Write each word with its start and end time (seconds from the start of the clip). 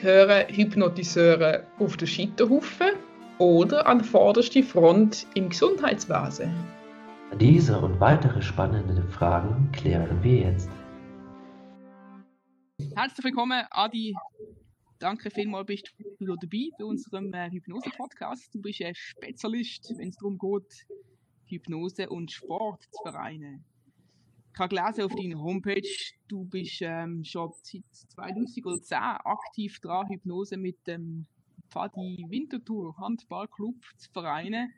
gehören 0.00 0.48
Hypnotiseure 0.48 1.66
auf 1.78 1.96
den 1.96 2.06
Scheiterhaufen 2.06 2.90
oder 3.38 3.86
an 3.86 4.02
vorderste 4.02 4.62
Front 4.62 5.26
im 5.34 5.48
Gesundheitswesen? 5.48 6.52
Diese 7.40 7.78
und 7.78 7.98
weitere 8.00 8.40
spannende 8.40 9.02
Fragen 9.08 9.70
klären 9.72 10.22
wir 10.22 10.52
jetzt. 10.52 10.70
Herzlich 12.94 13.24
willkommen, 13.24 13.64
Adi. 13.70 14.14
Danke 15.00 15.30
vielmals, 15.30 15.66
bist 15.66 15.92
du 16.20 16.36
dabei 16.36 16.70
bei 16.78 16.84
unserem 16.84 17.32
äh, 17.32 17.50
Hypnose-Podcast. 17.50 18.54
Du 18.54 18.60
bist 18.60 18.82
ein 18.82 18.94
Spezialist, 18.94 19.92
wenn 19.96 20.08
es 20.08 20.16
darum 20.16 20.38
geht, 20.38 20.86
Hypnose 21.46 22.08
und 22.08 22.30
Sport 22.30 22.84
zu 22.90 23.02
vereinen. 23.02 23.64
Ich 24.58 24.60
habe 24.60 24.74
gelesen 24.74 25.04
auf 25.04 25.14
deiner 25.14 25.40
Homepage, 25.40 25.88
du 26.26 26.44
bist 26.44 26.82
ähm, 26.82 27.22
schon 27.22 27.52
seit 27.62 27.84
2010 27.92 28.98
aktiv 28.98 29.78
dran, 29.78 30.08
Hypnose 30.08 30.56
mit 30.56 30.84
dem 30.84 31.26
Pfadi 31.70 32.26
Winterthur 32.28 32.96
Handballclub 32.98 33.76
zu 33.96 34.10
vereinen. 34.10 34.72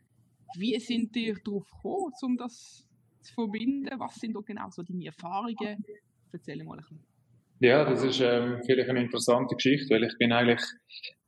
Wie 0.58 0.78
sind 0.78 1.16
ihr 1.16 1.34
darauf 1.42 1.64
gekommen, 1.70 2.12
um 2.20 2.36
das 2.36 2.86
zu 3.22 3.32
verbinden? 3.32 3.98
Was 3.98 4.16
sind 4.16 4.36
da 4.36 4.40
genau 4.40 4.68
so 4.68 4.82
deine 4.82 5.06
Erfahrungen? 5.06 5.82
Erzähl 6.30 6.62
mal 6.62 6.72
ein 6.72 6.80
bisschen. 6.80 7.00
Ja, 7.60 7.82
das 7.82 8.02
ist 8.04 8.20
ähm, 8.20 8.60
vielleicht 8.66 8.90
eine 8.90 9.00
interessante 9.00 9.54
Geschichte, 9.54 9.94
weil 9.94 10.04
ich 10.04 10.18
bin 10.18 10.30
eigentlich 10.30 10.60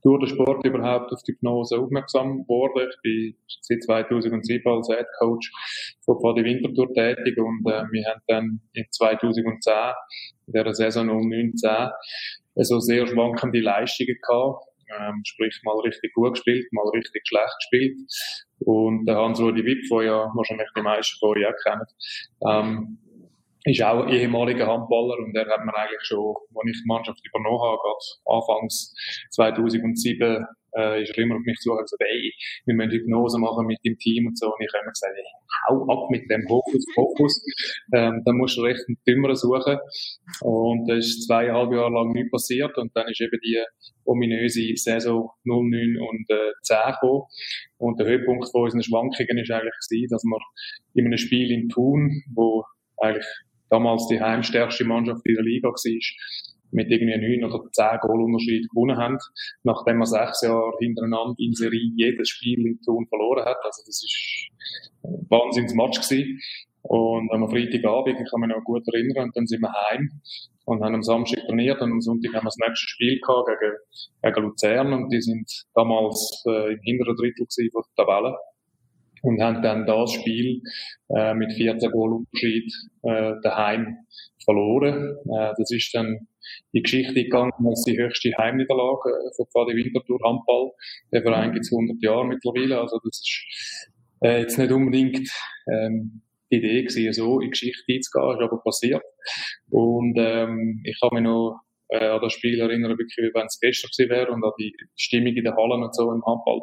durch 0.02 0.20
den 0.20 0.28
Sport 0.28 0.64
überhaupt 0.66 1.12
auf 1.12 1.22
die 1.22 1.32
Hypnose 1.32 1.78
aufmerksam 1.78 2.42
geworden. 2.42 2.88
Ich 2.90 3.02
bin 3.02 3.36
seit 3.60 3.82
2007 3.82 4.70
als 4.70 4.88
Head 4.88 5.06
Coach 5.18 5.50
von 6.04 6.18
Pfadi 6.20 6.44
Winterthur 6.44 6.92
tätig 6.92 7.38
und 7.38 7.60
äh, 7.66 7.84
wir 7.90 8.04
haben 8.06 8.20
dann 8.26 8.60
in 8.72 8.84
2010, 8.90 9.72
in 10.48 10.52
der 10.52 10.74
Saison 10.74 11.08
um 11.08 11.28
19, 11.28 11.70
also 12.56 12.80
sehr 12.80 13.06
schwankende 13.06 13.60
Leistungen 13.60 14.16
gehabt. 14.20 14.64
Ähm, 14.98 15.22
sprich, 15.24 15.58
mal 15.64 15.78
richtig 15.80 16.12
gut 16.12 16.34
gespielt, 16.34 16.66
mal 16.72 16.88
richtig 16.90 17.22
schlecht 17.26 17.54
gespielt. 17.60 17.96
Und 18.58 19.06
der 19.06 19.16
Hans-Rudi 19.16 19.64
Wipp, 19.64 19.88
der 19.90 20.02
ja 20.02 20.30
wahrscheinlich 20.34 20.68
die 20.76 20.82
meisten 20.82 21.18
von 21.18 21.30
euch 21.30 21.46
auch 21.46 21.62
kennen, 21.64 21.86
ähm, 22.46 22.98
ist 23.64 23.82
auch 23.82 24.08
ehemaliger 24.08 24.66
Handballer 24.66 25.18
und 25.18 25.36
er 25.36 25.46
hat 25.46 25.64
mir 25.64 25.76
eigentlich 25.76 26.02
schon, 26.02 26.34
als 26.54 26.66
ich 26.66 26.82
die 26.82 26.86
Mannschaft 26.86 27.20
übernommen 27.26 27.60
habe, 27.60 27.78
anfangs 28.26 28.94
2007, 29.30 30.44
äh, 30.76 31.02
ist 31.02 31.16
er 31.16 31.24
immer 31.24 31.36
auf 31.36 31.42
mich 31.44 31.58
zu 31.58 31.70
und 31.70 31.82
gesagt, 31.82 32.02
ey, 32.02 32.32
wir 32.64 32.74
müssen 32.74 32.92
Hypnose 32.92 33.38
machen 33.38 33.66
mit 33.66 33.78
dem 33.84 33.96
Team 33.98 34.26
und 34.26 34.38
so. 34.38 34.46
Und 34.46 34.60
ich 34.60 34.72
habe 34.72 34.82
immer 34.82 34.92
gesagt, 34.92 35.12
ey, 35.16 35.24
hau 35.68 35.86
ab 35.92 36.10
mit 36.10 36.30
dem 36.30 36.46
Hokus 36.48 36.84
Fokus. 36.94 37.44
Ähm, 37.94 38.22
dann 38.24 38.36
musst 38.36 38.56
du 38.56 38.62
recht 38.62 38.80
einen 38.88 38.98
Dümmer 39.06 39.34
suchen. 39.34 39.78
Und 40.40 40.88
da 40.88 40.94
ist 40.94 41.26
zweieinhalb 41.26 41.72
Jahre 41.72 41.92
lang 41.92 42.12
nichts 42.12 42.30
passiert 42.30 42.76
und 42.78 42.90
dann 42.94 43.08
ist 43.08 43.20
eben 43.20 43.38
die 43.44 43.62
ominöse 44.04 44.74
Saison 44.76 45.30
09 45.44 45.98
und 46.00 46.30
äh, 46.30 46.52
10 46.62 46.76
gekommen. 46.92 47.22
Und 47.78 48.00
der 48.00 48.06
Höhepunkt 48.06 48.50
von 48.50 48.62
unseren 48.62 48.82
Schwankungen 48.82 49.38
ist 49.38 49.50
eigentlich 49.50 49.74
gewesen, 49.88 50.10
dass 50.10 50.24
wir 50.24 50.40
in 50.94 51.06
einem 51.06 51.18
Spiel 51.18 51.50
in 51.50 51.68
Thun, 51.68 52.22
wo 52.34 52.64
eigentlich 52.96 53.26
damals 53.72 54.06
die 54.08 54.20
heimstärkste 54.20 54.84
Mannschaft 54.84 55.22
in 55.24 55.34
der 55.34 55.44
Liga 55.44 55.68
war, 55.68 56.00
mit 56.72 56.90
irgendwie 56.90 57.40
neun 57.40 57.50
oder 57.50 57.70
zehn 57.72 57.98
Goalunterschied 58.00 58.68
gewonnen 58.70 58.96
haben, 58.96 59.18
nachdem 59.62 59.98
man 59.98 60.06
sechs 60.06 60.42
Jahre 60.42 60.72
hintereinander 60.78 61.34
in 61.38 61.52
Serie 61.54 61.92
jedes 61.96 62.28
Spiel 62.28 62.66
in 62.66 62.80
Thun 62.82 63.06
verloren 63.08 63.44
hat. 63.44 63.58
Also 63.62 63.82
das 63.86 64.02
ist 64.02 64.48
ein 65.04 65.26
Wahnsinnsmatch 65.28 66.00
gewesen. 66.00 66.40
Und 66.82 67.30
am 67.30 67.48
Freitagabend, 67.48 68.20
ich 68.20 68.30
kann 68.30 68.40
mich 68.40 68.50
noch 68.50 68.64
gut 68.64 68.82
erinnern, 68.92 69.24
und 69.24 69.36
dann 69.36 69.46
sind 69.46 69.60
wir 69.60 69.72
heim 69.72 70.08
und 70.64 70.82
haben 70.82 70.94
am 70.94 71.02
Samstag 71.02 71.44
trainiert 71.46 71.80
und 71.80 71.92
am 71.92 72.00
Sonntag 72.00 72.34
haben 72.34 72.44
wir 72.44 72.52
das 72.54 72.58
nächste 72.58 72.88
Spiel 72.88 73.20
gehabt 73.20 73.48
gegen, 73.48 73.76
gegen 74.22 74.46
Luzern 74.46 74.92
und 74.92 75.12
die 75.12 75.20
sind 75.20 75.48
damals 75.74 76.42
äh, 76.46 76.74
im 76.74 76.80
hinteren 76.82 77.16
Drittel 77.16 77.46
von 77.72 77.82
der 77.82 78.04
Tabelle 78.04 78.36
und 79.22 79.40
haben 79.40 79.62
dann 79.62 79.86
das 79.86 80.12
Spiel 80.12 80.60
äh, 81.08 81.34
mit 81.34 81.52
14 81.52 81.90
Goal 81.90 82.12
Unterschied 82.12 82.72
äh, 83.02 83.32
daheim 83.42 83.96
verloren. 84.44 85.16
Äh, 85.26 85.52
das 85.56 85.70
ist 85.70 85.94
dann 85.94 86.26
die 86.74 86.82
Geschichte 86.82 87.14
gegangen 87.14 87.52
als 87.66 87.84
die 87.84 87.96
höchste 87.96 88.32
Heimniederlage 88.36 89.10
äh, 89.10 89.34
von 89.36 89.46
Pfadi 89.46 89.76
Winterthur 89.76 90.18
Handball. 90.24 90.72
Der 91.12 91.22
Verein 91.22 91.52
gibt 91.52 91.64
es 91.64 91.72
100 91.72 92.02
Jahre 92.02 92.26
mittlerweile, 92.26 92.80
also 92.80 92.98
das 93.04 93.20
ist 93.20 93.90
äh, 94.22 94.40
jetzt 94.40 94.58
nicht 94.58 94.72
unbedingt 94.72 95.28
ähm, 95.72 96.22
die 96.50 96.56
Idee 96.56 96.82
gewesen, 96.82 97.12
so 97.12 97.40
in 97.40 97.46
die 97.46 97.50
Geschichte 97.50 97.84
einzugehen, 97.88 98.36
ist 98.36 98.42
aber 98.42 98.62
passiert. 98.62 99.02
Und 99.70 100.16
ähm, 100.18 100.82
ich 100.84 100.98
habe 101.02 101.16
mich 101.16 101.24
noch 101.24 101.60
äh, 101.92 102.08
an 102.08 102.20
das 102.20 102.32
Spiel 102.32 102.60
erinnern, 102.60 102.98
wirklich, 102.98 103.16
wie 103.18 103.34
wenn 103.34 103.46
es 103.46 103.60
gestern 103.60 103.90
gewesen 103.92 104.10
wäre 104.10 104.32
und 104.32 104.44
an 104.44 104.52
die 104.58 104.74
Stimmung 104.96 105.34
in 105.36 105.44
den 105.44 105.54
Hallen 105.54 105.82
und 105.82 105.94
so 105.94 106.10
im 106.12 106.24
Handball. 106.24 106.62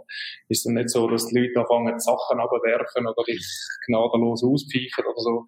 Ist 0.50 0.66
dann 0.66 0.74
nicht 0.74 0.90
so, 0.90 1.08
dass 1.08 1.28
die 1.28 1.40
Leute 1.40 1.60
anfangen, 1.60 2.00
Sachen 2.00 2.40
abwerfen 2.40 3.08
oder 3.08 3.24
dich 3.28 3.46
gnadenlos 3.88 4.44
auspfeifen 4.44 5.06
oder 5.06 5.22
so. 5.22 5.46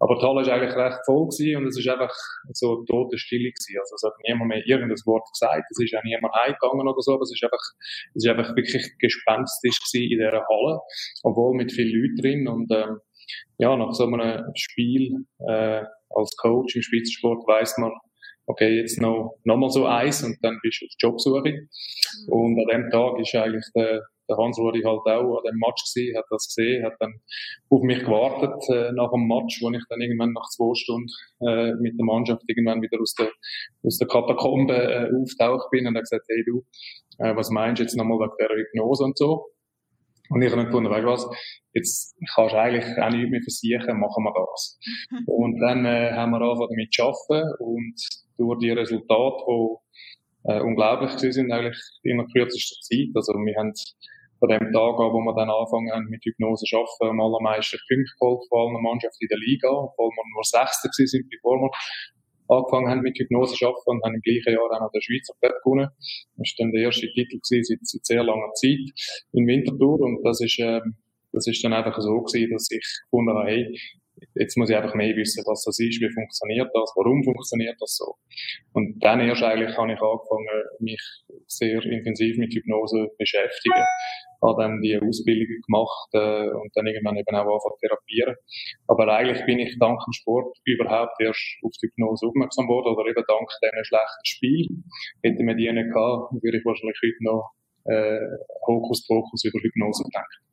Aber 0.00 0.16
die 0.16 0.26
Halle 0.26 0.44
war 0.44 0.52
eigentlich 0.52 0.76
recht 0.76 0.98
voll 1.06 1.28
gewesen 1.28 1.56
und 1.56 1.66
es 1.68 1.78
ist 1.78 1.88
einfach 1.88 2.12
so 2.52 2.84
tote 2.84 3.16
Stille 3.16 3.48
gewesen. 3.48 3.78
Also 3.80 3.94
es 3.94 4.02
hat 4.04 4.12
niemand 4.26 4.48
mehr 4.48 4.66
irgendein 4.66 5.00
Wort 5.06 5.24
gesagt. 5.32 5.64
Es 5.70 5.80
ist 5.80 5.94
auch 5.96 6.02
niemand 6.04 6.34
heimgegangen 6.34 6.86
oder 6.86 7.00
so. 7.00 7.14
Aber 7.14 7.22
es 7.22 7.32
ist 7.32 7.42
einfach, 7.42 7.64
es 8.12 8.24
ist 8.24 8.28
einfach 8.28 8.54
wirklich 8.56 8.84
gespenstisch 8.98 9.80
gewesen 9.80 10.12
in 10.12 10.18
dieser 10.18 10.44
Halle. 10.44 10.80
Obwohl 11.22 11.56
mit 11.56 11.72
vielen 11.72 11.94
Leuten 11.94 12.16
drin 12.20 12.48
und, 12.48 12.68
ähm, 12.70 13.00
ja, 13.56 13.74
nach 13.76 13.92
so 13.92 14.04
einem 14.04 14.44
Spiel, 14.54 15.24
äh, 15.48 15.82
als 16.10 16.36
Coach 16.36 16.76
im 16.76 16.82
Spitzensport 16.82 17.46
weiss 17.46 17.78
man, 17.78 17.92
okay, 18.46 18.80
jetzt 18.80 19.00
noch, 19.00 19.38
noch 19.44 19.56
mal 19.56 19.70
so 19.70 19.86
eins 19.86 20.22
und 20.22 20.36
dann 20.42 20.58
bist 20.62 20.82
du 20.82 20.86
auf 20.86 20.92
Jobsuche. 20.98 21.50
Mhm. 21.50 22.32
Und 22.32 22.58
an 22.60 22.66
dem 22.82 22.90
Tag 22.90 23.18
ist 23.20 23.34
eigentlich 23.34 23.64
der, 23.74 24.02
der 24.28 24.36
Hans-Rudi 24.36 24.82
halt 24.82 25.00
auch 25.06 25.38
an 25.38 25.44
dem 25.46 25.58
Match 25.58 25.82
gesehen, 25.84 26.16
hat 26.16 26.24
das 26.30 26.46
gesehen, 26.46 26.84
hat 26.84 26.94
dann 27.00 27.14
auf 27.70 27.82
mich 27.82 28.00
gewartet 28.00 28.62
äh, 28.70 28.92
nach 28.92 29.10
dem 29.10 29.26
Match, 29.26 29.60
wo 29.62 29.70
ich 29.70 29.82
dann 29.88 30.00
irgendwann 30.00 30.32
nach 30.32 30.48
zwei 30.50 30.74
Stunden 30.74 31.08
äh, 31.40 31.72
mit 31.74 31.98
der 31.98 32.04
Mannschaft 32.04 32.42
irgendwann 32.46 32.82
wieder 32.82 33.00
aus 33.00 33.14
der, 33.14 33.30
aus 33.82 33.98
der 33.98 34.08
Katakombe 34.08 34.74
äh, 34.74 35.10
auftaucht 35.14 35.70
bin 35.70 35.86
und 35.86 35.96
hat 35.96 36.04
gesagt, 36.04 36.26
hey 36.28 36.44
du, 36.44 36.64
äh, 37.18 37.36
was 37.36 37.50
meinst 37.50 37.80
du 37.80 37.84
jetzt 37.84 37.96
nochmal 37.96 38.18
wegen 38.18 38.36
der 38.38 38.56
Hypnose 38.56 39.04
und 39.04 39.18
so? 39.18 39.46
Und 40.34 40.42
ich 40.42 40.50
habe 40.50 40.56
dann 40.56 40.66
gefunden, 40.66 40.90
weißt 40.90 41.04
du 41.04 41.08
was, 41.08 41.30
jetzt 41.74 42.16
kannst 42.34 42.54
du 42.54 42.58
eigentlich 42.58 42.84
auch 42.98 43.10
nichts 43.10 43.30
mehr 43.30 43.40
versichern, 43.40 44.00
machen 44.00 44.24
wir 44.24 44.34
das. 44.34 44.78
und 45.26 45.60
dann 45.60 45.86
äh, 45.86 46.10
haben 46.10 46.32
wir 46.32 46.42
angefangen 46.42 46.74
damit 46.74 46.92
zu 46.92 47.02
arbeiten 47.04 47.54
und 47.60 47.94
durch 48.36 48.58
die 48.58 48.70
Resultate, 48.70 49.44
die 49.46 50.50
äh, 50.50 50.60
unglaublich 50.60 51.12
sind, 51.12 51.52
eigentlich 51.52 51.78
in 52.02 52.18
der 52.18 52.26
kürzesten 52.26 52.82
Zeit. 52.82 53.14
Also 53.14 53.32
wir 53.34 53.54
haben 53.54 53.72
von 54.40 54.48
dem 54.48 54.72
Tag 54.74 54.98
an, 54.98 55.14
wo 55.14 55.22
wir 55.22 55.34
dann 55.38 55.50
angefangen 55.50 55.92
haben 55.92 56.10
mit 56.10 56.24
Hypnose 56.24 56.66
zu 56.66 56.76
arbeiten, 56.82 57.14
am 57.14 57.20
allermeisten 57.20 57.78
Punkte 57.86 58.10
geholt 58.18 58.42
von 58.50 58.74
allen 58.74 58.82
Mannschaften 58.82 59.22
in 59.22 59.30
der 59.30 59.38
Liga, 59.38 59.70
obwohl 59.70 60.10
wir 60.10 60.24
nur 60.34 60.42
Sechster 60.42 60.90
sind, 60.90 61.30
bevor 61.30 61.62
wir 61.62 61.70
angefangen 62.48 62.88
haben 62.88 63.00
mit 63.00 63.18
Hypnose 63.18 63.54
arbeiten 63.64 63.90
und 63.90 64.04
haben 64.04 64.14
im 64.14 64.20
gleichen 64.20 64.52
Jahr 64.52 64.70
auch 64.70 64.80
noch 64.80 64.92
den 64.92 65.02
Schweizer 65.02 65.34
Cup 65.40 65.54
gewonnen. 65.62 65.88
Das 66.36 66.48
war 66.50 66.64
dann 66.64 66.72
der 66.72 66.82
erste 66.82 67.08
Titel 67.12 67.38
seit, 67.42 67.64
seit 67.82 68.04
sehr 68.04 68.22
langer 68.22 68.52
Zeit 68.54 68.84
in 69.32 69.46
Winterthur 69.46 70.00
und 70.00 70.22
das 70.24 70.40
ist, 70.40 70.58
ähm, 70.58 70.96
das 71.32 71.46
ist 71.46 71.64
dann 71.64 71.72
einfach 71.72 71.98
so 72.00 72.20
gewesen, 72.20 72.52
dass 72.52 72.70
ich 72.70 72.84
gefunden 73.10 73.36
habe, 73.36 73.50
hey, 73.50 73.76
jetzt 74.34 74.56
muss 74.56 74.70
ich 74.70 74.76
einfach 74.76 74.94
mehr 74.94 75.14
wissen, 75.16 75.42
was 75.46 75.64
das 75.64 75.78
ist, 75.78 76.00
wie 76.00 76.10
funktioniert 76.10 76.70
das, 76.72 76.92
warum 76.96 77.22
funktioniert 77.24 77.76
das 77.80 77.96
so. 77.96 78.14
Und 78.72 79.02
dann 79.02 79.20
erst 79.20 79.42
eigentlich 79.42 79.76
habe 79.76 79.92
ich 79.92 80.00
angefangen, 80.00 80.64
mich 80.80 81.02
sehr 81.46 81.82
intensiv 81.82 82.36
mit 82.38 82.54
Hypnose 82.54 83.08
zu 83.08 83.16
beschäftigen. 83.18 83.84
Habe 84.44 84.62
dann 84.62 84.80
die 84.80 84.98
Ausbildung 85.00 85.60
gemacht 85.66 86.08
äh, 86.12 86.50
und 86.52 86.70
dann 86.74 86.86
irgendwann 86.86 87.16
eben 87.16 87.34
auch 87.34 87.48
angefangen 87.48 87.80
therapieren. 87.80 88.36
Aber 88.86 89.08
eigentlich 89.08 89.44
bin 89.46 89.58
ich 89.58 89.78
dank 89.78 89.98
dem 90.04 90.12
Sport 90.12 90.56
überhaupt 90.64 91.16
erst 91.20 91.40
auf 91.62 91.72
die 91.82 91.88
Hypnose 91.88 92.26
aufmerksam 92.26 92.66
geworden 92.66 92.94
oder 92.94 93.08
eben 93.08 93.24
dank 93.26 93.48
diesen 93.62 93.84
schlechten 93.84 94.24
Spiel. 94.24 94.66
Hätte 95.22 95.42
wir 95.42 95.54
die 95.54 95.72
nicht 95.72 95.92
gehabt, 95.92 96.32
würde 96.36 96.58
ich 96.58 96.64
wahrscheinlich 96.64 97.00
heute 97.02 97.24
noch 97.24 97.50
äh, 97.86 98.20
Hokuspokus 98.66 99.44
über 99.44 99.60
Hypnose 99.60 100.04
denken 100.04 100.44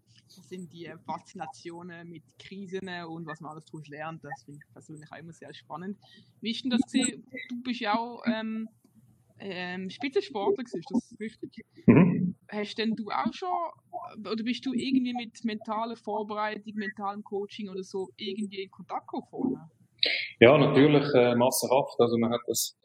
sind 0.51 0.73
die 0.73 0.91
Faszinationen 1.05 2.09
mit 2.09 2.23
Krisen 2.37 2.89
und 3.07 3.25
was 3.25 3.39
man 3.39 3.51
alles 3.51 3.65
daraus 3.65 3.87
lernt. 3.87 4.23
Das 4.23 4.43
finde 4.43 4.59
ich 4.61 4.73
persönlich 4.73 5.09
auch 5.09 5.17
immer 5.17 5.31
sehr 5.31 5.53
spannend. 5.53 5.97
Wie 6.41 6.51
ist 6.51 6.63
denn 6.63 6.71
das? 6.71 6.81
Du 6.91 7.61
bist 7.63 7.79
ja 7.79 7.97
auch 7.97 8.21
ähm, 8.25 8.67
ähm, 9.39 9.89
Spitzensportler, 9.89 10.63
ist 10.63 10.75
das 10.89 11.15
richtig? 11.19 11.65
Mhm. 11.85 12.20
Hast 12.51 12.75
denn 12.75 12.95
du 12.95 13.09
auch 13.09 13.33
schon, 13.33 13.49
oder 14.19 14.43
bist 14.43 14.65
du 14.65 14.73
irgendwie 14.73 15.13
mit 15.13 15.43
mentaler 15.45 15.95
Vorbereitung, 15.95 16.73
mentalem 16.75 17.23
Coaching 17.23 17.69
oder 17.69 17.83
so 17.83 18.09
irgendwie 18.17 18.63
in 18.63 18.69
Kontakt 18.69 19.07
gekommen? 19.07 19.57
Ja, 20.39 20.57
natürlich 20.57 21.05
äh, 21.13 21.35
massenhaft. 21.35 21.95
Also 21.99 22.17
man 22.17 22.31
hat 22.31 22.41
das 22.47 22.75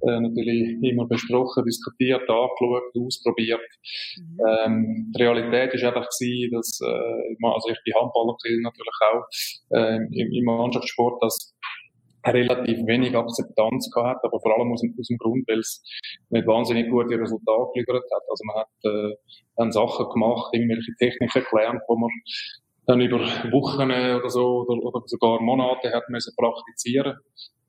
äh, 0.00 0.18
natürlich 0.20 0.82
immer 0.82 1.06
besprochen, 1.06 1.64
diskutiert, 1.64 2.28
angeschaut, 2.28 2.82
ausprobiert. 2.98 3.60
Mhm. 4.16 4.40
Ähm, 4.48 5.12
die 5.14 5.22
Realität 5.22 5.74
ist 5.74 5.84
einfach 5.84 6.08
gewesen, 6.08 6.52
dass 6.56 6.80
äh, 6.80 7.46
also 7.46 7.68
ich 7.68 7.78
bin 7.84 7.94
Handballer 7.94 8.34
natürlich 8.62 8.98
auch 9.12 9.24
äh, 9.70 9.96
im, 9.96 10.32
im 10.32 10.44
Mannschaftssport, 10.44 11.22
dass 11.22 11.54
relativ 12.24 12.78
wenig 12.86 13.16
Akzeptanz 13.16 13.90
gehabt 13.90 14.24
aber 14.24 14.40
vor 14.40 14.58
allem 14.58 14.72
aus, 14.72 14.82
aus 14.98 15.08
dem 15.08 15.18
Grund, 15.18 15.46
weil 15.48 15.58
es 15.58 15.82
nicht 16.30 16.46
wahnsinnig 16.46 16.90
gute 16.90 17.18
Resultate 17.18 17.72
geliefert 17.74 18.04
hat. 18.14 18.22
Also 18.28 18.44
man 18.44 18.56
hat 18.56 18.68
äh, 18.84 19.16
dann 19.56 19.72
Sachen 19.72 20.06
gemacht, 20.12 20.50
irgendwelche 20.52 20.92
Techniken 20.98 21.44
gelernt, 21.50 21.82
wo 21.88 21.96
man 21.96 22.10
dann 22.86 23.00
über 23.00 23.20
Wochen 23.52 23.90
oder 23.90 24.28
so 24.28 24.64
oder, 24.66 24.82
oder 24.82 25.02
sogar 25.06 25.40
Monate 25.40 25.92
hat 25.92 26.08
müssen 26.08 26.34
praktizieren 26.36 27.16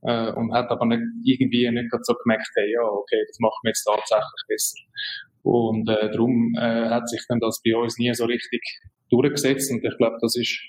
äh, 0.01 0.31
und 0.31 0.53
hat 0.53 0.69
aber 0.69 0.85
nicht 0.85 1.01
irgendwie 1.23 1.69
nicht 1.69 1.89
so 2.01 2.13
gemerkt, 2.13 2.49
hey, 2.55 2.71
ja, 2.73 2.81
okay, 2.81 3.23
das 3.27 3.39
macht 3.39 3.63
mir 3.63 3.69
jetzt 3.69 3.83
tatsächlich 3.83 4.43
besser. 4.47 4.77
Und 5.43 5.89
äh, 5.89 6.09
darum 6.09 6.55
äh, 6.57 6.89
hat 6.89 7.09
sich 7.09 7.21
dann 7.27 7.39
das 7.39 7.61
bei 7.63 7.75
uns 7.75 7.97
nie 7.97 8.13
so 8.13 8.25
richtig 8.25 8.61
durchgesetzt 9.09 9.71
und 9.71 9.83
ich 9.83 9.97
glaube, 9.97 10.17
das 10.21 10.35
ist 10.35 10.59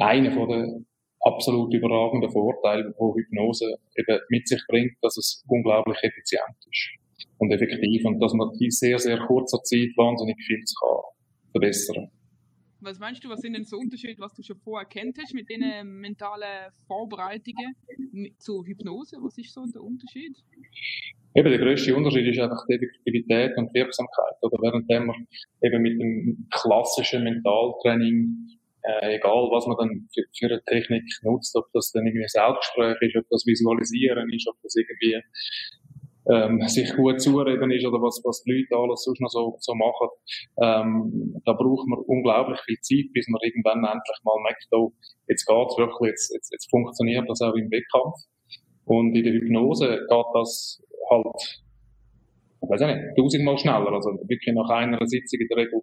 einer 0.00 0.32
von 0.32 0.48
den 0.48 0.86
absolut 1.24 1.72
überragenden 1.72 2.30
Vorteile, 2.30 2.94
wo 2.98 3.14
Hypnose 3.16 3.76
eben 3.96 4.20
mit 4.28 4.46
sich 4.46 4.62
bringt, 4.68 4.92
dass 5.02 5.16
es 5.16 5.44
unglaublich 5.48 5.98
effizient 6.02 6.56
ist 6.70 6.98
und 7.38 7.50
effektiv 7.50 8.04
und 8.04 8.20
dass 8.20 8.32
man 8.34 8.50
in 8.60 8.70
sehr, 8.70 8.98
sehr 8.98 9.18
kurzer 9.26 9.62
Zeit 9.62 9.90
wahnsinnig 9.96 10.36
viel 10.46 10.62
kann 10.80 11.14
verbessern 11.52 12.10
Was 12.80 12.98
meinst 12.98 13.24
du, 13.24 13.28
was 13.28 13.40
sind 13.40 13.54
denn 13.54 13.64
so 13.64 13.78
Unterschiede, 13.78 14.20
was 14.20 14.34
du 14.34 14.42
schon 14.42 14.58
vorher 14.58 14.86
kennt 14.86 15.16
hast 15.18 15.34
mit 15.34 15.48
den 15.48 16.00
mentalen 16.00 16.70
Vorbereitungen 16.86 17.74
zur 18.38 18.66
Hypnose? 18.66 19.16
Was 19.20 19.38
ist 19.38 19.52
so 19.52 19.64
der 19.66 19.82
Unterschied? 19.82 20.36
Eben, 21.36 21.48
der 21.48 21.58
grösste 21.58 21.96
Unterschied 21.96 22.26
ist 22.26 22.38
einfach 22.38 22.64
die 22.68 22.74
Effektivität 22.74 23.56
und 23.56 23.72
Wirksamkeit. 23.74 24.36
Oder 24.42 24.56
während 24.62 24.88
man 24.88 25.26
eben 25.62 25.82
mit 25.82 26.00
dem 26.00 26.46
klassischen 26.50 27.24
Mentaltraining 27.24 28.58
äh, 28.84 29.16
egal 29.16 29.48
was 29.50 29.66
man 29.66 29.76
dann 29.78 30.08
für, 30.12 30.22
für, 30.36 30.46
eine 30.46 30.62
Technik 30.64 31.04
nutzt, 31.22 31.56
ob 31.56 31.66
das 31.72 31.90
dann 31.92 32.06
irgendwie 32.06 32.24
ein 32.24 32.28
Selbstgespräch 32.28 32.96
ist, 33.00 33.16
ob 33.16 33.28
das 33.30 33.46
Visualisieren 33.46 34.30
ist, 34.32 34.48
ob 34.48 34.56
das 34.62 34.74
irgendwie 34.76 35.22
ähm, 36.26 36.60
sich 36.68 36.94
gut 36.94 37.20
zureden 37.20 37.70
ist 37.70 37.86
oder 37.86 38.00
was, 38.00 38.20
was 38.24 38.42
die 38.44 38.52
Leute 38.52 38.76
alles 38.76 39.04
sonst 39.04 39.20
noch 39.20 39.28
so, 39.28 39.56
so 39.60 39.74
machen. 39.74 40.08
Ähm, 40.60 41.40
da 41.44 41.52
braucht 41.52 41.86
man 41.86 42.00
unglaublich 42.06 42.60
viel 42.60 42.78
Zeit, 42.80 43.12
bis 43.12 43.28
man 43.28 43.40
irgendwann 43.42 43.84
endlich 43.84 44.18
mal 44.24 44.40
merkt, 44.42 44.66
oh, 44.72 44.92
jetzt 45.28 45.46
geht's 45.46 45.78
wirklich, 45.78 46.10
jetzt, 46.10 46.32
jetzt, 46.34 46.52
jetzt 46.52 46.70
funktioniert 46.70 47.28
das 47.28 47.40
auch 47.40 47.54
im 47.54 47.70
Wettkampf. 47.70 48.16
Und 48.86 49.14
in 49.14 49.24
der 49.24 49.32
Hypnose 49.32 49.88
geht 50.08 50.26
das 50.34 50.82
halt 51.10 51.64
ich 52.64 52.70
weiß 52.70 52.80
nicht, 52.80 53.16
tausendmal 53.16 53.58
schneller. 53.58 53.92
Also 53.92 54.10
wirklich 54.28 54.54
nach 54.54 54.68
einer 54.70 55.04
Sitzung 55.06 55.40
in 55.40 55.48
der 55.48 55.56
Regel 55.58 55.80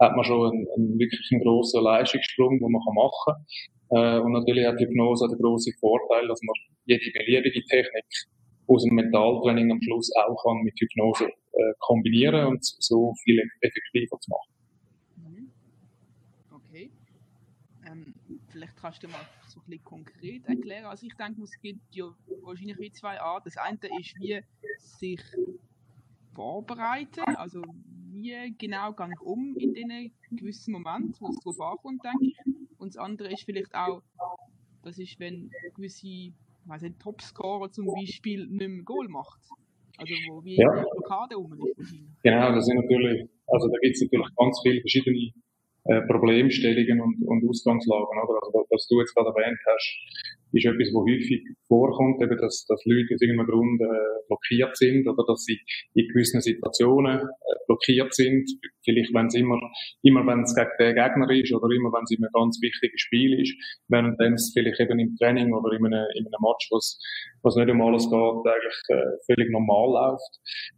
hat 0.00 0.16
man 0.16 0.24
schon 0.24 0.50
einen, 0.50 0.66
einen 0.76 0.98
wirklich 0.98 1.28
einen 1.32 1.42
grossen 1.42 1.82
Leistungssprung, 1.82 2.58
den 2.58 2.70
man 2.70 2.82
machen 2.94 3.24
kann. 3.24 3.44
Äh, 3.92 4.20
und 4.20 4.32
natürlich 4.32 4.66
hat 4.66 4.80
Hypnose 4.80 5.28
den 5.28 5.38
grossen 5.38 5.74
Vorteil, 5.78 6.26
dass 6.28 6.40
man 6.42 6.54
jede 6.86 7.10
beliebige 7.12 7.62
Technik 7.64 8.06
aus 8.66 8.84
dem 8.84 8.94
Mentaltraining 8.94 9.70
am 9.70 9.82
Schluss 9.82 10.10
auch 10.16 10.36
kann 10.42 10.62
mit 10.62 10.74
Hypnose 10.78 11.26
äh, 11.26 11.72
kombinieren 11.78 12.46
und 12.46 12.64
so 12.64 13.14
viel 13.24 13.42
effektiver 13.60 14.18
zu 14.18 14.30
machen. 14.30 15.52
Okay. 16.50 16.90
Ähm, 17.86 18.14
vielleicht 18.48 18.76
kannst 18.76 19.02
du 19.02 19.08
mal 19.08 19.20
so 19.46 19.60
ein 19.60 19.64
bisschen 19.66 19.84
konkret 19.84 20.46
erklären. 20.46 20.86
Also 20.86 21.06
ich 21.06 21.14
denke, 21.14 21.42
es 21.42 21.60
gibt 21.60 21.94
ja 21.94 22.06
wahrscheinlich 22.42 22.78
wie 22.78 22.92
zwei 22.92 23.20
Arten. 23.20 23.44
Das 23.44 23.56
eine 23.58 23.76
ist, 24.00 24.14
wie 24.20 24.40
sich 24.78 25.20
vorbereiten? 26.34 27.24
Also 27.36 27.62
wie 28.12 28.54
genau 28.58 28.92
gehe 28.92 29.08
ich 29.12 29.20
um 29.20 29.56
in 29.56 29.74
diesen 29.74 30.12
gewissen 30.30 30.72
Momenten, 30.72 31.14
wo 31.20 31.28
es 31.28 31.38
darauf 31.40 31.72
ankommt, 31.72 32.04
denke 32.04 32.26
ich. 32.26 32.38
Und 32.78 32.94
das 32.94 32.96
andere 32.96 33.32
ist 33.32 33.44
vielleicht 33.44 33.74
auch, 33.74 34.02
das 34.82 34.98
ist, 34.98 35.18
wenn 35.20 35.50
gewisse 35.74 36.32
weiß 36.66 36.82
nicht, 36.82 37.00
Topscorer 37.00 37.70
zum 37.70 37.86
Beispiel 37.86 38.46
nicht 38.46 38.68
mehr 38.68 38.84
Goal 38.84 39.08
macht. 39.08 39.40
Also 39.98 40.14
wo 40.28 40.44
wie 40.44 40.56
ja. 40.56 40.68
die 40.74 40.82
Blockade 40.90 41.38
um 41.38 41.52
ist. 41.76 41.94
Genau, 42.22 42.54
das 42.54 42.66
sind 42.66 42.76
natürlich, 42.76 43.28
also 43.46 43.68
da 43.68 43.78
gibt 43.82 43.94
es 43.94 44.02
natürlich 44.02 44.34
ganz 44.36 44.60
viele 44.62 44.80
verschiedene 44.80 45.32
äh, 45.84 46.00
Problemstellungen 46.06 47.00
und, 47.00 47.22
und 47.26 47.48
Ausgangslagen. 47.48 48.18
Oder? 48.24 48.40
Also, 48.42 48.66
was 48.70 48.86
du 48.88 49.00
jetzt 49.00 49.14
gerade 49.14 49.28
erwähnt 49.28 49.58
hast, 49.66 49.98
ist 50.52 50.66
etwas, 50.66 50.92
was 50.92 51.04
häufig 51.08 51.40
vorkommt, 51.66 52.22
eben, 52.22 52.36
dass, 52.36 52.64
dass 52.68 52.80
Leute 52.84 53.14
aus 53.14 53.22
irgendeinem 53.22 53.48
Grund 53.48 53.80
äh, 53.80 54.12
blockiert 54.28 54.76
sind 54.76 55.08
oder 55.08 55.24
dass 55.26 55.44
sie 55.44 55.58
in 55.94 56.08
gewissen 56.08 56.40
Situationen 56.40 57.20
äh, 57.20 57.54
blockiert 57.66 58.14
sind. 58.14 58.44
Vielleicht, 58.84 59.14
wenn 59.14 59.26
es 59.26 59.34
immer, 59.34 59.58
immer 60.02 60.26
wenn 60.26 60.42
es 60.42 60.54
gegen 60.54 60.76
den 60.78 60.94
Gegner 60.94 61.30
ist 61.30 61.52
oder 61.52 61.68
immer 61.74 61.92
wenn 61.92 62.04
es 62.04 62.12
in 62.12 62.24
einem 62.24 62.32
ganz 62.32 62.60
wichtigen 62.60 62.98
Spiel 62.98 63.40
ist, 63.40 63.54
während 63.88 64.20
es 64.20 64.52
vielleicht 64.54 64.80
eben 64.80 64.98
im 64.98 65.16
Training 65.16 65.52
oder 65.54 65.72
in 65.72 65.86
einem, 65.86 66.06
in 66.14 66.26
einem 66.26 66.42
Match, 66.42 66.68
was, 66.70 66.98
was 67.42 67.56
nicht 67.56 67.70
um 67.70 67.82
alles 67.82 68.08
geht, 68.08 68.44
eigentlich 68.44 68.80
äh, 68.88 69.16
völlig 69.26 69.50
normal 69.50 69.88
läuft. 69.96 70.32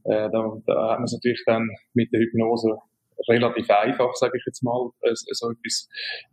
Äh, 0.05 0.31
da, 0.31 0.39
da 0.67 0.75
hat 0.93 0.99
man 0.99 1.05
es 1.05 1.13
natürlich 1.13 1.43
dann 1.47 1.69
mit 1.95 2.13
der 2.13 2.21
Hypnose 2.21 2.79
relativ 3.29 3.69
einfach, 3.71 4.15
sage 4.15 4.37
ich 4.37 4.45
jetzt 4.47 4.63
mal, 4.63 4.91
so 5.33 5.51
etwas 5.51 5.89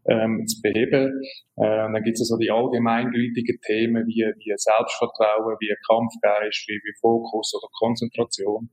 ähm, 0.07 0.45
zu 0.47 0.61
beheben. 0.61 1.21
Äh, 1.57 1.91
dann 1.91 2.03
gibt 2.03 2.19
es 2.19 2.27
so 2.27 2.37
die 2.37 2.51
allgemeingültigen 2.51 3.59
Themen 3.65 4.07
wie, 4.07 4.25
wie 4.37 4.53
Selbstvertrauen, 4.55 5.57
wie 5.59 5.75
Kampfgeist, 5.87 6.67
wie, 6.67 6.81
wie 6.83 6.93
Fokus 6.99 7.53
oder 7.55 7.69
Konzentration. 7.79 8.69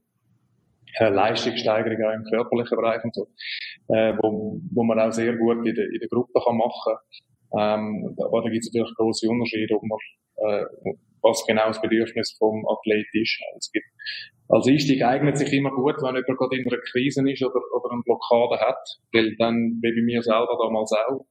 Äh, 0.97 1.09
Leistungssteigerung 1.09 2.03
auch 2.03 2.13
im 2.13 2.23
körperlichen 2.23 2.75
Bereich 2.75 3.03
und 3.03 3.13
so, 3.13 3.27
äh, 3.89 4.13
wo, 4.17 4.59
wo 4.73 4.83
man 4.83 4.99
auch 4.99 5.11
sehr 5.11 5.35
gut 5.35 5.65
in 5.67 5.75
der, 5.75 5.85
in 5.85 5.99
der 5.99 6.09
Gruppe 6.09 6.39
kann 6.43 6.57
machen 6.57 6.97
ähm, 7.57 8.15
aber 8.19 8.43
da 8.43 8.49
gibt 8.49 8.65
es 8.65 8.73
natürlich 8.73 8.95
große 8.95 9.27
Unterschiede, 9.27 9.75
ob 9.75 9.83
man, 9.83 9.97
äh, 10.37 10.65
was 11.21 11.43
genau 11.47 11.67
das 11.67 11.81
Bedürfnis 11.81 12.35
vom 12.37 12.65
Athlet 12.67 13.07
ist. 13.13 13.39
Es 13.57 13.71
gibt 13.71 13.87
als 14.49 14.67
Einstieg 14.67 15.03
eignet 15.03 15.37
sich 15.37 15.53
immer 15.53 15.69
gut, 15.69 16.01
wenn 16.01 16.15
jemand 16.15 16.37
gerade 16.37 16.57
in 16.57 16.67
einer 16.67 16.81
Krise 16.91 17.21
ist 17.29 17.43
oder, 17.43 17.61
oder 17.71 17.93
eine 17.93 18.01
Blockade 18.01 18.59
hat, 18.59 18.81
weil 19.13 19.35
dann, 19.37 19.77
wie 19.81 19.93
bei 19.93 20.01
mir 20.01 20.23
selber 20.23 20.57
damals 20.59 20.91
auch, 20.91 21.25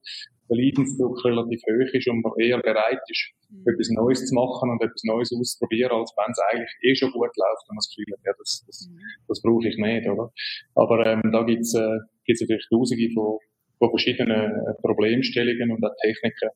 der 0.49 0.57
Leidensdruck 0.57 1.23
relativ 1.25 1.61
hoch 1.61 1.93
ist 1.93 2.07
und 2.07 2.23
man 2.23 2.31
eher 2.39 2.59
bereit 2.59 3.03
ist, 3.07 3.31
mhm. 3.51 3.67
etwas 3.67 3.89
Neues 3.91 4.25
zu 4.25 4.33
machen 4.33 4.71
und 4.71 4.81
etwas 4.81 5.03
Neues 5.03 5.31
auszuprobieren, 5.35 5.91
als 5.91 6.15
wenn 6.15 6.31
es 6.31 6.39
eigentlich 6.49 6.73
eh 6.81 6.95
schon 6.95 7.11
gut 7.11 7.29
läuft 7.35 7.67
und 7.67 7.75
man 7.75 7.83
das 7.83 7.89
Gefühl 7.93 8.13
hat, 8.15 8.23
ja, 8.25 8.33
das, 8.39 8.63
das, 8.65 8.89
mhm. 8.89 8.99
das 9.27 9.41
brauche 9.41 9.67
ich 9.67 9.77
nicht, 9.77 10.09
oder? 10.09 10.31
Aber 10.75 11.05
ähm, 11.05 11.29
da 11.31 11.43
gibt's 11.43 11.75
äh, 11.75 11.99
gibt's 12.25 12.41
natürlich 12.41 12.67
tausende 12.71 13.09
von, 13.13 13.37
von 13.77 13.89
verschiedenen 13.91 14.47
äh, 14.47 14.73
Problemstellungen 14.81 15.75
und 15.75 15.83
auch 15.83 15.93
Techniken, 16.01 16.49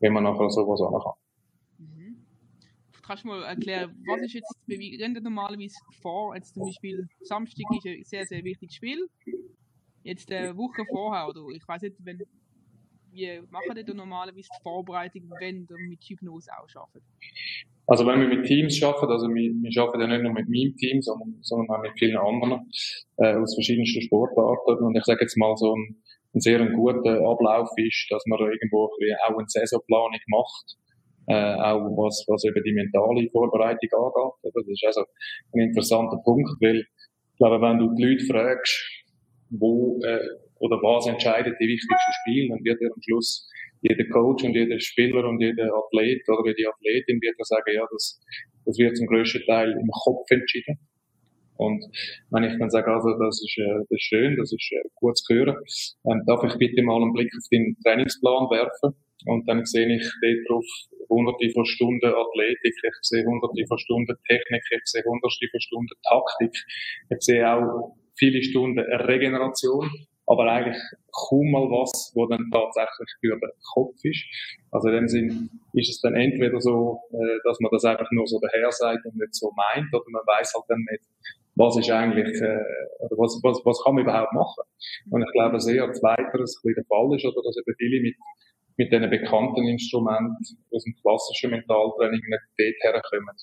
wie 0.00 0.10
man 0.10 0.24
nachher 0.24 0.50
sowas 0.50 0.80
anfangen 0.80 1.02
kann 1.02 1.31
kannst 3.12 3.24
du 3.24 3.28
mal 3.28 3.42
erklären, 3.42 3.94
was 4.06 4.22
ist 4.22 4.32
jetzt, 4.32 4.54
wie 4.66 4.96
rennt 4.96 5.22
normalerweise 5.22 5.76
vor? 6.00 6.34
Jetzt 6.34 6.54
zum 6.54 6.64
Beispiel 6.64 7.06
Samstag 7.20 7.64
ist 7.76 7.86
ein 7.86 8.04
sehr, 8.04 8.24
sehr 8.24 8.42
wichtiges 8.42 8.74
Spiel. 8.74 9.06
Jetzt 10.02 10.32
eine 10.32 10.56
Woche 10.56 10.82
vorher, 10.90 11.28
oder 11.28 11.42
ich 11.54 11.66
weiß 11.68 11.82
nicht, 11.82 11.96
wenn, 11.98 12.22
wie 13.12 13.40
machen 13.50 13.76
ihr 13.76 13.94
normalerweise 13.94 14.48
die 14.48 14.62
Vorbereitung, 14.62 15.30
wenn 15.40 15.66
ihr 15.68 15.88
mit 15.88 16.02
Hypnose 16.02 16.50
auch 16.52 16.80
arbeitet? 16.80 17.02
Also 17.86 18.06
wenn 18.06 18.20
wir 18.20 18.28
mit 18.28 18.46
Teams 18.46 18.82
arbeiten, 18.82 19.12
also 19.12 19.28
wir, 19.28 19.52
wir 19.52 19.82
arbeiten 19.82 20.00
ja 20.00 20.06
nicht 20.06 20.22
nur 20.22 20.32
mit 20.32 20.48
meinem 20.48 20.74
Team, 20.76 21.02
sondern, 21.02 21.36
sondern 21.42 21.76
auch 21.76 21.82
mit 21.82 21.92
vielen 21.98 22.16
anderen 22.16 22.70
äh, 23.18 23.34
aus 23.34 23.54
verschiedensten 23.54 24.00
Sportarten. 24.00 24.84
Und 24.84 24.96
ich 24.96 25.04
sage 25.04 25.20
jetzt 25.20 25.36
mal 25.36 25.54
so 25.56 25.76
ein, 25.76 26.02
ein 26.34 26.40
sehr 26.40 26.64
guter 26.70 27.20
Ablauf 27.28 27.68
ist, 27.76 28.06
dass 28.08 28.24
man 28.26 28.38
irgendwo 28.38 28.86
auch 28.86 29.36
eine 29.36 29.48
Saisonplanung 29.48 30.18
macht 30.28 30.78
äh, 31.32 31.54
auch 31.56 31.88
was, 31.96 32.24
was 32.28 32.44
eben 32.44 32.62
die 32.62 32.72
mentale 32.72 33.28
Vorbereitung 33.30 33.90
angeht. 33.96 34.52
Das 34.54 34.68
ist 34.68 34.84
also 34.84 35.04
ein 35.54 35.60
interessanter 35.68 36.18
Punkt, 36.24 36.50
weil 36.60 36.84
ich 36.84 37.38
glaube, 37.38 37.60
wenn 37.60 37.78
du 37.78 37.94
die 37.94 38.04
Leute 38.04 38.26
fragst, 38.26 38.76
wo 39.50 39.98
äh, 40.04 40.20
oder 40.60 40.76
was 40.78 41.08
entscheidet 41.08 41.56
die 41.58 41.66
wichtigsten 41.66 42.12
Spiele, 42.22 42.48
dann 42.50 42.64
wird 42.64 42.80
ja 42.80 42.88
am 42.88 43.02
Schluss 43.02 43.48
jeder 43.82 44.06
Coach 44.10 44.44
und 44.44 44.54
jeder 44.54 44.78
Spieler 44.78 45.26
und 45.26 45.40
jeder 45.40 45.66
Athlet 45.74 46.22
oder 46.28 46.46
jede 46.46 46.70
Athletin 46.70 47.18
wird 47.20 47.34
ja 47.36 47.44
sagen, 47.44 47.72
ja, 47.74 47.84
das, 47.90 48.20
das 48.64 48.78
wird 48.78 48.96
zum 48.96 49.08
größten 49.08 49.42
Teil 49.46 49.72
im 49.72 49.90
Kopf 50.04 50.30
entschieden. 50.30 50.78
Und 51.56 51.84
wenn 52.30 52.44
ich 52.44 52.58
dann 52.58 52.70
sage, 52.70 52.90
also 52.90 53.10
das 53.18 53.42
ist, 53.42 53.58
äh, 53.58 53.78
das 53.78 53.90
ist 53.90 54.02
schön, 54.02 54.36
das 54.36 54.52
ist 54.52 54.70
äh, 54.72 54.88
gut 54.94 55.18
zu 55.18 55.34
hören, 55.34 55.56
ähm, 56.06 56.22
darf 56.26 56.42
ich 56.44 56.54
bitte 56.58 56.82
mal 56.82 57.02
einen 57.02 57.12
Blick 57.12 57.30
auf 57.36 57.46
den 57.50 57.76
Trainingsplan 57.84 58.50
werfen 58.50 58.94
und 59.26 59.48
dann 59.48 59.64
sehe 59.64 59.86
ich 59.96 60.06
dort 60.22 60.48
drauf 60.48 60.66
hunderte 61.12 61.50
von 61.52 61.64
Stunden 61.64 62.06
Athletik, 62.06 62.74
ich 62.74 62.94
sehe 63.02 63.24
hunderte 63.24 63.66
von 63.68 63.78
Stunden 63.78 64.16
Technik, 64.26 64.62
ich 64.70 64.80
sehe 64.84 65.04
hunderte 65.04 65.46
von 65.50 65.60
Stunden 65.60 65.96
Taktik, 66.08 66.56
ich 67.10 67.20
sehe 67.20 67.44
auch 67.48 67.96
viele 68.16 68.42
Stunden 68.42 68.80
Regeneration, 68.80 69.90
aber 70.26 70.44
eigentlich 70.50 70.80
kaum 71.12 71.50
mal 71.50 71.66
was, 71.68 72.12
wo 72.14 72.26
dann 72.26 72.48
tatsächlich 72.52 73.10
für 73.20 73.36
den 73.36 73.50
Kopf 73.74 73.96
ist. 74.02 74.24
Also 74.70 74.88
in 74.88 74.94
dem 74.94 75.08
Sinn 75.08 75.50
ist 75.74 75.90
es 75.90 76.00
dann 76.00 76.14
entweder 76.14 76.60
so, 76.60 77.00
äh, 77.12 77.38
dass 77.44 77.58
man 77.60 77.70
das 77.72 77.84
einfach 77.84 78.10
nur 78.12 78.26
so 78.26 78.38
daher 78.40 78.70
sagt 78.70 79.04
und 79.04 79.16
nicht 79.16 79.34
so 79.34 79.50
meint, 79.56 79.92
oder 79.92 80.04
man 80.08 80.22
weiß 80.26 80.54
halt 80.54 80.64
dann 80.68 80.84
nicht, 80.90 81.04
was 81.54 81.76
ist 81.76 81.90
eigentlich, 81.90 82.40
äh, 82.40 82.64
oder 83.00 83.16
was, 83.18 83.38
was, 83.42 83.60
was 83.64 83.82
kann 83.84 83.94
man 83.94 84.04
überhaupt 84.04 84.32
machen. 84.32 84.64
Und 85.10 85.22
ich 85.22 85.32
glaube 85.32 85.60
sehr, 85.60 85.92
zweiteres 85.92 86.62
ein 86.64 86.74
der 86.74 86.84
Fall 86.84 87.14
ist, 87.14 87.24
oder 87.26 87.42
dass 87.42 87.58
eben 87.58 87.74
viele 87.76 88.00
mit 88.00 88.16
mit 88.82 88.92
diesen 88.92 89.10
bekannten 89.10 89.68
Instrumenten 89.68 90.58
aus 90.72 90.84
dem 90.84 90.94
klassischen 91.00 91.50
Mentaltraining 91.50 92.20
nicht 92.20 92.42
dort 92.58 92.94
herkommen, 92.94 93.36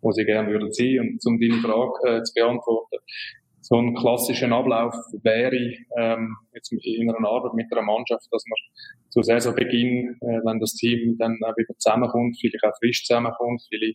wo 0.00 0.12
sie 0.12 0.24
gerne 0.24 0.48
würden 0.50 0.72
sein. 0.72 1.00
Und 1.00 1.20
um 1.26 1.38
deine 1.40 1.60
Frage 1.60 2.18
äh, 2.18 2.22
zu 2.22 2.32
beantworten, 2.34 2.98
so 3.60 3.76
ein 3.76 3.94
klassischer 3.94 4.50
Ablauf 4.50 4.94
wäre 5.22 5.74
ähm, 5.98 6.36
jetzt 6.54 6.72
in 6.72 7.10
einer 7.10 7.28
Arbeit 7.28 7.52
mit 7.54 7.66
einer 7.70 7.82
Mannschaft, 7.82 8.26
dass 8.30 8.42
man 8.48 8.58
zu 9.10 9.22
Saisonbeginn, 9.22 10.16
äh, 10.22 10.40
wenn 10.44 10.58
das 10.58 10.72
Team 10.74 11.16
dann 11.18 11.36
auch 11.44 11.56
wieder 11.56 11.76
zusammenkommt, 11.76 12.38
vielleicht 12.40 12.64
auch 12.64 12.78
frisch 12.78 13.04
zusammenkommt, 13.04 13.60
viele, 13.68 13.94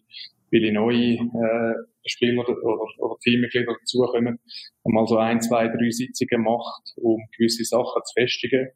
viele 0.51 0.71
neue 0.73 1.15
äh, 1.15 1.73
Spieler 2.05 2.47
oder, 2.47 2.85
oder 2.99 3.15
Teammitglieder 3.23 3.73
dazukommen, 3.79 4.37
einmal 4.83 5.07
so 5.07 5.17
ein, 5.17 5.41
zwei, 5.41 5.67
drei 5.67 5.89
Sitzungen 5.89 6.43
macht, 6.43 6.93
um 6.97 7.19
gewisse 7.35 7.63
Sachen 7.63 8.01
zu 8.05 8.13
festigen. 8.13 8.67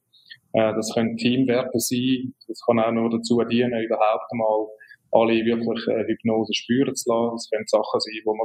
Äh, 0.53 0.73
das 0.73 0.93
können 0.93 1.17
Teamwerte 1.17 1.79
sein, 1.79 2.33
das 2.47 2.61
kann 2.65 2.79
auch 2.79 2.91
nur 2.91 3.09
dazu 3.09 3.41
dienen, 3.43 3.83
überhaupt 3.83 4.31
einmal 4.31 4.67
alle 5.11 5.33
wirklich 5.45 5.87
äh, 5.87 6.03
Hypnose 6.07 6.53
spüren 6.53 6.95
zu 6.95 7.09
lassen. 7.09 7.35
Das 7.35 7.49
können 7.49 7.67
Sachen 7.67 7.99
sein, 7.99 8.13
die 8.13 8.23
man 8.25 8.37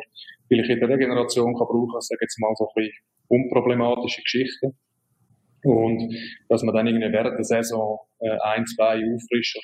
vielleicht 0.48 0.70
in 0.70 0.80
der 0.80 0.88
Regeneration 0.88 1.54
kann 1.54 1.66
brauchen, 1.66 2.00
sagen 2.00 2.18
jetzt 2.20 2.40
mal 2.40 2.54
so 2.54 2.68
ein 2.68 2.74
bisschen 2.74 2.98
unproblematische 3.28 4.22
Geschichten. 4.22 4.78
Und 5.64 6.14
dass 6.48 6.62
man 6.62 6.74
dann 6.74 6.86
irgendwie 6.86 7.12
während 7.12 7.38
der 7.38 7.44
Saison 7.44 8.00
äh, 8.18 8.36
ein, 8.42 8.66
zwei 8.66 8.98
Auffrischer 8.98 9.60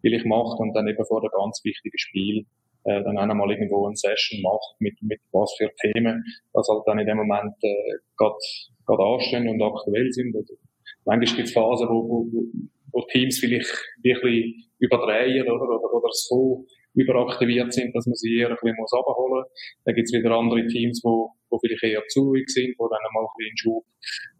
vielleicht 0.00 0.26
macht 0.26 0.58
und 0.60 0.72
dann 0.74 0.86
eben 0.86 1.04
vor 1.04 1.20
dem 1.20 1.30
ganz 1.36 1.60
wichtigen 1.64 1.98
Spiel 1.98 2.46
äh, 2.84 3.02
dann 3.02 3.18
auch 3.18 3.26
nochmal 3.26 3.50
irgendwo 3.50 3.86
eine 3.86 3.96
Session 3.96 4.42
macht 4.42 4.76
mit, 4.80 4.94
mit 5.02 5.20
was 5.32 5.52
für 5.58 5.70
Themen, 5.80 6.24
das 6.52 6.66
halt 6.68 6.82
dann 6.86 6.98
in 6.98 7.06
dem 7.06 7.18
Moment 7.18 7.54
äh, 7.62 7.98
gerade 8.16 9.02
anstehen 9.02 9.48
und 9.48 9.62
aktuell 9.62 10.10
sind. 10.10 10.34
Also, 10.34 10.54
manchmal 11.04 11.36
gibt 11.36 11.48
es 11.48 11.54
Phasen, 11.54 11.88
wo, 11.88 12.08
wo, 12.08 12.44
wo 12.92 13.06
Teams 13.10 13.38
vielleicht 13.38 13.72
wirklich 14.02 14.68
überdrehen 14.78 15.48
oder, 15.48 15.62
oder, 15.62 15.94
oder 15.94 16.08
so 16.12 16.66
überaktiviert 16.94 17.72
sind, 17.72 17.94
dass 17.94 18.06
man 18.06 18.14
sie 18.14 18.36
eher 18.36 18.50
ein 18.50 18.56
bisschen 18.60 18.76
muss 18.76 18.92
abholen 18.92 19.42
muss. 19.42 19.80
Dann 19.84 19.94
gibt 19.94 20.08
es 20.08 20.12
wieder 20.12 20.30
andere 20.32 20.66
Teams, 20.66 21.00
wo, 21.02 21.30
wo 21.48 21.58
vielleicht 21.58 21.82
eher 21.82 22.02
zu 22.08 22.20
ruhig 22.20 22.48
sind, 22.48 22.74
wo 22.78 22.88
dann 22.88 23.00
mal 23.14 23.22
ein 23.22 23.28
bisschen 23.38 23.56
Schub 23.56 23.84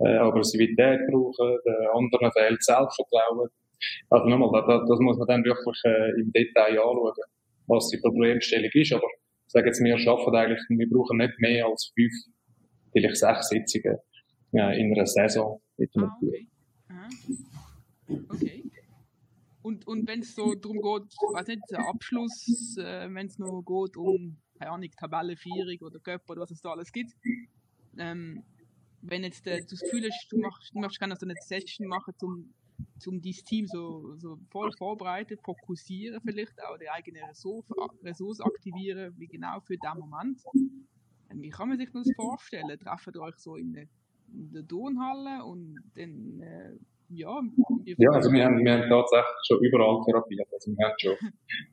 äh, 0.01 0.17
Aggressivität 0.19 1.01
brauchen, 1.11 1.59
den 1.65 1.89
anderen 1.95 2.31
fehlt 2.33 2.63
Selbstvertrauen. 2.63 3.49
Also 4.11 4.29
nochmal, 4.29 4.63
das, 4.69 4.89
das 4.89 4.99
muss 5.01 5.19
man 5.19 5.29
dann 5.29 5.45
wirklich 5.45 5.81
äh, 5.85 6.21
im 6.21 6.31
Detail 6.33 6.79
anschauen, 6.79 7.15
was 7.67 7.89
die 7.89 7.99
Problemstellung 7.99 8.71
ist. 8.73 8.93
Aber 8.93 9.07
ich 9.07 9.53
sage 9.53 9.67
jetzt, 9.67 9.83
wir 9.83 9.99
schaffen 9.99 10.35
eigentlich, 10.35 10.61
wir 10.69 10.89
brauchen 10.89 11.19
nicht 11.19 11.39
mehr 11.39 11.67
als 11.67 11.93
fünf, 11.95 12.13
vielleicht 12.93 13.17
sechs 13.17 13.49
Sitzungen 13.49 13.99
äh, 14.53 14.79
in 14.79 14.95
einer 14.95 15.07
Saison 15.07 15.61
mit 15.79 15.95
dem 15.95 16.05
ah, 16.05 16.19
okay. 16.23 16.47
Okay. 18.29 18.71
Und, 19.63 19.87
und 19.87 20.09
wenn 20.09 20.21
es 20.21 20.35
so 20.35 20.55
darum 20.55 20.79
geht, 20.79 21.15
weiß 21.35 21.47
nicht, 21.47 21.63
der 21.71 21.87
Abschluss, 21.89 22.77
äh, 22.79 23.09
wenn 23.13 23.27
es 23.27 23.39
noch 23.39 23.63
geht 23.63 23.97
um, 23.97 24.37
keine 24.59 24.73
Ahnung, 24.73 24.91
Tabellenführung 24.91 25.79
oder 25.83 26.01
Cup 26.01 26.29
oder 26.29 26.43
was 26.43 26.51
es 26.51 26.61
da 26.61 26.71
alles 26.71 26.91
gibt, 26.91 27.13
ähm, 27.97 28.43
wenn 29.03 29.23
jetzt 29.23 29.47
äh, 29.47 29.61
du 29.61 29.67
das 29.71 29.81
Gefühl 29.81 30.09
hast, 30.09 30.27
du, 30.31 30.39
machst, 30.39 30.75
du 30.75 30.81
möchtest 30.81 30.99
gerne 30.99 31.17
so 31.17 31.27
eine 31.27 31.35
Session 31.41 31.87
machen, 31.87 32.15
um 32.23 32.53
um 33.07 33.21
dein 33.21 33.33
Team 33.33 33.67
so, 33.67 34.17
so 34.17 34.39
voll 34.51 34.73
vorbereitet, 34.73 35.41
fokussieren 35.43 36.21
vielleicht 36.25 36.61
auch 36.63 36.79
die 36.79 36.89
eigene 36.89 37.21
Ressource, 37.29 37.67
Ressource 38.03 38.41
aktivieren, 38.41 39.15
wie 39.19 39.27
genau 39.27 39.61
für 39.61 39.77
den 39.77 39.99
Moment. 39.99 40.43
Wie 41.35 41.51
kann 41.51 41.69
man 41.69 41.79
sich 41.79 41.91
das 41.91 42.11
vorstellen? 42.15 42.79
Trefft 42.79 43.15
ihr 43.15 43.21
euch 43.21 43.37
so 43.37 43.57
in 43.57 43.75
in 43.75 43.89
der 44.33 44.67
Turnhalle 44.67 45.45
und 45.45 45.77
dann 45.95 46.41
äh, 46.41 46.77
ja, 47.15 47.43
ja, 47.99 48.11
also 48.11 48.33
wir 48.33 48.45
haben, 48.45 48.65
wir 48.65 48.73
haben 48.73 48.89
tatsächlich 48.89 49.45
schon 49.47 49.59
überall 49.61 50.01
therapiert. 50.07 50.49
Also 50.51 50.73
wir 50.73 50.87
haben 50.87 50.95
schon 50.99 51.17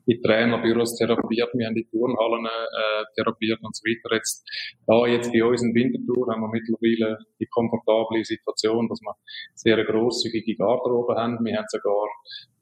die 0.06 0.20
Trainerbüros 0.20 0.96
therapiert, 0.96 1.48
wir 1.54 1.66
haben 1.66 1.74
die 1.74 1.88
Turnhallen 1.88 2.44
äh, 2.44 3.04
therapiert 3.16 3.58
und 3.62 3.74
so 3.74 3.82
weiter. 3.84 4.16
Jetzt, 4.16 4.44
da 4.86 5.06
jetzt 5.06 5.32
bei 5.32 5.42
uns 5.42 5.62
in 5.62 5.74
Winterthur 5.74 6.28
haben 6.28 6.42
wir 6.42 6.50
mittlerweile 6.52 7.18
die 7.40 7.46
komfortable 7.46 8.22
Situation, 8.24 8.88
dass 8.88 9.00
wir 9.00 9.14
sehr 9.54 9.82
grosszügige 9.84 10.56
Garderobe 10.56 11.14
haben. 11.16 11.42
Wir 11.42 11.56
haben 11.56 11.68
sogar 11.68 12.06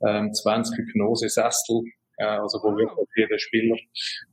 ähm, 0.06 0.32
20 0.32 0.78
Hypnosesessel, 0.78 1.82
äh, 2.18 2.24
also 2.24 2.58
wo 2.62 2.70
wow. 2.70 2.78
wirklich 2.78 3.08
jeder 3.16 3.38
Spieler 3.38 3.76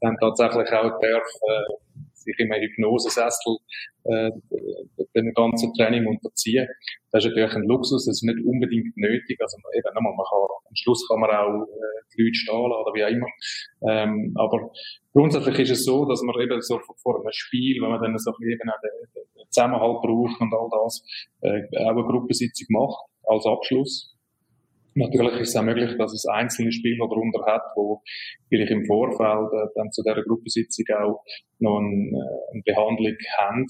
dann 0.01 0.17
tatsächlich 0.17 0.69
auch 0.71 0.93
darf, 1.01 1.27
äh, 1.49 2.04
sich 2.25 2.39
in 2.39 2.51
einem 2.51 2.63
Hypnosesessel 2.63 3.57
äh, 4.03 4.31
dem 5.15 5.33
ganzen 5.33 5.73
Training 5.73 6.05
unterziehen. 6.07 6.67
Das 7.11 7.23
ist 7.23 7.29
natürlich 7.29 7.55
ein 7.55 7.63
Luxus, 7.63 8.05
das 8.05 8.17
ist 8.17 8.23
nicht 8.23 8.45
unbedingt 8.45 8.97
nötig. 8.97 9.39
Also 9.39 9.57
eben 9.73 9.93
nochmal, 9.93 10.13
man 10.15 10.25
kann, 10.25 10.57
am 10.67 10.75
Schluss 10.75 11.07
kann 11.07 11.19
man 11.19 11.29
auch 11.29 11.63
äh, 11.63 12.01
die 12.15 12.23
Leute 12.23 12.35
stehen 12.35 12.55
oder 12.55 12.91
wie 12.93 13.05
auch 13.05 13.09
immer. 13.09 13.27
Ähm, 13.87 14.33
aber 14.35 14.71
grundsätzlich 15.13 15.59
ist 15.59 15.71
es 15.71 15.85
so, 15.85 16.05
dass 16.05 16.21
man 16.23 16.39
eben 16.41 16.61
so 16.61 16.79
vor 17.01 17.19
einem 17.19 17.31
Spiel, 17.31 17.81
wenn 17.81 17.89
man 17.89 18.01
dann 18.01 18.17
so 18.17 18.31
eben 18.41 18.69
auch 18.69 18.81
den, 18.81 19.23
den 19.35 19.49
Zusammenhalt 19.49 20.01
braucht 20.01 20.41
und 20.41 20.53
all 20.53 20.69
das, 20.83 21.03
äh, 21.41 21.61
auch 21.85 21.91
eine 21.91 22.03
Gruppensitzung 22.03 22.67
macht 22.69 23.05
als 23.27 23.45
Abschluss. 23.45 24.14
Natürlich 24.95 25.41
ist 25.41 25.49
es 25.49 25.55
auch 25.57 25.63
möglich, 25.63 25.97
dass 25.97 26.13
es 26.13 26.25
einzelne 26.25 26.71
Spieler 26.71 27.07
darunter 27.09 27.45
hat, 27.45 27.63
wo 27.75 28.01
vielleicht 28.47 28.71
im 28.71 28.85
Vorfeld 28.85 29.51
äh, 29.51 29.67
dann 29.75 29.91
zu 29.91 30.01
dieser 30.01 30.23
Gruppensitzung 30.23 30.85
auch 30.95 31.23
noch 31.59 31.79
eine, 31.79 32.15
äh, 32.15 32.53
eine 32.53 32.63
Behandlung 32.63 33.17
haben, 33.37 33.65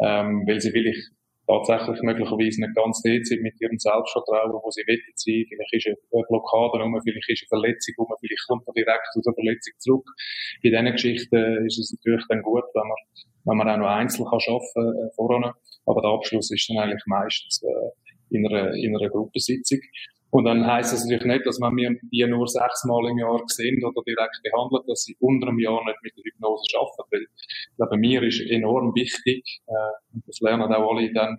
ähm, 0.00 0.44
weil 0.46 0.60
sie 0.60 0.70
vielleicht 0.70 1.10
tatsächlich 1.50 1.98
möglicherweise 2.02 2.62
nicht 2.62 2.74
ganz 2.78 3.02
dort 3.02 3.26
sind 3.26 3.42
mit 3.42 3.60
ihrem 3.60 3.78
Selbstvertrauen, 3.78 4.54
wo 4.54 4.70
sie 4.70 4.86
wollen 4.86 5.14
sein. 5.18 5.42
Vielleicht 5.50 5.74
ist 5.74 5.86
eine 5.90 6.22
Blockade 6.30 6.78
rum, 6.78 6.94
vielleicht 7.02 7.28
ist 7.28 7.42
eine 7.42 7.60
Verletzung 7.60 7.94
rum, 7.98 8.14
vielleicht 8.20 8.46
kommt 8.46 8.62
er 8.70 8.74
direkt 8.78 9.10
aus 9.10 9.26
der 9.26 9.34
Verletzung 9.34 9.74
zurück. 9.82 10.06
Bei 10.62 10.70
diesen 10.70 10.92
Geschichten 10.94 11.66
ist 11.66 11.78
es 11.82 11.90
natürlich 11.98 12.26
dann 12.30 12.42
gut, 12.42 12.66
wenn 12.78 12.86
man, 12.86 13.00
wenn 13.44 13.56
man 13.58 13.68
auch 13.74 13.82
noch 13.82 13.90
einzeln 13.90 14.26
kann 14.30 14.38
arbeiten 14.38 14.86
äh, 14.86 15.10
voran. 15.18 15.50
Aber 15.86 16.00
der 16.00 16.10
Abschluss 16.14 16.50
ist 16.54 16.70
dann 16.70 16.78
eigentlich 16.78 17.02
meistens 17.06 17.58
äh, 17.66 17.90
in, 18.30 18.46
einer, 18.46 18.70
in 18.78 18.94
einer 18.94 19.10
Gruppensitzung. 19.10 19.82
Und 20.30 20.44
dann 20.44 20.64
heisst 20.64 20.92
es 20.92 21.04
natürlich 21.04 21.26
nicht, 21.26 21.46
dass 21.46 21.58
man 21.58 21.76
wir 21.76 21.96
die 22.02 22.24
nur 22.26 22.46
sechsmal 22.46 23.10
im 23.10 23.18
Jahr 23.18 23.42
sehen 23.46 23.82
oder 23.84 24.02
direkt 24.06 24.40
behandelt, 24.44 24.88
dass 24.88 25.02
sie 25.02 25.16
unter 25.18 25.48
einem 25.48 25.58
Jahr 25.58 25.84
nicht 25.84 25.98
mit 26.02 26.16
der 26.16 26.24
Hypnose 26.24 26.62
arbeiten. 26.78 27.10
Weil, 27.10 27.22
ich 27.22 27.76
glaube, 27.76 27.96
mir 27.98 28.22
ist 28.22 28.40
enorm 28.48 28.94
wichtig, 28.94 29.60
äh, 29.66 30.14
und 30.14 30.22
das 30.26 30.38
lernen 30.40 30.72
auch 30.72 30.94
alle 30.94 31.12
dann, 31.12 31.36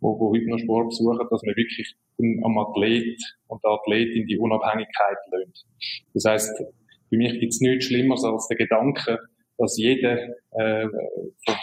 wo 0.00 0.34
Hypnosport 0.34 0.88
besuchen, 0.88 1.18
dass 1.30 1.42
man 1.44 1.56
wirklich 1.56 1.94
am 2.18 2.58
Athlet 2.58 3.20
und 3.46 3.62
der 3.62 3.70
Athletin 3.70 4.26
die 4.26 4.38
Unabhängigkeit 4.38 5.18
löhnt. 5.30 5.64
Das 6.12 6.24
heisst, 6.24 6.58
für 7.08 7.16
mich 7.16 7.38
gibt 7.38 7.52
es 7.52 7.60
nichts 7.60 7.86
Schlimmeres 7.86 8.24
als 8.24 8.48
der 8.48 8.56
Gedanke, 8.56 9.18
dass 9.58 9.76
jeder 9.78 10.18
äh, 10.52 10.86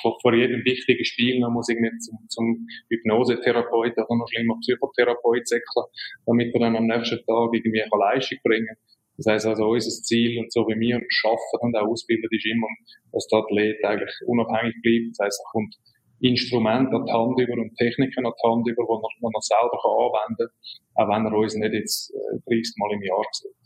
vor, 0.01 0.17
vor 0.21 0.33
jedem 0.33 0.63
wichtigen 0.65 1.05
Spiel 1.05 1.39
noch 1.39 1.51
muss 1.51 1.69
irgendwie 1.69 1.97
zum, 1.99 2.17
zum 2.29 2.67
Hypnosetherapeut 2.89 3.93
oder 3.97 4.15
noch 4.15 4.27
schlimmer 4.31 4.57
Psychotherapeut 4.61 5.47
säckeln, 5.47 5.85
damit 6.25 6.53
er 6.53 6.59
dann 6.59 6.75
am 6.75 6.87
nächsten 6.87 7.17
Tag 7.17 7.49
irgendwie 7.53 7.81
eine 7.81 7.99
Leistung 7.99 8.37
bringen. 8.43 8.75
Das 9.17 9.25
heisst 9.27 9.45
also, 9.47 9.67
unser 9.67 9.89
Ziel 9.89 10.39
und 10.39 10.51
so 10.53 10.65
wie 10.67 10.79
wir 10.79 10.95
arbeiten 10.95 11.59
und 11.59 11.75
auch 11.75 11.91
ausbilden, 11.91 12.29
ist 12.31 12.45
immer, 12.45 12.67
dass 13.11 13.27
der 13.27 13.39
Athlet 13.39 13.83
eigentlich 13.83 14.15
unabhängig 14.25 14.75
bleibt. 14.81 15.11
Das 15.11 15.25
heisst, 15.25 15.41
er 15.43 15.51
kommt 15.51 15.75
Instrumente 16.21 16.95
an 16.95 17.05
die 17.05 17.11
Hand 17.11 17.39
über 17.39 17.61
und 17.61 17.75
Techniken 17.75 18.25
an 18.25 18.31
die 18.31 18.47
Hand 18.47 18.67
über, 18.67 18.83
die 18.87 18.95
er, 18.95 19.11
die 19.11 19.35
er 19.35 19.41
selber 19.43 19.75
kann 19.75 19.99
anwenden 19.99 20.47
kann, 20.47 21.03
auch 21.03 21.07
wenn 21.11 21.25
er 21.25 21.37
uns 21.37 21.55
nicht 21.55 21.73
jetzt 21.73 22.13
30 22.47 22.47
äh, 22.47 22.79
Mal 22.79 22.91
im 22.95 23.03
Jahr 23.03 23.25
sieht. 23.31 23.59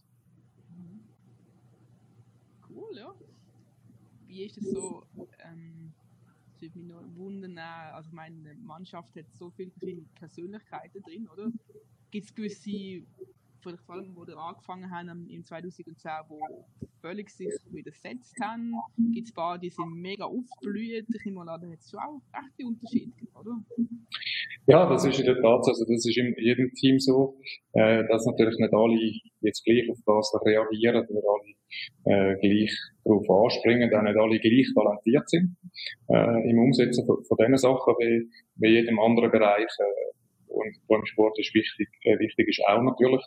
Wie 4.34 4.46
ist 4.46 4.58
es 4.58 4.72
so, 4.72 5.04
ähm, 5.46 5.94
das 6.46 6.62
würde 6.62 6.80
mich 6.80 6.88
noch 6.88 7.04
wundern, 7.16 7.58
also 7.58 8.10
meine 8.14 8.56
Mannschaft 8.64 9.16
hat 9.16 9.26
so 9.32 9.52
viele 9.52 9.72
verschiedene 9.72 10.08
Persönlichkeiten 10.16 11.02
drin, 11.04 11.28
oder? 11.32 11.52
Gibt 12.10 12.26
es 12.26 12.34
gewisse, 12.34 13.06
vor 13.62 13.96
allem, 13.96 14.16
wo 14.16 14.26
wir 14.26 14.38
angefangen 14.38 14.90
haben 14.90 15.30
im 15.30 15.44
2010, 15.44 16.12
wo 16.30 16.66
völlig 17.00 17.30
sich 17.30 17.54
widersetzt 17.70 18.36
haben? 18.42 18.74
Gibt 19.14 19.28
es 19.28 19.32
ein 19.32 19.36
paar, 19.36 19.60
die 19.60 19.70
sind 19.70 19.94
mega 19.94 20.26
aufblüht? 20.26 21.06
Ich 21.14 21.26
nehme 21.26 21.42
an, 21.42 21.48
da 21.62 21.68
hat 21.68 21.80
es 21.80 21.90
schon 21.90 22.00
auch 22.00 22.22
rechte 22.34 22.66
Unterschiede, 22.66 23.14
oder? 23.40 23.64
Ja, 24.66 24.90
das 24.90 25.06
ist 25.06 25.20
in 25.20 25.26
der 25.26 25.36
Tat, 25.36 25.68
also 25.68 25.86
das 25.86 26.06
ist 26.06 26.18
in 26.18 26.34
jedem 26.38 26.72
Team 26.74 27.00
so, 27.00 27.38
äh, 27.74 28.08
dass 28.08 28.26
natürlich 28.26 28.58
nicht 28.58 28.74
alle 28.74 29.12
jetzt 29.44 29.64
gleich 29.64 29.90
auf 29.90 29.98
das 30.06 30.34
reagieren 30.46 31.06
oder 31.08 31.22
alle 31.34 31.54
äh, 32.06 32.36
gleich 32.40 32.74
darauf 33.04 33.30
anspringen, 33.30 33.94
auch 33.94 34.02
nicht 34.02 34.18
alle 34.18 34.40
gleich 34.40 34.68
talentiert 34.74 35.30
sind 35.30 35.56
äh, 36.10 36.50
im 36.50 36.60
Umsetzen 36.60 37.06
von, 37.06 37.24
von 37.24 37.38
diesen 37.38 37.58
Sachen 37.58 37.94
wie, 38.00 38.30
wie 38.56 38.70
jedem 38.70 39.00
anderen 39.00 39.32
Bereich. 39.32 39.70
Äh, 39.80 40.14
und 40.48 40.76
beim 40.88 41.06
Sport 41.06 41.38
ist 41.40 41.54
wichtig, 41.56 41.90
äh, 42.04 42.20
wichtig 42.20 42.48
ist 42.48 42.62
auch 42.68 42.82
natürlich. 42.82 43.24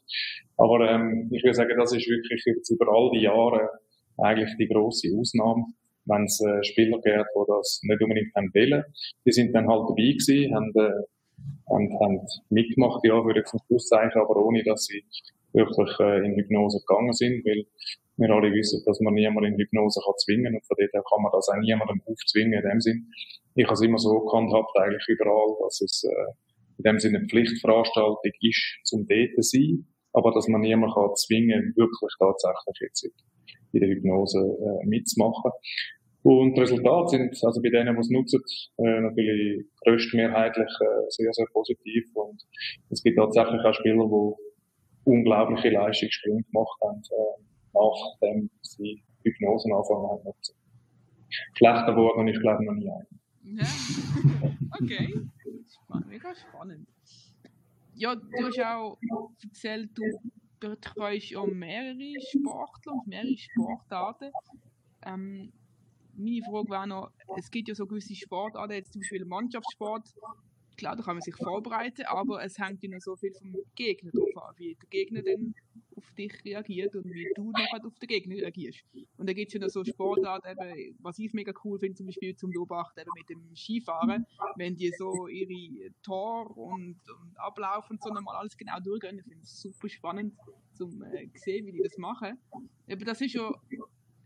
Aber 0.57 0.89
ähm, 0.89 1.29
ich 1.33 1.43
würde 1.43 1.55
sagen, 1.55 1.77
das 1.77 1.93
ist 1.93 2.09
wirklich 2.09 2.43
jetzt 2.47 2.71
über 2.71 2.87
all 2.89 3.11
die 3.13 3.23
Jahre 3.23 3.69
eigentlich 4.19 4.57
die 4.59 4.69
große 4.69 5.09
Ausnahme 5.19 5.65
wenn 6.07 6.25
es 6.25 6.41
äh, 6.41 6.63
Spieler 6.65 7.01
gibt, 7.01 7.27
die 7.35 7.45
das 7.49 7.81
nicht 7.83 8.03
unbedingt 8.03 8.35
wollen. 8.35 8.85
Die 9.25 9.33
sind 9.33 9.53
dann 9.53 9.69
halt 9.69 9.89
dabei 9.89 10.13
gewesen, 10.15 10.55
haben, 10.55 10.73
äh, 10.77 11.03
haben, 11.69 12.01
haben 12.01 12.21
mitgemacht, 12.49 13.01
ja, 13.05 13.25
würde 13.25 13.41
ich 13.41 13.47
zum 13.47 13.61
Schluss 13.67 13.89
sagen, 13.89 14.19
aber 14.19 14.37
ohne, 14.37 14.63
dass 14.63 14.85
sie 14.85 15.05
wirklich 15.57 15.91
äh, 15.99 16.25
in 16.25 16.37
Hypnose 16.37 16.85
gegangen 16.87 17.13
sind, 17.13 17.45
weil 17.45 17.65
wir 18.19 18.31
alle 18.31 18.53
wissen, 18.53 18.83
dass 18.87 19.01
man 19.01 19.15
niemanden 19.15 19.53
in 19.53 19.59
Hypnose 19.59 20.01
kann 20.05 20.15
zwingen 20.19 20.55
und 20.55 20.65
von 20.65 20.77
daher 20.79 21.03
kann 21.03 21.23
man 21.23 21.33
das 21.33 21.49
auch 21.49 21.61
niemandem 21.61 22.01
aufzwingen 22.07 22.61
in 22.61 22.69
dem 22.69 22.81
Sinn. 22.81 23.11
Ich 23.57 23.65
habe 23.65 23.75
es 23.75 23.83
immer 23.83 23.99
so 23.99 24.21
gehandhabt, 24.21 24.71
eigentlich 24.77 25.05
überall, 25.09 25.57
dass 25.65 25.81
es 25.81 26.05
äh, 26.05 26.33
in 26.79 26.85
dem 26.85 26.99
Sinne 26.99 27.19
eine 27.19 27.29
Pflichtveranstaltung 27.29 28.33
ist, 28.41 28.81
zum 28.85 29.09
dort 29.09 29.35
zu 29.35 29.43
sein, 29.43 29.87
aber 30.13 30.33
dass 30.33 30.49
man 30.49 30.61
niemanden 30.61 30.95
kann 30.95 31.17
zwingen, 31.17 31.73
wirklich 31.77 32.13
tatsächlich 32.19 32.77
jetzt 32.81 33.09
in 33.73 33.81
der 33.81 33.89
Hypnose 33.89 34.39
äh, 34.39 34.87
mitzumachen. 34.87 35.53
Und 36.23 36.55
die 36.55 36.61
Resultate 36.61 37.11
sind, 37.11 37.39
also 37.45 37.63
bei 37.63 37.71
denen, 37.71 37.95
die 37.95 38.01
es 38.01 38.11
nutzen, 38.11 38.43
äh, 38.79 39.01
natürlich 39.01 39.65
größtmehrheitlich 39.85 40.73
äh, 40.81 41.07
sehr, 41.11 41.33
sehr 41.33 41.47
positiv. 41.53 42.05
Und 42.15 42.43
es 42.91 43.03
gibt 43.03 43.17
tatsächlich 43.17 43.61
auch 43.63 43.75
Spieler, 43.75 44.05
die 44.05 44.46
unglaubliche 45.07 45.71
Leistungssprünge 45.71 46.43
gemacht 46.43 46.79
haben, 46.83 47.01
äh, 47.01 47.43
nachdem 47.73 48.51
sie 48.63 49.03
Hypnose 49.23 49.69
anfangen 49.75 50.09
haben. 50.09 50.33
Schlechter 51.55 51.93
geworden 51.93 52.29
ist, 52.29 52.41
glaube 52.41 52.63
ich, 52.63 52.69
noch 52.69 52.75
nie 52.75 52.91
ein. 52.91 53.07
Ja, 53.59 53.65
okay. 54.81 55.15
Mega 56.09 56.35
spannend. 56.35 56.89
Ja, 57.95 58.15
du 58.15 58.47
hast 58.47 58.61
auch 58.61 58.99
erzählt, 59.43 59.91
du 59.95 60.03
betreust 60.61 61.37
auch 61.37 61.47
mehrere 61.47 62.21
Sportler 62.21 62.93
und 62.93 63.07
mehrere 63.07 63.37
Sportarten. 63.37 64.31
Ähm, 65.05 65.53
meine 66.17 66.43
Frage 66.43 66.71
wäre 66.71 66.87
noch, 66.87 67.11
es 67.37 67.51
gibt 67.51 67.69
ja 67.69 67.75
so 67.75 67.87
gewisse 67.87 68.15
Sportarten, 68.15 68.73
jetzt 68.73 68.93
zum 68.93 69.01
Beispiel 69.01 69.25
Mannschaftssport, 69.25 70.09
klar, 70.77 70.97
da 70.97 71.03
kann 71.03 71.17
man 71.17 71.23
sich 71.23 71.35
vorbereiten, 71.37 72.03
aber 72.07 72.43
es 72.43 72.59
hängt 72.59 72.83
ja 72.83 72.91
noch 72.91 73.01
so 73.01 73.17
viel 73.17 73.33
vom 73.33 73.55
Gegner 73.75 74.11
drauf 74.11 74.37
an, 74.37 74.55
wie 74.59 74.75
der 74.75 74.89
Gegner 74.89 75.23
dann 75.23 75.55
auf 75.97 76.11
dich 76.13 76.45
reagiert 76.45 76.95
und 76.95 77.07
wie 77.07 77.33
du 77.35 77.51
nachher 77.51 77.85
auf 77.85 77.99
den 77.99 78.07
Gegner 78.07 78.37
reagierst. 78.37 78.85
Und 79.17 79.29
da 79.29 79.33
gibt 79.33 79.49
es 79.49 79.55
ja 79.55 79.61
noch 79.61 79.69
so 79.69 79.85
Sportarten, 79.85 80.57
was 80.99 81.19
ich 81.19 81.33
mega 81.33 81.53
cool 81.65 81.79
finde, 81.79 81.97
zum 81.97 82.07
Beispiel 82.07 82.37
zum 82.37 82.51
Beobachten 82.51 83.01
eben 83.01 83.11
mit 83.17 83.29
dem 83.29 83.57
Skifahren, 83.57 84.27
wenn 84.57 84.77
die 84.77 84.93
so 84.99 85.27
ihre 85.27 85.91
Tor 86.03 86.57
und, 86.57 87.01
und 87.09 87.37
Ablauf 87.39 87.91
und 87.91 88.03
so 88.03 88.11
nochmal 88.11 88.37
alles 88.37 88.57
genau 88.57 88.79
durchgehen, 88.81 89.19
ich 89.19 89.25
finde 89.25 89.43
es 89.43 89.61
super 89.61 89.89
spannend, 89.89 90.35
zum 90.75 91.03
äh, 91.03 91.29
sehen, 91.35 91.67
wie 91.67 91.73
die 91.73 91.83
das 91.83 91.97
machen. 91.97 92.39
Aber 92.89 93.05
das 93.05 93.21
ist 93.21 93.33
ja 93.33 93.51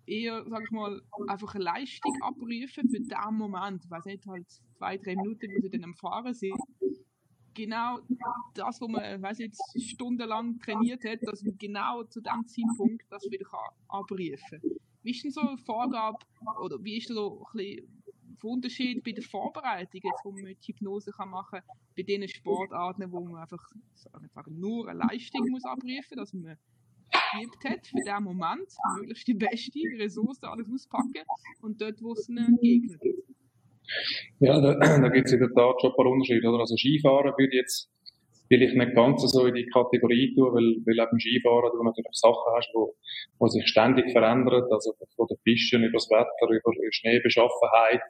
eher, 0.07 0.45
sag 0.49 0.62
ich 0.64 0.71
mal, 0.71 1.02
einfach 1.28 1.54
eine 1.54 1.64
Leistung 1.64 2.16
abrufen 2.23 2.88
für 2.88 3.00
den 3.00 3.35
Moment. 3.35 3.85
Ich 3.85 3.90
weiß 3.90 4.04
nicht, 4.07 4.26
halt 4.26 4.47
zwei, 4.76 4.97
drei 4.99 5.16
Minuten, 5.16 5.49
wo 5.54 5.61
sie 5.61 5.71
dann 5.71 5.85
am 5.85 5.95
Fahren 5.95 6.35
sind. 6.35 6.54
Genau 7.54 7.99
das, 8.54 8.80
was 8.80 8.88
man, 8.88 9.23
weiß 9.23 9.38
nicht, 9.38 9.57
stundenlang 9.76 10.59
trainiert 10.61 11.04
hat, 11.04 11.19
dass 11.23 11.42
man 11.42 11.59
genau 11.59 12.04
zu 12.04 12.21
dem 12.21 12.47
Zeitpunkt 12.47 13.04
das 13.11 13.25
wieder 13.30 13.45
kann 13.45 13.61
abrufen 13.88 14.61
kann. 14.61 14.61
Wie 15.02 15.11
ist 15.11 15.25
denn 15.25 15.30
so 15.30 15.40
eine 15.40 15.59
Vorgabe, 15.59 16.19
oder 16.61 16.83
wie 16.85 16.99
ist 16.99 17.09
so 17.09 17.47
ein 17.54 17.78
Unterschied 18.42 19.02
bei 19.02 19.12
der 19.12 19.25
Vorbereitung, 19.25 20.00
jetzt, 20.02 20.25
wo 20.25 20.33
man 20.33 20.45
mit 20.45 20.62
Hypnose 20.64 21.11
kann 21.11 21.30
machen 21.30 21.61
kann, 21.61 21.78
bei 21.97 22.02
den 22.02 22.28
Sportarten, 22.28 23.11
wo 23.11 23.21
man 23.21 23.42
einfach 23.42 23.66
sagen, 23.95 24.61
nur 24.61 24.88
eine 24.88 25.00
Leistung 25.00 25.49
muss 25.49 25.64
abrufen, 25.64 26.16
dass 26.16 26.33
man 26.33 26.57
geübt 27.33 27.65
hat, 27.65 27.87
für 27.87 28.01
den 28.05 28.25
Moment, 28.25 28.69
möglichst 28.99 29.29
die 29.29 29.35
beste 29.35 29.81
Ressource 29.99 30.43
alles 30.43 30.69
auspacken 30.73 31.25
und 31.63 31.81
dort, 31.81 32.03
wo 32.03 32.13
es 32.13 32.29
einen 32.29 32.57
Gegner 32.61 32.97
gibt. 32.99 33.31
Ja, 34.39 34.61
da, 34.61 34.75
da 35.03 35.09
gibt 35.09 35.27
es 35.27 35.33
in 35.33 35.41
der 35.41 35.51
Tat 35.51 35.81
schon 35.81 35.91
ein 35.91 35.97
paar 35.97 36.07
Unterschiede. 36.07 36.49
Oder? 36.49 36.61
Also 36.61 36.77
Skifahren 36.77 37.33
würde 37.37 37.57
jetzt 37.57 37.91
vielleicht 38.50 38.75
nicht 38.75 38.95
ganz 38.97 39.23
so 39.23 39.47
in 39.47 39.54
die 39.54 39.66
Kategorie 39.66 40.35
tun, 40.35 40.52
weil, 40.52 40.83
weil 40.85 41.07
eben 41.07 41.21
Skifahren 41.21 41.71
du 41.71 41.85
natürlich 41.85 42.19
Sachen 42.19 42.50
hast, 42.57 42.71
wo, 42.75 42.97
wo 43.38 43.47
sich 43.47 43.66
ständig 43.69 44.11
verändern, 44.11 44.66
also 44.71 44.92
von 45.14 45.26
der 45.30 45.37
Pisten 45.45 45.85
über 45.85 45.99
das 45.99 46.11
Wetter, 46.11 46.50
über 46.50 46.73
Schneebeschaffenheit 46.90 48.02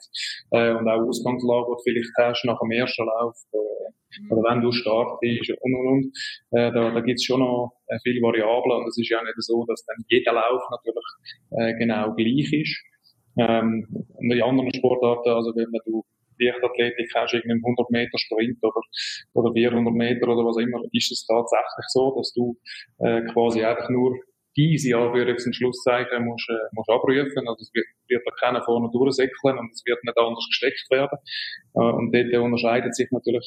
äh, 0.53 0.73
und 0.73 0.89
auch 0.89 1.07
Ausgangslage, 1.07 1.67
die 1.69 1.77
du 1.77 1.83
vielleicht 1.85 2.17
hast 2.17 2.45
nach 2.47 2.59
dem 2.59 2.71
ersten 2.71 3.05
Lauf, 3.05 3.37
äh, 3.53 4.33
oder 4.33 4.43
wenn 4.51 4.63
du 4.63 4.73
Start 4.73 5.21
bist 5.21 5.51
und 5.61 5.75
und 5.75 5.87
und. 5.87 6.05
Äh, 6.53 6.73
da 6.73 6.91
da 6.91 7.01
gibt 7.01 7.21
es 7.21 7.25
schon 7.25 7.41
noch 7.41 7.77
äh, 7.89 7.99
viele 8.03 8.23
Variablen 8.23 8.81
und 8.81 8.89
es 8.89 8.99
ist 8.99 9.11
ja 9.11 9.23
nicht 9.23 9.35
so, 9.39 9.65
dass 9.67 9.85
dann 9.85 10.03
jeder 10.09 10.33
Lauf 10.33 10.63
natürlich 10.71 11.09
äh, 11.53 11.75
genau 11.79 12.15
gleich 12.15 12.51
ist. 12.53 12.81
Ähm, 13.37 13.87
und 13.93 14.33
in 14.33 14.43
anderen 14.43 14.73
Sportarten, 14.75 15.31
also 15.31 15.53
wenn 15.55 15.71
du 15.85 16.03
Leichtathletik 16.41 17.11
hast, 17.15 17.35
irgendeinen 17.35 17.63
100 17.65 17.91
Meter 17.91 18.19
Sprint 18.19 18.59
oder, 18.63 18.81
oder 19.35 19.53
400 19.53 19.95
Meter 19.95 20.29
oder 20.29 20.45
was 20.45 20.57
immer, 20.59 20.83
ist 20.93 21.13
es 21.13 21.27
tatsächlich 21.27 21.87
so, 21.89 22.15
dass 22.17 22.33
du 22.33 22.57
äh, 22.99 23.23
quasi 23.33 23.65
einfach 23.65 23.89
nur 23.91 24.17
diese 24.57 24.97
Anführungs- 24.97 25.53
Schlusszeichen 25.53 26.25
musst, 26.25 26.49
äh, 26.51 26.69
musst 26.73 26.91
abrufen. 26.91 27.49
Also 27.49 27.63
es 27.63 27.71
wird, 27.73 27.87
wird 28.09 28.23
da 28.27 28.33
keiner 28.41 28.63
vorne 28.63 28.91
durchsäckeln 28.93 29.59
und 29.59 29.71
es 29.73 29.83
wird 29.87 30.03
nicht 30.03 30.19
anders 30.19 30.47
gesteckt 30.49 30.87
werden. 30.91 31.19
Äh, 31.75 31.81
und 31.81 32.13
dort 32.13 32.35
unterscheidet 32.35 32.95
sich 32.95 33.09
natürlich 33.11 33.47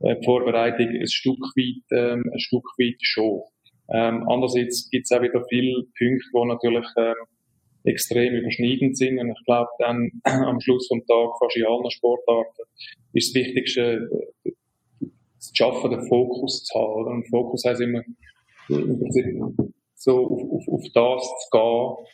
äh, 0.00 0.16
die 0.16 0.24
Vorbereitung 0.24 0.88
ein 0.88 1.06
Stück 1.06 1.40
weit, 1.56 1.82
ähm, 1.90 2.30
ein 2.32 2.40
Stück 2.40 2.66
weit 2.78 3.00
schon. 3.00 3.42
Ähm, 3.88 4.26
andererseits 4.28 4.88
gibt 4.90 5.06
es 5.08 5.16
auch 5.16 5.22
wieder 5.22 5.44
viele 5.48 5.84
Punkte, 5.96 6.28
wo 6.32 6.44
natürlich 6.44 6.86
ähm, 6.96 7.14
extrem 7.86 8.34
überschneidend 8.34 8.96
sind. 8.96 9.18
Und 9.18 9.30
ich 9.30 9.44
glaube, 9.44 9.68
dann 9.78 10.10
am 10.24 10.60
Schluss 10.60 10.88
vom 10.88 11.00
Tag, 11.06 11.30
fast 11.38 11.56
in 11.56 11.66
allen 11.66 11.90
Sportarten, 11.90 12.62
ist 13.12 13.34
das 13.34 13.42
Wichtigste, 13.42 14.08
das 14.42 15.52
Schaffen, 15.54 15.90
den 15.90 16.06
Fokus 16.08 16.64
zu 16.64 16.78
haben. 16.78 17.06
Und 17.06 17.28
Fokus 17.28 17.64
heißt 17.64 17.80
immer, 17.80 18.02
so 19.94 20.26
auf, 20.26 20.42
auf, 20.52 20.68
auf 20.68 20.82
das 20.92 21.22
zu 21.22 21.48
gehen 21.50 22.06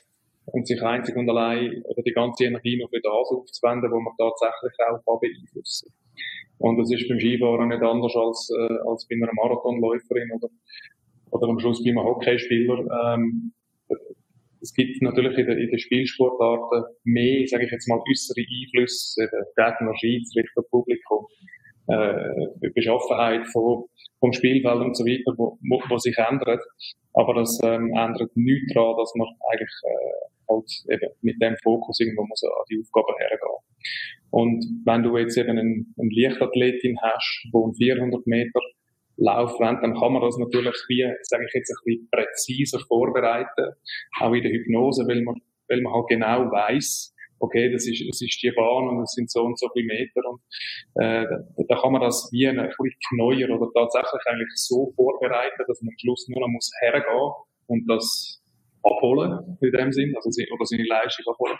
und 0.46 0.66
sich 0.66 0.82
einzig 0.82 1.16
und 1.16 1.28
allein 1.28 1.82
oder 1.84 2.02
die 2.02 2.12
ganze 2.12 2.44
Energie 2.44 2.80
noch 2.80 2.90
für 2.90 3.00
das 3.00 3.12
aufzuwenden, 3.12 3.90
wo 3.90 4.00
man 4.00 4.14
tatsächlich 4.18 4.72
auch 4.88 5.20
beeinflussen 5.20 5.88
kann. 5.90 6.02
Und 6.58 6.78
das 6.78 6.92
ist 6.92 7.08
beim 7.08 7.18
Skifahren 7.18 7.68
nicht 7.68 7.82
anders 7.82 8.14
als, 8.14 8.50
äh, 8.56 8.88
als 8.88 9.06
bei 9.08 9.16
einer 9.16 9.32
Marathonläuferin 9.34 10.30
oder, 10.32 10.48
oder 11.30 11.48
am 11.48 11.58
Schluss 11.58 11.82
bei 11.82 11.90
einem 11.90 12.04
Hockeyspieler. 12.04 13.14
Ähm, 13.14 13.52
es 14.62 14.72
gibt 14.74 15.02
natürlich 15.02 15.36
in 15.36 15.46
den, 15.46 15.58
in 15.58 15.68
den 15.68 15.78
Spielsportarten 15.78 16.84
mehr, 17.04 17.46
sage 17.48 17.64
ich 17.66 17.72
jetzt 17.72 17.88
mal, 17.88 17.98
äußere 18.08 18.40
Einflüsse, 18.40 19.28
Gegner, 19.56 19.94
Schiedsrichter, 19.98 20.62
Publikum, 20.70 21.26
äh, 21.88 22.70
Beschaffenheit 22.74 23.46
von, 23.48 23.84
vom 24.20 24.32
Spielfeld 24.32 24.80
und 24.80 24.96
so 24.96 25.04
weiter, 25.04 25.34
wo, 25.36 25.58
wo, 25.68 25.82
wo 25.88 25.98
sich 25.98 26.16
ändert. 26.16 26.62
Aber 27.14 27.34
das 27.34 27.58
ähm, 27.64 27.92
ändert 27.94 28.30
nichts 28.36 28.72
daran, 28.72 28.96
dass 28.96 29.12
man 29.16 29.28
eigentlich 29.50 29.74
äh, 29.84 30.32
halt 30.48 30.70
eben 30.88 31.12
mit 31.22 31.42
dem 31.42 31.56
Fokus 31.62 31.98
irgendwo 32.00 32.24
muss 32.24 32.42
an 32.44 32.64
die 32.70 32.80
Aufgaben 32.80 33.18
hergehen. 33.18 33.62
Und 34.30 34.64
wenn 34.86 35.02
du 35.02 35.16
jetzt 35.18 35.36
eben 35.36 35.50
eine, 35.50 35.60
eine 35.60 36.10
Leichtathletin 36.10 36.96
hast, 37.02 37.48
wo 37.52 37.64
um 37.64 37.74
400 37.74 38.26
Meter 38.26 38.60
Lauf 39.16 39.56
dann 39.58 39.94
kann 39.94 40.12
man 40.12 40.22
das 40.22 40.38
natürlich 40.38 40.74
wie, 40.88 41.04
sage 41.22 41.44
ich 41.46 41.54
jetzt, 41.54 41.70
ein 41.70 41.84
bisschen 41.84 42.08
präziser 42.10 42.80
vorbereiten, 42.88 43.74
auch 44.20 44.32
in 44.32 44.42
der 44.42 44.52
Hypnose, 44.52 45.04
weil 45.06 45.22
man, 45.22 45.36
weil 45.68 45.80
man 45.82 45.92
halt 45.92 46.08
genau 46.08 46.50
weiß, 46.50 47.14
okay, 47.42 47.70
das 47.72 47.86
ist, 47.86 48.00
das 48.08 48.22
ist 48.22 48.42
die 48.42 48.52
Bahn 48.52 48.88
und 48.88 49.02
es 49.02 49.12
sind 49.12 49.30
so 49.30 49.42
und 49.42 49.58
so 49.58 49.68
viele 49.74 49.86
Meter 49.86 50.22
und 50.24 50.40
äh, 51.02 51.24
da, 51.26 51.62
da 51.68 51.80
kann 51.80 51.92
man 51.92 52.00
das 52.00 52.30
wie 52.32 52.46
ein 52.46 52.56
bisschen 52.56 53.16
neuer 53.18 53.50
oder 53.50 53.68
tatsächlich 53.74 54.22
eigentlich 54.26 54.52
so 54.54 54.92
vorbereiten, 54.94 55.62
dass 55.66 55.82
man 55.82 55.92
am 55.92 55.98
Schluss 55.98 56.28
nur 56.28 56.40
noch 56.40 56.48
muss 56.48 56.70
hergehen 56.80 57.32
und 57.66 57.86
das 57.88 58.40
abholen, 58.82 59.58
in 59.60 59.72
dem 59.72 59.92
Sinn, 59.92 60.14
also 60.16 60.30
oder 60.54 60.64
seine 60.64 60.86
Leistung 60.86 61.26
abholen, 61.32 61.58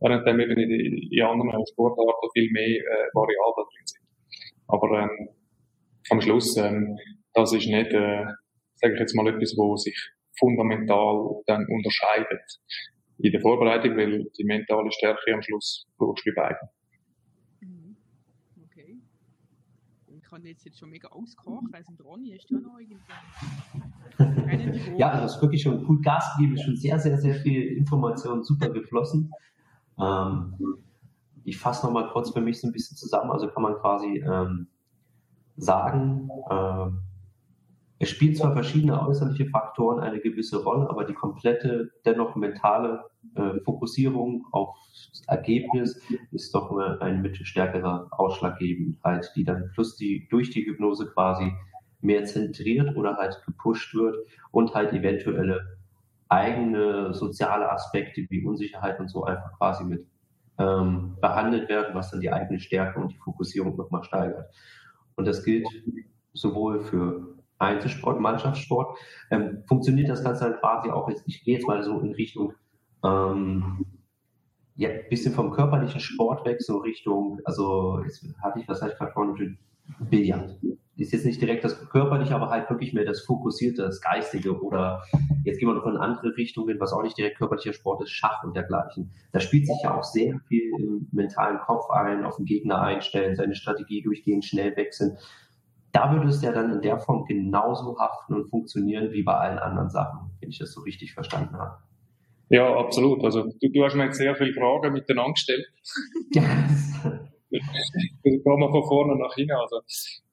während 0.00 0.26
dann 0.26 0.40
eben 0.40 0.58
in, 0.58 1.10
in 1.10 1.22
anderen 1.22 1.64
Sportarten 1.66 2.28
viel 2.32 2.50
mehr 2.50 2.80
äh, 2.80 3.08
Variablen 3.12 3.66
drin 3.68 3.86
sind. 3.86 4.04
Aber 4.68 4.88
ähm, 5.04 5.28
am 6.10 6.20
Schluss, 6.20 6.56
ähm, 6.56 6.98
das 7.34 7.52
ist 7.52 7.66
nicht, 7.66 7.92
äh, 7.92 8.24
sage 8.74 8.94
ich 8.94 9.00
jetzt 9.00 9.14
mal, 9.14 9.28
etwas, 9.28 9.54
wo 9.56 9.76
sich 9.76 9.96
fundamental 10.38 11.42
dann 11.46 11.66
unterscheidet 11.68 12.42
in 13.18 13.32
der 13.32 13.40
Vorbereitung, 13.40 13.96
weil 13.96 14.30
die 14.38 14.44
mentale 14.44 14.90
Stärke 14.92 15.34
am 15.34 15.42
Schluss 15.42 15.86
brauchst 15.98 16.26
du 16.26 16.32
bei 16.34 16.42
beiden. 16.42 16.68
Mhm. 17.60 17.96
Okay. 18.64 18.98
Ich 20.06 20.32
habe 20.32 20.48
jetzt, 20.48 20.64
jetzt 20.64 20.78
schon 20.78 20.90
mega 20.90 21.08
ausgekocht, 21.08 21.72
also 21.72 21.92
Ronny, 22.02 22.34
hast 22.36 22.50
du 22.50 22.58
noch 22.58 22.78
irgendwie 22.78 22.98
Ja, 24.98 25.10
also 25.10 25.26
es 25.26 25.36
ist 25.36 25.42
wirklich 25.42 25.62
schon 25.62 25.84
gut 25.84 26.02
Gas 26.02 26.34
gegeben, 26.36 26.54
ist 26.54 26.64
schon 26.64 26.76
sehr, 26.76 26.98
sehr, 26.98 27.18
sehr 27.18 27.34
viel 27.34 27.76
Information 27.76 28.42
super 28.42 28.70
geflossen. 28.70 29.30
Ähm, 29.98 30.54
ich 31.44 31.58
fasse 31.58 31.86
nochmal 31.86 32.08
kurz 32.10 32.32
für 32.32 32.40
mich 32.40 32.60
so 32.60 32.68
ein 32.68 32.72
bisschen 32.72 32.96
zusammen, 32.96 33.30
also 33.30 33.48
kann 33.48 33.62
man 33.62 33.74
quasi 33.74 34.18
ähm, 34.18 34.68
sagen, 35.60 36.28
äh, 36.50 36.86
es 38.02 38.08
spielen 38.08 38.34
zwar 38.34 38.54
verschiedene 38.54 39.06
äußerliche 39.06 39.46
Faktoren 39.50 40.00
eine 40.00 40.20
gewisse 40.20 40.62
Rolle, 40.62 40.88
aber 40.88 41.04
die 41.04 41.12
komplette, 41.12 41.90
dennoch 42.06 42.34
mentale 42.34 43.04
äh, 43.34 43.60
Fokussierung 43.64 44.46
auf 44.52 44.74
das 45.12 45.22
Ergebnis 45.26 46.00
ist 46.32 46.54
doch 46.54 46.70
eine, 46.72 47.00
eine 47.02 47.18
mit 47.18 47.36
stärkerer 47.36 48.08
Ausschlaggebendheit, 48.10 49.30
die 49.36 49.44
dann 49.44 49.70
plus 49.74 49.96
die 49.96 50.26
durch 50.30 50.50
die 50.50 50.64
Hypnose 50.64 51.06
quasi 51.12 51.52
mehr 52.00 52.24
zentriert 52.24 52.96
oder 52.96 53.16
halt 53.16 53.42
gepusht 53.44 53.94
wird 53.94 54.16
und 54.50 54.74
halt 54.74 54.94
eventuelle 54.94 55.78
eigene 56.30 57.12
soziale 57.12 57.70
Aspekte 57.70 58.24
wie 58.30 58.44
Unsicherheit 58.44 58.98
und 58.98 59.08
so 59.08 59.24
einfach 59.24 59.58
quasi 59.58 59.84
mit 59.84 60.06
ähm, 60.58 61.16
behandelt 61.20 61.68
werden, 61.68 61.94
was 61.94 62.10
dann 62.10 62.20
die 62.20 62.32
eigene 62.32 62.60
Stärke 62.60 63.00
und 63.00 63.12
die 63.12 63.18
Fokussierung 63.18 63.76
nochmal 63.76 64.04
steigert. 64.04 64.46
Und 65.20 65.26
das 65.26 65.44
gilt 65.44 65.68
sowohl 66.32 66.80
für 66.80 67.36
Einzelsport, 67.58 68.18
Mannschaftssport. 68.20 68.96
Ähm, 69.30 69.62
funktioniert 69.66 70.08
das 70.08 70.24
Ganze 70.24 70.44
dann 70.44 70.58
quasi 70.60 70.88
auch 70.88 71.10
jetzt, 71.10 71.24
ich 71.26 71.44
gehe 71.44 71.56
jetzt 71.56 71.66
mal 71.66 71.84
so 71.84 72.00
in 72.00 72.12
Richtung, 72.12 72.54
ähm, 73.04 73.84
ja, 74.76 74.88
bisschen 75.10 75.34
vom 75.34 75.50
körperlichen 75.50 76.00
Sport 76.00 76.46
weg, 76.46 76.62
so 76.62 76.78
Richtung, 76.78 77.38
also 77.44 78.02
jetzt 78.02 78.24
hatte 78.42 78.60
ich, 78.60 78.68
was 78.68 78.80
hatte 78.80 78.92
ich 78.92 78.98
gerade 78.98 79.12
vorhin, 79.12 79.58
Billard 80.08 80.58
ist 81.00 81.12
jetzt 81.12 81.24
nicht 81.24 81.40
direkt 81.40 81.64
das 81.64 81.88
körperliche, 81.88 82.34
aber 82.34 82.50
halt 82.50 82.68
wirklich 82.68 82.92
mehr 82.92 83.04
das 83.04 83.22
fokussierte, 83.22 83.82
das 83.82 84.00
geistige 84.00 84.60
oder 84.60 85.02
jetzt 85.44 85.58
gehen 85.58 85.68
wir 85.68 85.74
noch 85.74 85.86
in 85.86 85.96
andere 85.96 86.36
Richtungen, 86.36 86.78
was 86.78 86.92
auch 86.92 87.02
nicht 87.02 87.16
direkt 87.16 87.38
körperlicher 87.38 87.72
Sport 87.72 88.02
ist, 88.02 88.10
Schach 88.10 88.44
und 88.44 88.54
dergleichen. 88.54 89.10
Da 89.32 89.40
spielt 89.40 89.66
sich 89.66 89.76
ja 89.82 89.96
auch 89.96 90.04
sehr 90.04 90.38
viel 90.48 90.70
im 90.78 91.08
mentalen 91.12 91.58
Kopf 91.60 91.88
ein, 91.90 92.24
auf 92.24 92.36
den 92.36 92.44
Gegner 92.44 92.82
einstellen, 92.82 93.34
seine 93.34 93.54
Strategie 93.54 94.02
durchgehen, 94.02 94.42
schnell 94.42 94.76
wechseln. 94.76 95.16
Da 95.92 96.12
würde 96.12 96.28
es 96.28 96.42
ja 96.42 96.52
dann 96.52 96.72
in 96.72 96.82
der 96.82 96.98
Form 96.98 97.24
genauso 97.24 97.98
haften 97.98 98.34
und 98.34 98.48
funktionieren 98.48 99.10
wie 99.12 99.22
bei 99.22 99.34
allen 99.34 99.58
anderen 99.58 99.90
Sachen, 99.90 100.30
wenn 100.40 100.50
ich 100.50 100.58
das 100.58 100.72
so 100.72 100.82
richtig 100.82 101.14
verstanden 101.14 101.56
habe. 101.56 101.78
Ja, 102.50 102.76
absolut. 102.76 103.24
Also 103.24 103.44
du, 103.44 103.68
du 103.72 103.84
hast 103.84 103.94
mir 103.94 104.04
jetzt 104.04 104.18
sehr 104.18 104.34
viele 104.36 104.52
Fragen 104.52 104.92
miteinander 104.92 105.32
gestellt. 105.32 105.66
gehen 107.50 108.42
wir 108.44 108.70
von 108.70 108.84
vorne 108.84 109.18
nach 109.18 109.34
hinten. 109.34 109.52
Also, 109.52 109.80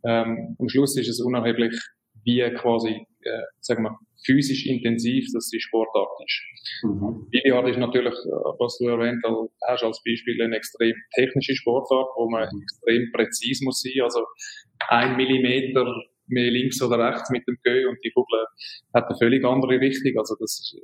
ähm, 0.05 0.55
am 0.59 0.69
Schluss 0.69 0.97
ist 0.97 1.09
es 1.09 1.21
unerheblich, 1.21 1.73
wie 2.23 2.41
quasi, 2.55 3.05
äh, 3.21 3.41
sagen 3.61 3.83
wir, 3.83 3.97
physisch 4.25 4.65
intensiv 4.65 5.25
dass 5.33 5.49
die 5.49 5.59
Sportart 5.59 6.09
ist. 6.25 6.83
Mhm. 6.83 7.27
Billard 7.29 7.69
ist 7.69 7.77
natürlich, 7.77 8.13
äh, 8.13 8.59
was 8.59 8.77
du 8.77 8.87
erwähnt 8.87 9.23
hast, 9.67 9.83
als 9.83 10.01
Beispiel 10.03 10.41
eine 10.41 10.57
extrem 10.57 10.95
technische 11.15 11.55
Sportart, 11.55 12.09
wo 12.15 12.29
man 12.29 12.47
mhm. 12.51 12.61
extrem 12.61 13.11
präzise 13.11 13.63
muss 13.63 13.81
sein. 13.81 14.01
Also 14.03 14.25
ein 14.89 15.15
Millimeter 15.15 15.85
mehr 16.27 16.51
links 16.51 16.81
oder 16.81 16.99
rechts 16.99 17.29
mit 17.29 17.47
dem 17.47 17.57
Gö 17.63 17.87
und 17.87 17.97
die 18.03 18.11
Kugel 18.11 18.45
hat 18.93 19.07
eine 19.07 19.17
völlig 19.17 19.45
andere 19.45 19.79
Richtung. 19.79 20.17
Also 20.17 20.35
das, 20.39 20.75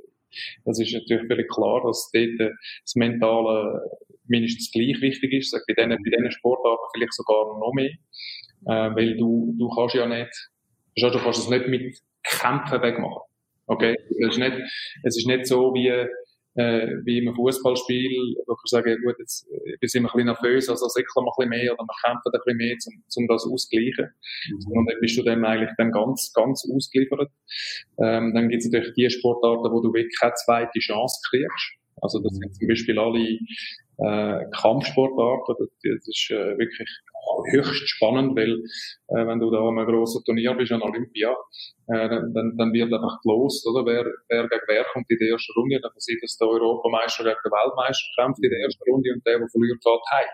das 0.64 0.80
ist 0.80 0.94
natürlich 0.94 1.26
völlig 1.26 1.48
klar, 1.48 1.82
dass 1.84 2.10
dort 2.12 2.54
das 2.82 2.94
mentale 2.94 3.82
mindestens 4.26 4.70
gleich 4.72 5.00
wichtig 5.00 5.32
ist, 5.32 5.50
sag, 5.50 5.62
bei 5.66 5.74
diesen, 5.74 5.90
bei 5.90 6.10
diesen 6.10 6.30
Sportarten 6.32 6.84
vielleicht 6.94 7.14
sogar 7.14 7.58
noch 7.58 7.72
mehr, 7.74 7.90
äh, 8.66 8.94
weil 8.94 9.16
du, 9.16 9.54
du 9.58 9.68
kannst 9.70 9.94
ja 9.94 10.06
nicht, 10.06 10.50
du 10.96 11.18
kannst 11.18 11.40
es 11.40 11.48
nicht 11.48 11.68
mit 11.68 11.98
Kämpfen 12.22 12.82
wegmachen. 12.82 13.22
Okay? 13.66 13.96
Es 14.20 14.36
ist 14.36 14.38
nicht, 14.38 14.58
es 15.02 15.16
ist 15.16 15.26
nicht 15.26 15.46
so 15.46 15.72
wie, 15.74 15.88
äh, 16.56 16.88
wie 17.04 17.18
im 17.18 17.34
Fußballspiel, 17.34 18.10
wo 18.46 18.52
ich 18.52 18.70
sage, 18.70 18.96
gut, 19.00 19.16
jetzt 19.18 19.46
wir 19.80 19.88
sind 19.88 20.04
wir 20.04 20.08
ein 20.08 20.12
bisschen 20.12 20.26
nervös, 20.26 20.68
also 20.68 20.88
säckeln 20.88 21.24
wir 21.24 21.32
ein 21.32 21.34
bisschen 21.36 21.50
mehr 21.50 21.72
oder 21.72 21.84
wir 21.84 21.96
kämpfen 22.04 22.30
ein 22.32 22.40
bisschen 22.44 22.56
mehr, 22.56 22.76
um, 22.86 23.22
um 23.22 23.28
das 23.28 23.46
auszugleichen. 23.46 24.08
Mhm. 24.48 24.72
Und 24.72 24.90
dann 24.90 25.00
bist 25.00 25.18
du 25.18 25.22
dann 25.22 25.44
eigentlich 25.44 25.70
dann 25.76 25.90
ganz, 25.90 26.32
ganz 26.32 26.66
ausgeliefert. 26.70 27.30
Ähm, 27.98 28.34
dann 28.34 28.48
gibt 28.48 28.62
es 28.62 28.70
natürlich 28.70 28.94
die 28.94 29.10
Sportarten, 29.10 29.72
wo 29.72 29.80
du 29.80 29.92
wirklich 29.92 30.16
keine 30.20 30.34
zweite 30.34 30.78
Chance 30.78 31.20
kriegst. 31.28 31.78
Also 32.02 32.20
das 32.20 32.34
sind 32.34 32.54
zum 32.54 32.68
Beispiel 32.68 32.98
alle 32.98 33.38
äh, 33.98 34.44
Kampfsportarten. 34.50 35.54
Das 35.58 36.08
ist 36.08 36.30
äh, 36.30 36.58
wirklich 36.58 36.88
höchst 37.52 37.88
spannend, 37.88 38.36
weil 38.36 38.52
äh, 39.08 39.26
wenn 39.26 39.40
du 39.40 39.50
da 39.50 39.58
an 39.58 39.78
einem 39.78 39.86
grossen 39.86 40.22
Turnier 40.24 40.54
bist, 40.54 40.72
an 40.72 40.82
Olympia, 40.82 41.34
äh, 41.88 42.08
dann, 42.08 42.56
dann 42.56 42.72
wird 42.72 42.92
einfach 42.92 43.18
los, 43.24 43.64
oder? 43.66 43.84
Wer, 43.86 44.04
wer 44.28 44.48
gegen 44.48 44.62
wer 44.68 44.84
kommt 44.92 45.06
in 45.08 45.18
die 45.18 45.28
erste 45.28 45.52
Runde, 45.54 45.80
dann 45.80 45.92
sieht 45.96 46.22
dass 46.22 46.36
der 46.38 46.48
Europameister 46.48 47.24
gegen 47.24 47.40
den 47.44 47.52
Weltmeister 47.52 48.08
kämpft 48.16 48.42
in 48.42 48.50
der 48.50 48.60
ersten 48.60 48.84
Runde 48.90 49.10
und 49.14 49.26
der, 49.26 49.38
der 49.38 49.48
verliert, 49.48 49.80
geht 49.80 50.06
heim. 50.12 50.32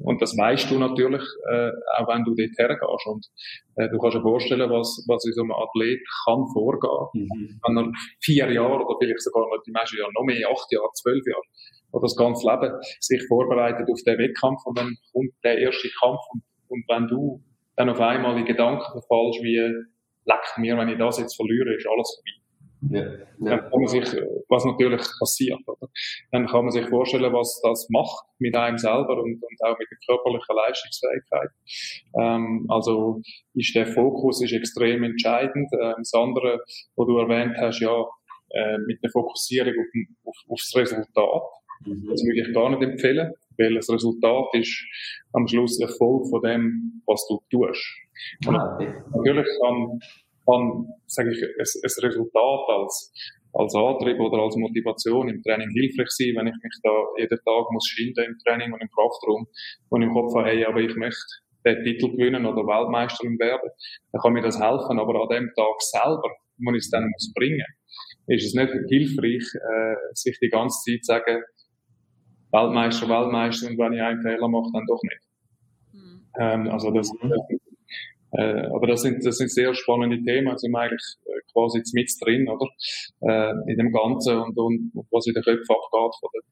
Und 0.00 0.22
das 0.22 0.36
weißt 0.36 0.70
du 0.70 0.78
natürlich, 0.78 1.22
äh, 1.50 1.70
auch 1.98 2.06
wenn 2.06 2.22
du 2.22 2.34
dort 2.34 2.54
hergehst. 2.56 3.06
Und 3.06 3.26
äh, 3.76 3.88
du 3.90 3.98
kannst 3.98 4.16
dir 4.16 4.22
vorstellen, 4.22 4.70
was, 4.70 5.04
was 5.08 5.24
in 5.26 5.32
so 5.32 5.42
einem 5.42 5.52
Athlet 5.52 5.98
kann 6.24 6.46
vorgehen. 6.54 7.26
Mhm. 7.26 7.60
Wenn 7.66 7.78
er 7.78 7.92
vier 8.22 8.46
Jahre 8.52 8.84
oder 8.84 8.94
vielleicht 9.00 9.22
sogar 9.22 9.44
die 9.66 9.72
meisten 9.72 9.98
Jahre 9.98 10.12
noch 10.14 10.22
mehr, 10.22 10.46
acht 10.46 10.70
Jahre, 10.70 10.86
zwölf 10.94 11.26
Jahre, 11.26 11.42
oder 11.92 12.02
das 12.02 12.16
ganze 12.16 12.46
Leben 12.46 12.74
sich 13.00 13.22
vorbereitet 13.28 13.88
auf 13.90 14.00
den 14.04 14.18
Wettkampf 14.18 14.60
und 14.66 14.78
dann 14.78 14.96
kommt 15.12 15.32
der 15.44 15.58
erste 15.58 15.88
Kampf 16.00 16.20
und, 16.32 16.42
und 16.68 16.84
wenn 16.88 17.08
du 17.08 17.42
dann 17.76 17.88
auf 17.88 18.00
einmal 18.00 18.36
in 18.38 18.44
Gedanken 18.44 18.82
verfallst, 18.82 19.42
wie 19.42 19.58
leckt 20.24 20.58
mir, 20.58 20.76
wenn 20.76 20.88
ich 20.88 20.98
das 20.98 21.18
jetzt 21.18 21.36
verliere, 21.36 21.74
ist 21.74 21.86
alles 21.88 22.16
vorbei. 22.16 22.38
Ja, 22.80 23.00
ja. 23.00 23.26
Dann 23.40 23.70
kann 23.70 23.80
man 23.80 23.88
sich, 23.88 24.04
was 24.48 24.64
natürlich 24.64 25.02
passiert, 25.18 25.60
oder? 25.66 25.88
Dann 26.30 26.46
kann 26.46 26.64
man 26.64 26.70
sich 26.70 26.86
vorstellen, 26.86 27.32
was 27.32 27.60
das 27.62 27.88
macht 27.90 28.24
mit 28.38 28.54
einem 28.54 28.78
selber 28.78 29.20
und, 29.20 29.42
und 29.42 29.62
auch 29.64 29.76
mit 29.78 29.88
der 29.90 29.98
körperlichen 30.06 30.54
Leistungsfähigkeit. 30.54 31.50
Ähm, 32.20 32.66
also 32.68 33.20
ist 33.54 33.74
der 33.74 33.86
Fokus 33.86 34.42
ist 34.42 34.52
extrem 34.52 35.02
entscheidend. 35.02 35.68
Ähm, 35.72 35.94
das 35.98 36.14
andere, 36.14 36.60
was 36.94 37.06
du 37.06 37.18
erwähnt 37.18 37.56
hast, 37.58 37.80
ja, 37.80 38.04
äh, 38.50 38.78
mit 38.86 39.02
der 39.02 39.10
Fokussierung 39.10 39.74
auf, 39.74 40.26
auf, 40.26 40.36
aufs 40.48 40.74
Resultat. 40.76 41.42
Mhm. 41.84 42.08
Das 42.08 42.22
würde 42.24 42.48
ich 42.48 42.54
gar 42.54 42.70
nicht 42.70 42.82
empfehlen, 42.82 43.32
weil 43.58 43.74
das 43.74 43.90
Resultat 43.90 44.46
ist 44.54 44.84
am 45.32 45.46
Schluss 45.46 45.80
Erfolg 45.80 46.28
von 46.28 46.42
dem, 46.42 47.02
was 47.06 47.26
du 47.28 47.40
tust. 47.50 47.84
Ah, 48.46 48.74
okay. 48.74 48.92
Natürlich 49.14 49.48
kann, 49.62 49.98
kann 50.46 50.88
sage 51.06 51.30
ich, 51.32 51.42
ein, 51.42 52.04
Resultat 52.04 52.68
als, 52.68 53.12
als 53.52 53.74
Antrieb 53.74 54.18
oder 54.20 54.42
als 54.42 54.56
Motivation 54.56 55.28
im 55.28 55.42
Training 55.42 55.70
hilfreich 55.70 56.10
sein, 56.10 56.34
wenn 56.36 56.48
ich 56.48 56.56
mich 56.62 56.78
da 56.82 56.90
jeden 57.18 57.38
Tag 57.38 57.64
muss 57.70 57.86
schinden 57.86 58.24
im 58.24 58.38
Training 58.44 58.72
und 58.72 58.80
im 58.80 58.88
Kraftraum 58.88 59.46
und 59.90 60.02
im 60.02 60.12
Kopf 60.12 60.34
habe, 60.34 60.48
hey, 60.48 60.64
aber 60.64 60.80
ich 60.80 60.94
möchte 60.96 61.20
den 61.64 61.84
Titel 61.84 62.10
gewinnen 62.10 62.46
oder 62.46 62.62
Weltmeisterin 62.66 63.38
werden, 63.38 63.70
dann 64.12 64.22
kann 64.22 64.32
mir 64.32 64.42
das 64.42 64.60
helfen, 64.60 64.98
aber 64.98 65.22
an 65.22 65.28
dem 65.28 65.50
Tag 65.56 65.76
selber 65.80 66.30
muss 66.58 66.74
ich 66.74 66.84
es 66.84 66.90
dann 66.90 67.08
muss 67.08 67.32
bringen. 67.34 67.66
Ist 68.26 68.46
es 68.46 68.54
nicht 68.54 68.72
hilfreich, 68.88 69.46
äh, 69.54 69.96
sich 70.12 70.38
die 70.40 70.48
ganze 70.48 70.78
Zeit 70.84 71.04
zu 71.04 71.12
sagen, 71.12 71.42
Weltmeister, 72.52 73.08
Weltmeister 73.08 73.68
und 73.68 73.78
wenn 73.78 73.92
ich 73.92 74.02
einen 74.02 74.22
Fehler 74.22 74.48
mache, 74.48 74.70
dann 74.72 74.86
doch 74.86 75.00
nicht. 75.02 75.22
Mhm. 75.92 76.26
Ähm, 76.38 76.68
also 76.70 76.90
das, 76.90 77.12
äh, 78.32 78.66
aber 78.74 78.86
das 78.86 79.02
sind, 79.02 79.24
das 79.24 79.38
sind 79.38 79.50
sehr 79.50 79.74
spannende 79.74 80.22
Themen, 80.22 80.56
sind 80.58 80.72
wir 80.72 80.80
eigentlich 80.80 81.16
äh, 81.24 81.40
quasi 81.52 81.82
mit 81.94 82.10
drin, 82.20 82.48
oder? 82.48 82.66
Äh, 83.22 83.70
in 83.70 83.78
dem 83.78 83.92
Ganzen 83.92 84.36
und, 84.36 84.56
und, 84.56 84.92
und 84.94 85.06
was 85.10 85.26
in 85.26 85.34
den 85.34 85.42
Köpfen 85.42 85.74
abgeht 85.74 86.14
von 86.20 86.30
den, 86.34 86.42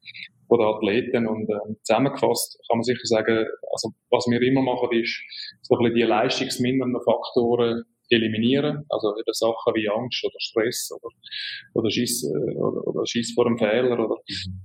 von 0.49 0.59
den 0.59 0.69
Athleten. 0.69 1.27
Und 1.27 1.51
äh, 1.51 1.75
zusammengefasst 1.83 2.59
kann 2.69 2.79
man 2.79 2.83
sicher 2.83 3.05
sagen, 3.05 3.47
also 3.73 3.93
was 4.11 4.27
wir 4.27 4.41
immer 4.41 4.63
machen, 4.63 4.89
ist 4.93 5.23
so 5.63 5.77
ein 5.77 5.83
bisschen 5.83 5.97
die 5.97 6.03
leistungsmindernden 6.03 7.03
Faktoren 7.03 7.85
eliminieren. 8.11 8.85
Also 8.88 9.14
eben 9.19 9.33
Sachen 9.33 9.75
wie 9.75 9.88
Angst 9.88 10.25
oder 10.25 10.38
Stress 10.38 10.90
oder, 10.92 11.14
oder 11.75 11.90
Schiss, 11.90 12.25
äh, 12.25 12.55
oder, 12.57 12.87
oder 12.87 13.07
Schiss 13.07 13.33
vor 13.35 13.47
einem 13.47 13.59
Fehler 13.59 13.99
oder, 13.99 14.16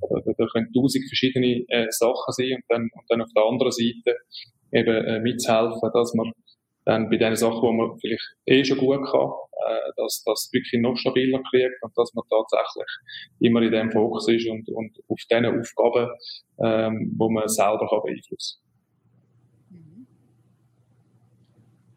oder 0.02 0.34
da 0.38 0.46
können 0.48 0.72
tausend 0.74 1.08
verschiedene 1.08 1.64
äh, 1.70 1.88
Sachen 1.90 2.32
sein 2.32 2.56
und 2.56 2.64
dann, 2.70 2.90
und 2.94 3.06
dann 3.10 3.22
auf 3.22 3.34
der 3.36 3.44
anderen 3.44 3.72
Seite 3.72 4.18
eben 4.72 5.06
äh, 5.06 5.20
mitzuhelfen, 5.20 5.90
dass 5.94 6.14
man 6.14 6.32
dann 6.86 7.10
bei 7.10 7.18
den 7.18 7.36
Sachen, 7.36 7.62
wo 7.62 7.72
man 7.72 8.00
vielleicht 8.00 8.24
eh 8.46 8.64
schon 8.64 8.78
gut 8.78 9.06
kann, 9.06 9.30
äh, 9.68 9.92
dass 9.98 10.24
das 10.26 10.50
wirklich 10.52 10.82
noch 10.82 10.96
stabiler 10.96 11.42
kriegt 11.50 11.82
und 11.82 11.96
dass 11.96 12.14
man 12.14 12.24
tatsächlich 12.30 12.90
immer 13.40 13.62
in 13.62 13.72
dem 13.72 13.92
Fokus 13.92 14.28
ist 14.28 14.48
und, 14.48 14.68
und 14.70 14.98
auf 15.08 15.20
den 15.30 15.46
Aufgaben, 15.46 16.10
ähm, 16.64 17.14
wo 17.18 17.30
man 17.30 17.48
selber 17.48 17.88
kann 17.88 18.02
beeinflussen 18.04 18.62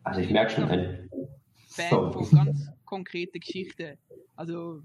Also 0.05 0.21
ich 0.21 0.31
merke 0.31 0.53
schon, 0.53 0.65
ein 0.65 1.09
Fan 1.75 2.13
von 2.13 2.31
ganz 2.31 2.71
konkreten 2.85 3.41
Geschichten. 3.41 3.99
Also 4.37 4.83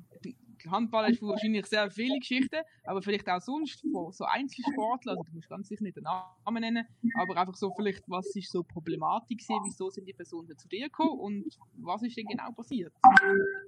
Handball 0.68 1.12
ist 1.12 1.22
wahrscheinlich 1.22 1.66
sehr 1.68 1.90
viele 1.90 2.20
Geschichten, 2.20 2.60
aber 2.84 3.02
vielleicht 3.02 3.30
auch 3.30 3.40
sonst 3.40 3.82
von 3.92 4.12
so 4.12 4.26
Einzelsportlern, 4.26 5.18
also 5.18 5.30
du 5.30 5.36
musst 5.36 5.50
ganz 5.50 5.70
sicher 5.70 5.84
nicht 5.84 5.96
den 5.96 6.04
Namen 6.04 6.62
nennen, 6.62 6.86
aber 7.16 7.38
einfach 7.38 7.56
so 7.56 7.72
vielleicht, 7.76 8.04
was 8.08 8.36
ist 8.36 8.52
so 8.52 8.64
Problematik 8.64 9.40
gewesen, 9.40 9.62
wieso 9.66 9.90
sind 9.90 10.06
die 10.06 10.14
Personen 10.14 10.58
zu 10.58 10.68
dir 10.68 10.86
gekommen 10.86 11.20
und 11.20 11.58
was 11.78 12.04
ist 12.04 12.18
denn 12.18 12.26
genau 12.26 12.52
passiert? 12.52 12.94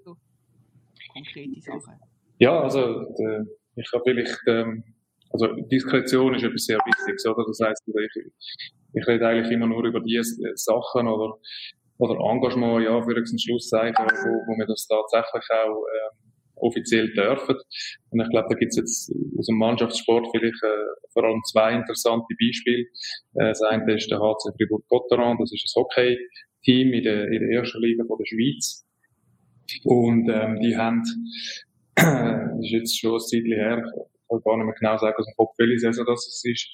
So 0.04 0.18
konkrete 1.14 1.62
Sachen. 1.62 2.00
Ja, 2.40 2.60
also 2.60 3.02
äh, 3.18 3.46
ich 3.76 3.90
habe 3.94 4.04
vielleicht, 4.06 4.40
ähm, 4.48 4.84
also 5.30 5.48
Diskretion 5.72 6.36
ist 6.36 6.44
etwas 6.44 6.66
sehr 6.66 6.78
Wichtiges, 6.80 7.26
oder? 7.26 7.46
Das 7.46 7.60
heißt, 7.64 7.84
ich, 7.88 8.24
ich 8.94 9.08
rede 9.08 9.28
eigentlich 9.28 9.52
immer 9.52 9.68
nur 9.68 9.86
über 9.86 10.02
die 10.02 10.20
Sachen 10.56 11.08
oder 11.08 11.38
oder 12.02 12.18
Engagement, 12.20 12.84
ja, 12.84 13.00
für 13.02 13.16
einen 13.16 13.40
Schlusszeichen, 13.40 14.06
wo, 14.06 14.32
wo 14.50 14.58
wir 14.58 14.66
das 14.66 14.88
tatsächlich 14.88 15.46
auch 15.54 15.86
ähm, 15.86 16.32
offiziell 16.56 17.14
dürfen. 17.14 17.56
Und 18.10 18.22
ich 18.22 18.30
glaube, 18.30 18.48
da 18.50 18.56
gibt 18.56 18.72
es 18.72 18.78
jetzt 18.78 19.14
aus 19.38 19.46
dem 19.46 19.58
Mannschaftssport 19.58 20.28
vielleicht 20.32 20.64
äh, 20.64 21.10
vor 21.14 21.24
allem 21.26 21.42
zwei 21.52 21.74
interessante 21.74 22.34
Beispiele. 22.40 22.86
Äh, 23.36 23.54
das 23.54 23.62
eine 23.62 23.94
ist 23.94 24.10
der 24.10 24.20
HC 24.20 24.50
Fribourg-Gotteron, 24.58 25.38
das 25.38 25.52
ist 25.54 25.72
ein 25.76 25.82
Hockey 25.82 26.18
Team 26.64 26.94
in 26.94 27.04
der, 27.04 27.28
in 27.28 27.40
der 27.40 27.60
ersten 27.60 27.82
Liga 27.82 28.04
von 28.06 28.18
der 28.18 28.26
Schweiz. 28.26 28.86
Und 29.84 30.28
ähm, 30.30 30.60
die 30.60 30.76
haben, 30.76 31.04
das 31.96 32.66
ist 32.66 32.72
jetzt 32.72 33.00
schon 33.00 33.14
ein 33.14 33.20
Zeitchen 33.20 33.54
her, 33.54 33.84
ich 33.86 34.28
kann 34.28 34.42
gar 34.44 34.58
nicht 34.58 34.66
mehr 34.66 34.76
genau 34.80 34.98
sagen, 34.98 35.16
aus 35.18 35.26
dem 35.26 35.36
Kopf, 35.38 35.54
welche 35.58 35.80
Saison 35.80 36.06
das 36.08 36.26
ist, 36.44 36.68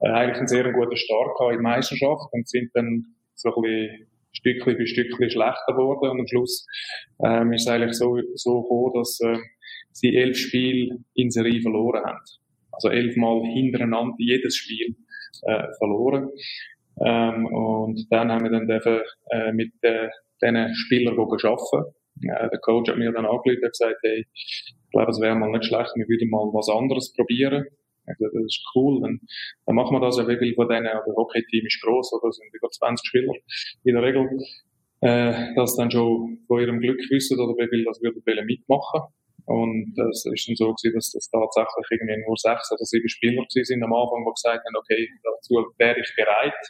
äh, 0.00 0.10
eigentlich 0.10 0.38
einen 0.38 0.48
sehr 0.48 0.72
guten 0.72 0.96
Start 0.96 1.38
gehabt 1.38 1.54
in 1.54 1.62
der 1.62 1.70
Meisterschaft 1.70 2.32
und 2.32 2.48
sind 2.48 2.70
dann 2.74 3.14
so 3.34 3.54
ein 3.54 3.62
bisschen 3.62 4.11
Stückchen 4.32 4.76
für 4.76 4.86
Stückchen 4.86 5.30
schlechter 5.30 5.72
geworden 5.72 6.10
und 6.10 6.20
am 6.20 6.26
Schluss 6.26 6.66
ähm, 7.24 7.52
ist 7.52 7.62
es 7.62 7.68
eigentlich 7.68 7.96
so, 7.96 8.18
so 8.34 8.62
gekommen, 8.62 8.92
dass 8.94 9.20
äh, 9.20 9.38
sie 9.92 10.16
elf 10.16 10.36
Spiele 10.36 10.98
in 11.14 11.30
Serie 11.30 11.60
verloren 11.60 12.04
haben. 12.04 12.18
Also 12.72 12.88
elfmal 12.88 13.42
hintereinander 13.44 14.14
jedes 14.18 14.56
Spiel 14.56 14.96
äh, 15.42 15.64
verloren. 15.78 16.30
Ähm, 17.04 17.46
und 17.46 18.06
dann 18.10 18.30
haben 18.30 18.44
wir 18.44 18.50
dann 18.50 18.66
dürfen, 18.66 19.00
äh, 19.30 19.52
mit 19.52 19.72
äh, 19.82 20.08
diesen 20.42 20.74
Spielern 20.74 21.18
arbeiten. 21.18 21.94
Äh, 22.22 22.50
der 22.50 22.58
Coach 22.60 22.90
hat 22.90 22.98
mir 22.98 23.12
dann 23.12 23.26
angerufen 23.26 23.62
und 23.62 23.70
gesagt, 23.70 23.96
hey, 24.02 24.26
ich 24.34 24.74
glaube, 24.90 25.10
es 25.10 25.20
wäre 25.20 25.34
mal 25.34 25.50
nicht 25.50 25.64
schlecht, 25.64 25.92
wir 25.94 26.08
würden 26.08 26.30
mal 26.30 26.46
was 26.52 26.68
anderes 26.68 27.12
probieren. 27.14 27.64
Also, 28.06 28.24
das 28.32 28.44
ist 28.44 28.64
cool, 28.74 29.00
dann, 29.00 29.20
dann 29.66 29.76
machen 29.76 29.94
wir 29.94 30.00
das. 30.00 30.18
Ja, 30.18 30.26
viel 30.26 30.54
von 30.54 30.68
denen, 30.68 30.84
der 30.84 31.04
Hockey-Team 31.04 31.66
ist 31.66 31.82
gross, 31.82 32.12
oder 32.12 32.32
sind 32.32 32.52
über 32.52 32.68
20 32.68 33.06
Spieler 33.06 33.32
in 33.84 33.94
der 33.94 34.02
Regel, 34.02 34.28
äh, 35.00 35.54
das 35.54 35.76
dann 35.76 35.90
schon 35.90 36.40
von 36.46 36.60
ihrem 36.60 36.80
Glück 36.80 37.00
wissen, 37.10 37.38
oder 37.38 37.54
wie 37.54 37.68
viel 37.68 37.84
das 37.84 38.00
würden 38.02 38.46
mitmachen. 38.46 39.02
Und 39.46 39.94
das 39.96 40.24
ist 40.32 40.48
dann 40.48 40.56
so 40.56 40.72
gewesen, 40.72 40.94
dass 40.94 41.12
das 41.12 41.28
tatsächlich 41.30 41.86
irgendwie 41.90 42.22
nur 42.26 42.36
sechs 42.36 42.70
oder 42.70 42.84
sieben 42.84 43.08
Spieler 43.08 43.44
sind 43.48 43.82
am 43.82 43.92
Anfang, 43.92 44.24
die 44.24 44.32
gesagt 44.34 44.64
haben, 44.64 44.76
okay, 44.76 45.08
dazu 45.22 45.66
wäre 45.78 46.00
ich 46.00 46.14
bereit. 46.14 46.62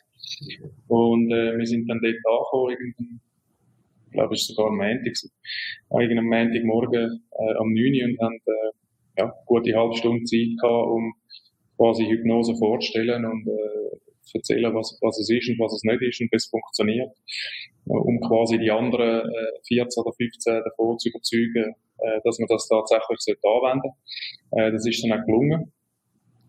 Und 0.88 1.30
äh, 1.32 1.56
wir 1.56 1.66
sind 1.66 1.86
dann 1.88 2.00
dort 2.00 2.16
angekommen, 2.16 2.70
irgendwann, 2.70 3.20
ich 4.06 4.12
glaube, 4.12 4.34
es 4.34 4.48
war 4.48 4.54
sogar 4.54 4.70
am 4.72 4.76
Montag, 4.76 5.14
irgendeinem 5.90 6.28
Montagmorgen 6.28 7.24
äh, 7.32 7.54
am 7.58 7.72
9 7.72 8.10
und 8.10 8.20
haben 8.20 8.36
äh, 8.36 8.81
ja, 9.16 9.32
gute 9.46 9.74
halbe 9.76 9.96
Stunde 9.96 10.24
Zeit 10.24 10.56
gehabt, 10.60 10.88
um 10.88 11.14
quasi 11.76 12.04
Hypnose 12.06 12.54
vorzustellen 12.56 13.24
und 13.24 13.46
äh, 13.46 13.96
erzählen, 14.34 14.74
was, 14.74 14.98
was 15.02 15.18
es 15.18 15.30
ist 15.30 15.48
und 15.50 15.58
was 15.58 15.74
es 15.74 15.82
nicht 15.82 16.02
ist 16.02 16.20
und 16.20 16.30
wie 16.32 16.36
es 16.36 16.46
funktioniert, 16.46 17.10
um 17.86 18.20
quasi 18.20 18.58
die 18.58 18.70
anderen 18.70 19.28
äh, 19.28 19.60
14 19.66 20.02
oder 20.02 20.12
15 20.12 20.62
davon 20.64 20.98
zu 20.98 21.08
überzeugen, 21.10 21.74
äh, 21.98 22.20
dass 22.24 22.38
man 22.38 22.48
das 22.48 22.68
tatsächlich 22.68 23.36
anwenden 23.42 23.92
sollte. 24.50 24.68
Äh, 24.68 24.72
das 24.72 24.86
ist 24.86 25.04
dann 25.04 25.18
auch 25.18 25.26
gelungen. 25.26 25.72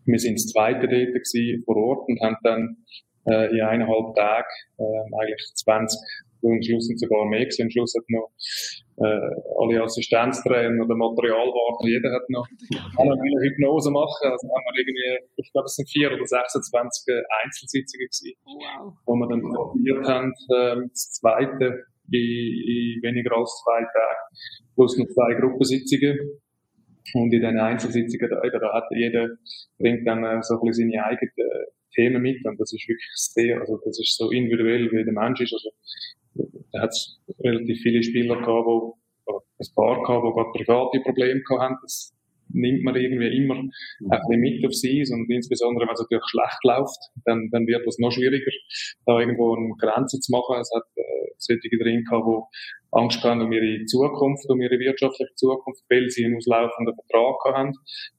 Wir 0.06 0.20
sind 0.20 0.36
das 0.36 0.48
zweite 0.48 0.88
dort 0.88 1.66
vor 1.66 1.78
Ort 1.78 2.10
und 2.10 2.20
haben 2.22 2.38
dann 2.44 2.78
äh, 3.26 3.52
in 3.56 3.62
eineinhalb 3.62 4.16
Tagen 4.16 4.48
äh, 4.78 5.22
eigentlich 5.22 5.42
20 5.56 6.00
und 6.42 6.56
am 6.56 6.62
Schluss 6.62 6.88
sind 6.88 7.00
sogar 7.00 7.26
mehr 7.26 7.40
gewesen. 7.40 7.64
Am 7.64 7.72
Schluss 7.72 7.94
hat 7.96 8.04
noch 8.10 8.32
äh, 8.98 9.30
alle 9.60 9.84
Assistenztrainer 9.84 10.84
oder 10.84 10.96
Materialwarten, 10.96 11.88
jeder 11.88 12.14
hat 12.14 12.30
noch 12.30 12.48
eine 12.98 13.42
Hypnose 13.42 13.92
machen. 13.92 14.30
Also 14.30 14.48
haben 14.48 14.64
wir 14.70 14.80
irgendwie, 14.80 15.26
ich 15.38 15.52
glaube, 15.52 15.66
es 15.66 15.76
sind 15.76 15.90
vier 15.90 16.12
oder 16.14 16.26
26 16.26 17.16
Einzelsitzungen 17.44 18.08
gewesen, 18.08 18.34
wow. 18.46 18.94
wo 19.06 19.16
wir 19.16 19.28
dann 19.28 19.42
probiert 19.42 20.08
haben, 20.08 20.34
äh, 20.50 20.88
das 20.90 21.12
zweite 21.14 21.86
in, 22.12 22.22
in 22.22 23.02
weniger 23.02 23.38
als 23.38 23.62
zwei 23.64 23.80
Tagen, 23.80 24.24
plus 24.76 24.98
noch 24.98 25.08
zwei 25.08 25.34
Gruppensitzungen. 25.40 26.42
Und 27.14 27.34
in 27.34 27.42
den 27.42 27.60
Einzelsitzungen, 27.60 28.30
da, 28.30 28.60
da 28.60 28.74
hat 28.74 28.86
jeder, 28.92 29.30
bringt 29.78 30.08
dann 30.08 30.24
äh, 30.24 30.42
so 30.42 30.56
ein 30.56 30.68
bisschen 30.68 30.90
seine 30.90 31.06
eigenen 31.06 31.32
äh, 31.36 31.66
Themen 31.94 32.22
mit 32.22 32.44
und 32.46 32.60
das 32.60 32.74
ist 32.74 32.88
wirklich 32.88 33.12
sehr, 33.14 33.60
also 33.60 33.80
das 33.86 34.00
ist 34.00 34.18
so 34.18 34.32
individuell, 34.32 34.92
wie 34.92 35.04
der 35.04 35.14
Mensch 35.14 35.42
ist. 35.42 35.54
Also 35.54 35.70
da 36.72 36.82
hat 36.82 36.90
es 36.90 37.20
relativ 37.44 37.82
viele 37.82 38.04
Spieler 38.04 38.36
gehabt, 38.36 38.66
wo, 38.66 38.98
ein 39.28 39.76
paar 39.76 40.02
gehabt, 40.02 40.26
die 40.26 40.34
gerade 40.34 40.52
private 40.52 41.00
Probleme 41.02 41.42
haben. 41.60 41.78
Das 41.82 42.14
nimmt 42.50 42.84
man 42.84 42.96
irgendwie 42.96 43.36
immer 43.38 43.56
ein 43.56 43.70
bisschen 44.10 44.40
mit 44.40 44.66
auf 44.66 44.74
sich 44.74 45.10
und 45.12 45.30
insbesondere, 45.30 45.88
wenn 45.88 45.94
es 45.94 46.02
natürlich 46.02 46.26
schlecht 46.28 46.64
läuft, 46.64 47.02
dann, 47.26 47.50
dann 47.52 47.66
wird 47.68 47.86
es 47.88 48.00
noch 48.00 48.12
schwieriger, 48.12 48.52
da 49.06 49.20
irgendwo 49.20 49.56
eine 49.56 49.74
Grenze 49.80 50.20
zu 50.20 50.32
machen. 50.32 50.60
Es 50.60 50.70
hat 50.76 50.84
äh, 50.96 51.34
solche 51.38 51.70
drin 51.78 52.04
gehabt, 52.04 52.28
die 52.28 52.98
Angst 52.98 53.24
haben 53.24 53.42
um 53.42 53.52
ihre 53.52 53.86
Zukunft, 53.86 54.50
um 54.50 54.62
ihre 54.62 54.78
wirtschaftliche 54.78 55.34
Zukunft, 55.36 55.84
weil 55.90 56.10
sie 56.10 56.26
einen 56.26 56.38
auslaufenden 56.38 56.96
Vertrag 56.96 57.56
haben 57.56 57.74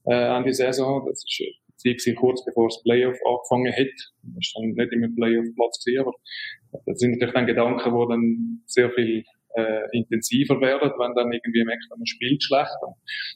äh, 0.04 0.14
an 0.14 0.44
die 0.44 0.52
Saison. 0.52 1.06
Das 1.06 1.22
ist 1.22 1.42
Zeit 1.76 2.16
kurz 2.16 2.44
bevor 2.44 2.68
das 2.68 2.82
Playoff 2.82 3.18
angefangen 3.26 3.72
hat. 3.72 3.94
Das 4.22 4.40
ist 4.40 4.54
dann 4.56 4.72
nicht 4.72 4.92
immer 4.92 5.08
Playoff-Platz 5.14 5.84
gewesen, 5.84 6.00
aber 6.00 6.14
das 6.86 6.98
sind 6.98 7.12
natürlich 7.12 7.34
dann 7.34 7.46
Gedanken, 7.46 7.90
die 7.94 8.08
dann 8.08 8.62
sehr 8.66 8.90
viel 8.90 9.24
äh, 9.54 9.86
intensiver 9.92 10.60
werden, 10.60 10.90
wenn 10.98 11.14
dann 11.14 11.32
irgendwie 11.32 11.64
merkt, 11.64 11.86
man 11.88 12.06
spielt 12.06 12.42
schlecht. 12.42 12.74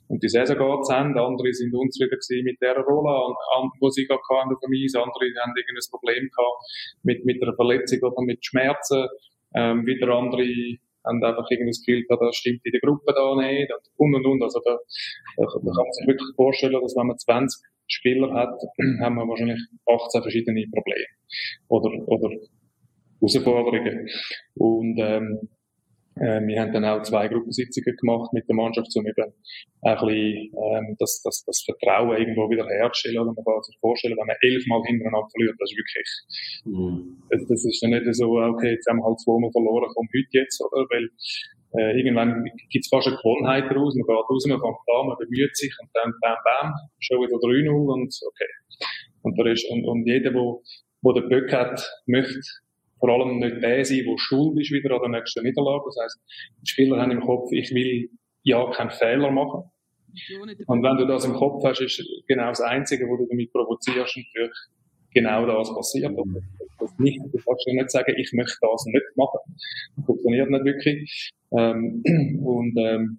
Und 0.09 0.22
die 0.22 0.29
Saison 0.29 0.59
geht 0.59 0.90
Ende. 0.90 1.22
Andere 1.22 1.53
sind 1.53 1.72
unzufrieden 1.74 2.18
gewesen 2.18 2.44
mit 2.44 2.61
der 2.61 2.77
Rolle, 2.77 3.35
wo 3.81 3.88
sie 3.88 4.07
gerade 4.07 4.20
hatten 4.29 4.55
auf 4.55 4.61
dem 4.61 4.74
Eis. 4.74 4.94
Andere 4.94 5.31
haben 5.38 5.55
irgendein 5.55 5.90
Problem 5.90 6.29
gehabt 6.29 6.59
mit, 7.03 7.24
mit 7.24 7.42
einer 7.42 7.55
Verletzung 7.55 8.01
oder 8.03 8.22
mit 8.22 8.44
Schmerzen. 8.44 9.07
Ähm, 9.55 9.87
wieder 9.87 10.09
andere 10.11 10.44
haben 11.07 11.24
einfach 11.24 11.46
irgendwie 11.51 11.70
das 11.70 11.83
Gefühl, 11.85 12.05
da 12.09 12.33
stimmt 12.33 12.61
in 12.64 12.72
der 12.72 12.81
Gruppe 12.81 13.14
da 13.14 13.35
nicht 13.37 13.70
und 13.96 14.14
und 14.14 14.27
und. 14.27 14.42
Also 14.42 14.61
da, 14.64 14.77
da 15.37 15.46
kann 15.46 15.62
man 15.64 15.92
sich 15.92 16.07
wirklich 16.07 16.35
vorstellen, 16.37 16.81
dass 16.83 16.96
wenn 16.96 17.07
man 17.07 17.18
20 17.18 17.62
Spieler 17.87 18.35
hat, 18.35 18.61
haben 19.01 19.16
wir 19.16 19.27
wahrscheinlich 19.27 19.61
18 19.87 20.22
verschiedene 20.22 20.66
Probleme 20.70 21.07
oder, 21.68 21.90
oder 22.07 22.31
Herausforderungen. 23.20 24.09
Und 24.54 24.98
ähm, 24.98 25.48
äh, 26.20 26.40
wir 26.46 26.61
haben 26.61 26.72
dann 26.72 26.85
auch 26.85 27.02
zwei 27.02 27.28
Gruppensitzungen 27.28 27.96
gemacht 27.96 28.33
mit 28.33 28.48
der 28.48 28.57
Mannschaft, 28.57 28.90
um 28.96 29.07
eben 29.07 29.33
ein 29.83 29.94
bisschen 29.94 30.50
ähm, 30.50 30.96
das, 30.98 31.22
das, 31.22 31.44
das 31.46 31.62
Vertrauen 31.62 32.18
irgendwo 32.18 32.50
wieder 32.50 32.66
herzustellen. 32.66 33.18
Oder 33.18 33.33
man 33.35 33.44
kann 33.44 33.62
sich 33.62 33.78
vorstellen, 33.81 34.16
wenn 34.18 34.26
man 34.26 34.37
elfmal 34.42 34.83
hintereinander 34.87 35.28
verliert, 35.31 35.57
das 35.59 35.70
ist 35.70 35.78
wirklich, 35.78 36.09
mhm. 36.66 37.22
das, 37.31 37.46
das 37.46 37.64
ist 37.64 37.83
dann 37.83 37.90
nicht 37.90 38.07
so, 38.14 38.35
okay, 38.35 38.74
jetzt 38.74 38.87
haben 38.90 38.98
wir 38.98 39.07
halt 39.07 39.20
zweimal 39.20 39.50
verloren, 39.52 39.90
komm 39.94 40.09
heute 40.11 40.35
jetzt, 40.35 40.59
oder? 40.59 40.83
Weil 40.90 41.07
äh, 41.78 42.00
irgendwann 42.00 42.44
gibt 42.70 42.85
es 42.85 42.88
fast 42.88 43.07
eine 43.07 43.16
Gewohnheit 43.16 43.70
daraus, 43.70 43.94
man 43.94 44.07
geht 44.07 44.26
raus, 44.26 44.44
man 44.48 44.59
fängt 44.59 44.88
an, 44.88 45.07
man 45.07 45.18
bemüht 45.20 45.54
sich 45.54 45.72
und 45.78 45.90
dann 45.94 46.11
bam, 46.20 46.38
bam, 46.42 46.72
schon 46.98 47.20
wieder 47.22 47.37
3-0 47.37 47.70
und 47.70 48.11
okay. 48.26 48.50
Und, 49.22 49.38
da 49.38 49.50
ist, 49.50 49.68
und, 49.70 49.85
und 49.85 50.07
jeder, 50.07 50.33
wo, 50.33 50.62
wo 51.02 51.12
den 51.12 51.28
Böck 51.28 51.52
hat, 51.52 51.78
möchte 52.07 52.40
vor 52.98 53.08
allem 53.08 53.38
nicht 53.38 53.62
der 53.62 53.84
sein, 53.84 54.04
der 54.04 54.18
schuld 54.18 54.58
ist 54.61 54.72
wieder 54.72 54.94
an 54.94 55.11
der 55.11 55.20
nächsten 55.20 55.44
Niederlage. 55.44 55.84
Das 55.87 55.96
heisst, 56.02 56.20
die 56.62 56.68
Spieler 56.68 57.00
haben 57.00 57.11
im 57.11 57.20
Kopf, 57.20 57.50
ich 57.52 57.72
will 57.72 58.11
ja 58.42 58.70
keinen 58.70 58.90
Fehler 58.90 59.30
machen. 59.30 59.70
Und 60.66 60.82
wenn 60.82 60.96
du 60.96 61.06
das 61.06 61.24
im 61.24 61.34
Kopf 61.34 61.62
hast, 61.64 61.80
ist 61.80 62.02
genau 62.26 62.48
das 62.48 62.61
Einzige, 62.61 63.06
wo 63.08 63.16
du 63.16 63.26
damit 63.28 63.52
provozierst, 63.52 64.16
natürlich 64.16 64.52
genau 65.12 65.46
das 65.46 65.74
passiert. 65.74 66.12
Mhm. 66.12 66.42
Das 66.78 66.98
nicht, 66.98 67.20
du 67.20 67.38
kannst 67.38 67.66
ja 67.66 67.74
nicht 67.74 67.90
sagen, 67.90 68.14
ich 68.16 68.32
möchte 68.32 68.56
das 68.61 68.84
nicht 68.87 69.16
machen. 69.16 69.38
Das 69.96 70.06
funktioniert 70.06 70.50
nicht 70.50 70.64
wirklich. 70.64 71.30
Ähm, 71.56 72.02
und 72.44 72.76
ähm, 72.78 73.18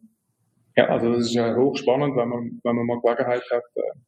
ja, 0.79 0.87
also 0.87 1.11
das 1.11 1.25
ist 1.25 1.33
ja 1.33 1.53
hochspannend, 1.55 2.15
wenn 2.15 2.29
man, 2.29 2.61
wenn 2.63 2.75
man 2.75 2.85
mal 2.85 3.01
Gelegenheit 3.01 3.43
hat, 3.51 3.63
äh, 3.75 3.99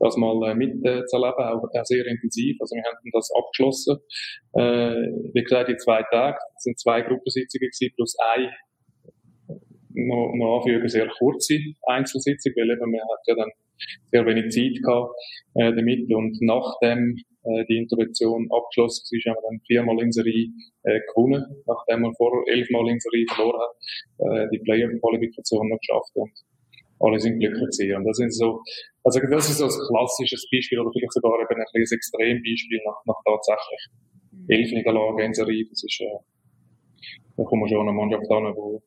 das 0.00 0.16
mal 0.16 0.50
äh, 0.50 0.54
mitzuerleben, 0.54 1.44
auch, 1.44 1.62
auch 1.62 1.84
sehr 1.84 2.04
intensiv. 2.06 2.56
Also 2.60 2.74
wir 2.74 2.82
haben 2.82 3.10
das 3.12 3.30
abgeschlossen. 3.38 3.98
Äh, 4.54 4.96
wie 5.32 5.42
gesagt, 5.42 5.68
in 5.68 5.78
zwei 5.78 6.02
Tagen 6.10 6.38
es 6.56 6.64
sind 6.64 6.78
zwei 6.80 7.02
Gruppensitzungen 7.02 7.70
gewesen, 7.70 7.94
plus 7.94 8.16
ein 8.34 8.50
noch, 9.94 10.32
noch 10.34 10.58
anfügen, 10.58 10.88
sehr 10.88 11.08
kurze 11.18 11.58
Einzelsitzung, 11.86 12.52
weil 12.56 12.70
eben 12.70 12.90
man 12.90 13.00
hat 13.00 13.22
ja 13.26 13.34
dann 13.36 13.50
sehr 14.06 14.26
wenig 14.26 14.50
Zeit 14.50 14.82
gehabt 14.82 15.14
äh, 15.54 15.72
damit 15.72 16.12
und 16.12 16.36
nachdem 16.40 17.16
äh, 17.48 17.64
die 17.68 17.78
Intervention 17.78 18.48
abgeschlossen 18.50 19.08
ist, 19.16 19.26
haben 19.26 19.36
wir 19.36 19.48
dann 19.48 19.60
viermal 19.66 19.98
in 20.02 20.12
Serie 20.12 20.48
äh, 20.84 21.00
gewonnen, 21.08 21.44
nachdem 21.66 22.02
man 22.02 22.14
vor 22.14 22.32
elfmal 22.46 22.88
in 22.88 23.00
Serie 23.00 23.26
verloren 23.32 23.60
hat, 23.60 23.74
äh, 24.18 24.48
die 24.52 24.58
Player-Qualifikation 24.58 25.68
noch 25.68 25.78
geschafft 25.80 26.12
und 26.14 26.32
alle 27.00 27.18
sind 27.18 27.38
glücklich 27.38 27.70
gewesen. 27.72 27.96
Und 27.96 28.04
das 28.04 28.16
sind 28.16 28.34
so, 28.34 28.60
also 29.04 29.20
das 29.30 29.48
ist 29.48 29.58
so 29.58 29.64
ein 29.64 29.86
klassisches 29.88 30.44
Beispiel 30.50 30.80
oder 30.80 30.90
vielleicht 30.92 31.12
sogar 31.12 31.40
eben 31.40 31.60
ein 31.60 31.66
kleines 31.70 31.92
Extrembeispiel 31.92 32.80
nach, 32.84 33.00
nach 33.06 33.20
tatsächlich 33.24 33.82
elf 34.48 34.70
Niederlagen 34.72 35.18
in 35.18 35.34
Serie. 35.34 35.64
Das 35.70 35.82
ist, 35.82 36.00
äh, 36.00 36.20
da 37.36 37.44
kommen 37.44 37.62
wir 37.62 37.68
schon 37.68 37.80
an 37.80 37.88
eine 37.88 37.96
Mannschaft 37.96 38.28
an, 38.30 38.52
wo, 38.54 38.82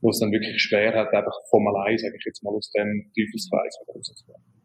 wo 0.00 0.10
es 0.10 0.20
dann 0.20 0.32
wirklich 0.32 0.56
schwer 0.62 0.94
hat, 0.94 1.12
einfach 1.12 1.34
vom 1.50 1.66
allein, 1.66 1.98
sage 1.98 2.16
ich 2.16 2.24
jetzt 2.24 2.42
mal, 2.42 2.54
aus 2.54 2.70
dem 2.72 3.10
Teufelskreis 3.12 3.74
rauszukommen 3.84 4.57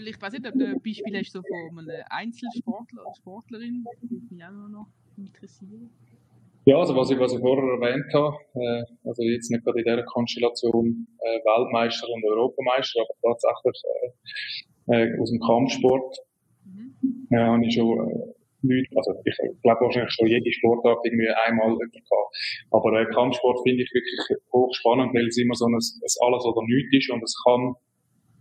vielleicht 0.00 0.22
weiß 0.22 0.34
ich 0.34 0.40
nicht, 0.40 0.52
ob 0.52 0.58
du 0.58 0.66
ein 0.66 0.80
Beispiel 0.80 1.18
hast 1.18 1.32
so 1.32 1.42
von 1.42 1.78
einer 1.78 2.04
Einzelsportler 2.10 3.02
oder 3.02 3.14
Sportlerin, 3.14 3.84
würde 4.00 4.34
mich 4.34 4.44
auch 4.44 4.68
noch 4.68 4.86
interessieren. 5.16 5.90
Ja, 6.66 6.76
also 6.78 6.94
was 6.94 7.10
ich, 7.10 7.18
was 7.18 7.32
ich 7.32 7.40
vorher 7.40 7.64
erwähnt 7.64 8.12
habe, 8.12 8.36
äh, 8.54 8.84
also 9.04 9.22
jetzt 9.22 9.50
nicht 9.50 9.64
gerade 9.64 9.78
in 9.80 9.84
dieser 9.84 10.04
Konstellation 10.04 11.06
äh, 11.18 11.38
Weltmeister 11.40 12.06
und 12.08 12.24
Europameister, 12.24 13.00
aber 13.00 13.32
tatsächlich 13.32 13.82
äh, 14.88 15.02
äh, 15.02 15.20
aus 15.20 15.30
dem 15.30 15.40
Kampfsport 15.40 16.16
mhm. 16.64 17.26
äh, 17.30 17.36
habe 17.36 17.64
ich 17.64 17.74
schon 17.74 17.96
äh, 17.96 18.34
Leute, 18.62 18.92
also 18.94 19.14
ich 19.24 19.36
glaube 19.62 19.80
wahrscheinlich 19.80 20.12
schon 20.12 20.28
jede 20.28 20.52
Sportart 20.52 21.00
irgendwie 21.04 21.28
einmal 21.48 21.76
gehabt. 21.78 22.30
Aber 22.70 22.92
äh, 23.00 23.06
Kampfsport 23.06 23.58
finde 23.64 23.82
ich 23.82 23.90
wirklich 23.92 24.38
hochspannend, 24.52 25.14
weil 25.14 25.26
es 25.28 25.38
immer 25.38 25.54
so 25.54 25.64
ein, 25.64 25.72
ein 25.72 26.14
alles 26.28 26.44
oder 26.44 26.60
nichts 26.66 26.92
ist 26.92 27.10
und 27.10 27.22
es 27.22 27.34
kann 27.42 27.74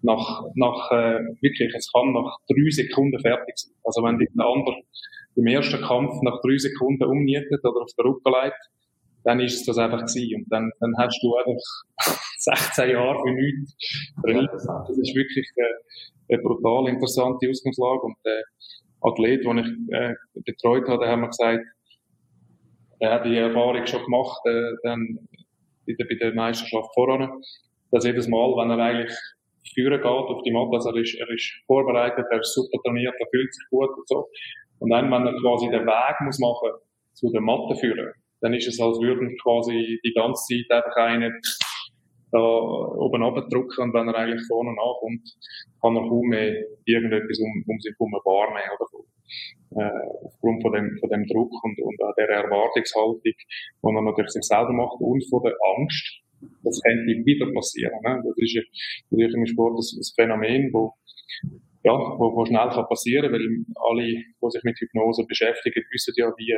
nach, 0.01 0.43
nach 0.55 0.91
äh, 0.91 1.19
wirklich, 1.41 1.73
es 1.75 1.91
kann 1.91 2.13
nach 2.13 2.37
drei 2.47 2.69
Sekunden 2.69 3.19
fertig 3.19 3.57
sein. 3.57 3.73
Also 3.83 4.03
wenn 4.03 4.17
der 4.17 4.45
andere 4.45 4.81
im 5.35 5.47
ersten 5.47 5.81
Kampf 5.81 6.13
nach 6.23 6.39
drei 6.41 6.57
Sekunden 6.57 7.03
umnietet 7.03 7.63
oder 7.63 7.81
auf 7.81 7.91
der 7.97 8.05
Rücken 8.05 8.33
legt, 8.43 8.59
dann 9.23 9.39
ist 9.39 9.55
es 9.55 9.65
das 9.65 9.77
einfach 9.77 10.05
gewesen. 10.05 10.43
Und 10.43 10.45
dann, 10.49 10.71
dann 10.79 10.93
hast 10.97 11.19
du 11.21 11.35
einfach 11.35 12.19
16 12.37 12.89
Jahre 12.91 13.19
für 13.21 13.33
nichts 13.33 13.75
trainiert. 14.23 14.53
Das 14.53 14.97
ist 14.97 15.15
wirklich 15.15 15.47
äh, 15.55 16.33
eine 16.33 16.41
brutal 16.41 16.87
interessante 16.87 17.49
Ausgangslage. 17.49 18.01
Und 18.01 18.15
der 18.25 18.43
Athlet, 19.01 19.45
den 19.45 19.57
ich 19.57 19.93
äh, 19.93 20.13
betreut 20.45 20.87
habe, 20.87 21.03
der 21.03 21.11
hat 21.11 21.19
mir 21.19 21.27
gesagt, 21.27 21.65
er 22.99 23.11
hat 23.13 23.25
die 23.25 23.35
Erfahrung 23.35 23.85
schon 23.85 24.03
gemacht, 24.03 24.41
äh, 24.45 24.71
dann 24.83 25.19
bei 25.85 25.93
der, 25.93 26.05
bei 26.05 26.15
der 26.15 26.33
Meisterschaft 26.33 26.93
voran, 26.93 27.41
dass 27.91 28.05
jedes 28.05 28.27
Mal, 28.27 28.49
wenn 28.57 28.69
er 28.71 28.77
eigentlich 28.77 29.17
führen 29.73 30.01
geht 30.01 30.05
auf 30.05 30.41
die 30.43 30.51
Matte, 30.51 30.75
also 30.75 30.89
er 30.89 31.01
ist, 31.01 31.15
er 31.15 31.29
ist 31.29 31.63
vorbereitet, 31.67 32.25
er 32.29 32.39
ist 32.39 32.53
super 32.53 32.77
trainiert, 32.83 33.13
er 33.19 33.27
fühlt 33.31 33.53
sich 33.53 33.65
gut 33.69 33.89
und 33.89 34.07
so. 34.07 34.27
Und 34.79 34.89
dann, 34.91 35.11
wenn 35.11 35.27
er 35.27 35.33
quasi 35.41 35.69
den 35.69 35.85
Weg 35.85 36.15
muss 36.21 36.39
machen 36.39 36.79
zu 37.13 37.29
der 37.31 37.41
Matte 37.41 37.75
führen, 37.75 38.13
dann 38.41 38.53
ist 38.53 38.67
es, 38.67 38.79
als 38.79 38.99
würden 38.99 39.35
quasi 39.43 39.99
die 40.03 40.13
ganze 40.13 40.41
Zeit 40.47 40.83
einfach 40.83 40.95
einen 40.95 41.39
da 42.31 42.37
oben 42.37 43.23
drücken 43.49 43.81
und 43.81 43.93
wenn 43.93 44.07
er 44.07 44.15
eigentlich 44.15 44.45
vorne 44.47 44.73
nachkommt, 44.73 45.25
kann 45.81 45.95
er 45.95 46.07
kaum 46.07 46.27
mehr 46.29 46.53
irgendetwas 46.85 47.39
um, 47.39 47.63
um 47.67 47.79
sich 47.79 47.93
herum 47.97 48.13
wahrnehmen 48.23 48.69
oder 48.77 48.87
so. 48.91 49.05
Äh, 49.77 50.25
aufgrund 50.25 50.61
von 50.61 50.73
dem, 50.73 50.97
von 50.99 51.09
dem 51.09 51.25
Druck 51.25 51.51
und, 51.63 51.77
und 51.81 52.01
auch 52.03 52.13
der 52.17 52.29
Erwartungshaltung, 52.29 53.21
die 53.25 53.35
er 53.81 54.01
natürlich 54.01 54.31
sich 54.31 54.43
selber 54.43 54.73
macht 54.73 54.97
und 54.99 55.23
von 55.29 55.41
der 55.43 55.53
Angst, 55.77 56.21
das 56.69 56.81
könnte 56.81 57.25
wieder 57.25 57.51
passieren. 57.53 57.97
Ne? 58.03 58.21
Das 58.23 58.35
ist 58.37 58.55
natürlich 59.09 59.33
im 59.33 59.45
Sport 59.45 59.77
ein, 59.77 60.13
Phänomen, 60.15 60.69
wo 60.73 60.93
ja, 61.83 61.93
wo, 61.93 62.35
wo 62.35 62.45
schnell 62.45 62.69
kann 62.69 62.87
passieren, 62.87 63.31
weil 63.31 63.41
alle, 63.89 64.03
die 64.03 64.49
sich 64.49 64.63
mit 64.63 64.77
Hypnose 64.79 65.25
beschäftigen, 65.25 65.81
wissen 65.91 66.13
ja, 66.17 66.27
wie 66.37 66.53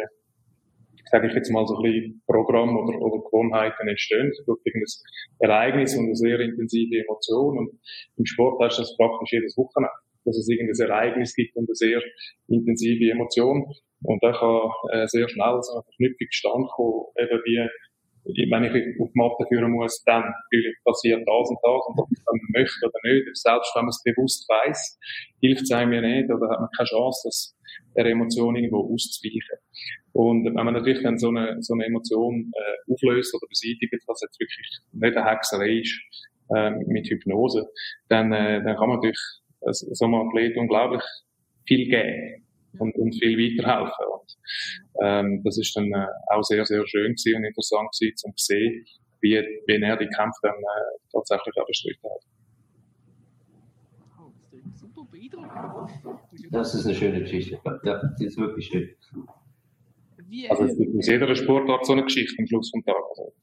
sage 1.12 1.28
ich 1.28 1.34
jetzt 1.34 1.52
mal 1.52 1.68
so 1.68 1.76
ein 1.76 1.84
bisschen 1.84 2.24
Programm 2.26 2.78
oder, 2.78 2.98
oder 3.00 3.22
Gewohnheiten 3.22 3.88
entstehen 3.88 4.32
durch 4.46 4.60
irgendein 4.64 4.94
Ereignis 5.40 5.96
und 5.98 6.06
eine 6.06 6.16
sehr 6.16 6.40
intensive 6.40 7.04
Emotion. 7.04 7.58
Und 7.58 7.80
im 8.18 8.26
Sport 8.26 8.64
hast 8.64 8.80
du 8.80 8.82
das 8.84 8.96
praktisch 8.96 9.34
jedes 9.34 9.58
Wochenende, 9.58 9.92
dass 10.24 10.38
es 10.38 10.48
irgendein 10.48 10.90
Ereignis 10.90 11.36
gibt 11.36 11.56
und 11.56 11.68
eine 11.68 11.76
sehr 11.76 12.02
intensive 12.48 13.12
Emotion. 13.12 13.66
Und 14.04 14.24
da 14.24 14.32
kann 14.32 14.72
äh, 14.94 15.08
sehr 15.08 15.28
schnell 15.28 15.60
so 15.62 15.74
eine 15.74 15.84
Verknüpfung 15.84 16.28
stand 16.32 16.68
kommen, 16.76 17.06
eben 17.20 17.40
wie 17.44 17.68
wenn 18.36 18.64
ich 18.64 19.00
auf 19.00 19.10
die 19.12 19.18
Matte 19.18 19.46
führen 19.48 19.72
muss, 19.72 20.04
dann 20.06 20.24
passiert 20.86 21.22
das 21.26 21.50
und 21.50 21.60
das 21.64 21.82
und 21.88 22.00
ob 22.00 22.08
ich 22.12 22.24
dann 22.26 22.40
möchte 22.54 22.86
oder 22.86 23.00
nicht. 23.04 23.38
Selbst 23.38 23.72
wenn 23.76 23.84
man 23.84 23.90
es 23.90 24.04
bewusst 24.04 24.48
weiß, 24.50 25.00
hilft 25.42 25.64
es 25.64 25.72
einem 25.72 25.94
ja 25.94 26.02
nicht 26.02 26.30
oder 26.32 26.50
hat 26.50 26.60
man 26.60 26.70
keine 26.76 26.88
Chance, 26.88 27.22
das 27.26 27.58
der 27.96 28.06
Emotion 28.06 28.56
irgendwo 28.56 28.94
auszuweichen. 28.94 29.58
Und 30.14 30.46
wenn 30.46 30.54
man 30.54 30.74
natürlich 30.74 31.04
dann 31.04 31.18
so 31.18 31.30
eine, 31.30 31.62
so 31.62 31.74
eine 31.74 31.86
Emotion 31.86 32.52
äh, 32.54 32.94
auflöst 32.94 33.34
oder 33.34 33.48
beseitigt, 33.48 34.04
was 34.08 34.22
jetzt 34.22 34.40
wirklich 34.40 34.80
nicht 34.92 35.18
eine 35.18 35.26
Hexerei 35.26 35.80
ist, 35.80 36.00
äh, 36.54 36.72
mit 36.88 37.08
Hypnose, 37.08 37.70
dann, 38.10 38.32
äh, 38.32 38.64
dann 38.64 38.76
kann 38.76 38.90
man 38.90 38.98
natürlich 38.98 39.20
äh, 39.62 39.72
so 39.72 40.06
einem 40.06 40.16
Athlet 40.16 40.58
unglaublich 40.58 41.04
viel 41.66 41.90
geben 41.90 42.41
und, 42.80 42.96
und 42.96 43.14
viel 43.14 43.38
weiterhelfen. 43.38 44.06
Und, 44.14 44.38
ähm, 45.04 45.42
das 45.44 45.58
ist 45.58 45.76
dann 45.76 45.92
äh, 45.92 46.08
auch 46.28 46.44
sehr, 46.44 46.66
sehr 46.66 46.86
schön 46.88 47.14
gewesen 47.16 47.38
und 47.38 47.44
interessant 47.46 47.90
gewesen, 47.92 48.18
zum 48.18 48.34
sehen, 48.36 48.86
wie, 49.22 49.42
wie 49.68 49.82
er 49.82 49.98
die 49.98 50.08
Kämpfe 50.08 50.40
dann 50.44 50.56
äh, 50.56 51.00
tatsächlich 51.12 51.56
auch 51.58 51.68
bestritten 51.68 52.10
hat. 52.10 52.26
Das 56.52 56.76
ist 56.76 56.86
eine 56.86 56.96
schöne 56.96 57.20
Geschichte. 57.22 57.60
Ja, 57.84 58.02
die 58.20 58.26
ist 58.26 58.38
wirklich 58.38 58.68
schön. 58.68 58.90
Wie, 60.28 60.50
also 60.50 60.64
es 60.64 60.78
gibt 60.78 60.98
aus 60.98 61.08
jeder 61.08 61.36
Sportart 61.36 61.86
so 61.86 61.94
eine 61.94 62.04
Geschichte 62.04 62.36
am 62.40 62.48
Schluss 62.48 62.70
vom 62.72 62.84
Tag. 62.84 62.96
Also. 63.10 63.34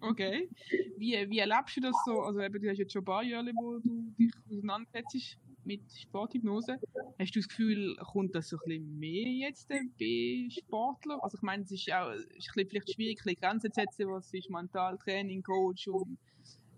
Okay. 0.00 0.48
Wie, 0.96 1.12
wie 1.30 1.38
erlebst 1.38 1.76
du 1.76 1.80
das 1.80 1.96
so? 2.04 2.20
Also 2.20 2.40
eben, 2.40 2.60
du 2.60 2.68
hast 2.68 2.78
jetzt 2.78 2.92
schon 2.92 3.02
ein 3.02 3.06
paar 3.06 3.22
Jahre, 3.22 3.52
wo 3.54 3.78
du 3.78 4.12
dich 4.18 4.32
auseinandersetzt 4.48 5.38
mit 5.64 5.80
Sporthypnose. 5.92 6.78
Hast 7.18 7.34
du 7.34 7.40
das 7.40 7.48
Gefühl, 7.48 7.96
kommt 7.96 8.34
das 8.34 8.48
so 8.48 8.56
ein 8.56 8.60
bisschen 8.64 8.98
mehr 8.98 9.48
jetzt 9.48 9.68
bei 9.68 10.48
Sportlern? 10.50 11.20
Also 11.20 11.36
ich 11.38 11.42
meine, 11.42 11.62
es 11.62 11.70
ist 11.70 11.92
auch 11.92 12.12
ist 12.12 12.50
vielleicht 12.52 12.92
schwierig, 12.92 13.20
ein 13.20 13.24
bisschen 13.24 13.40
Grenzen 13.40 13.72
zu 13.72 13.80
setzen, 13.80 14.08
was 14.08 14.32
ist 14.32 14.50
Mentaltraining, 14.50 15.42
Coach 15.42 15.88
und 15.88 16.18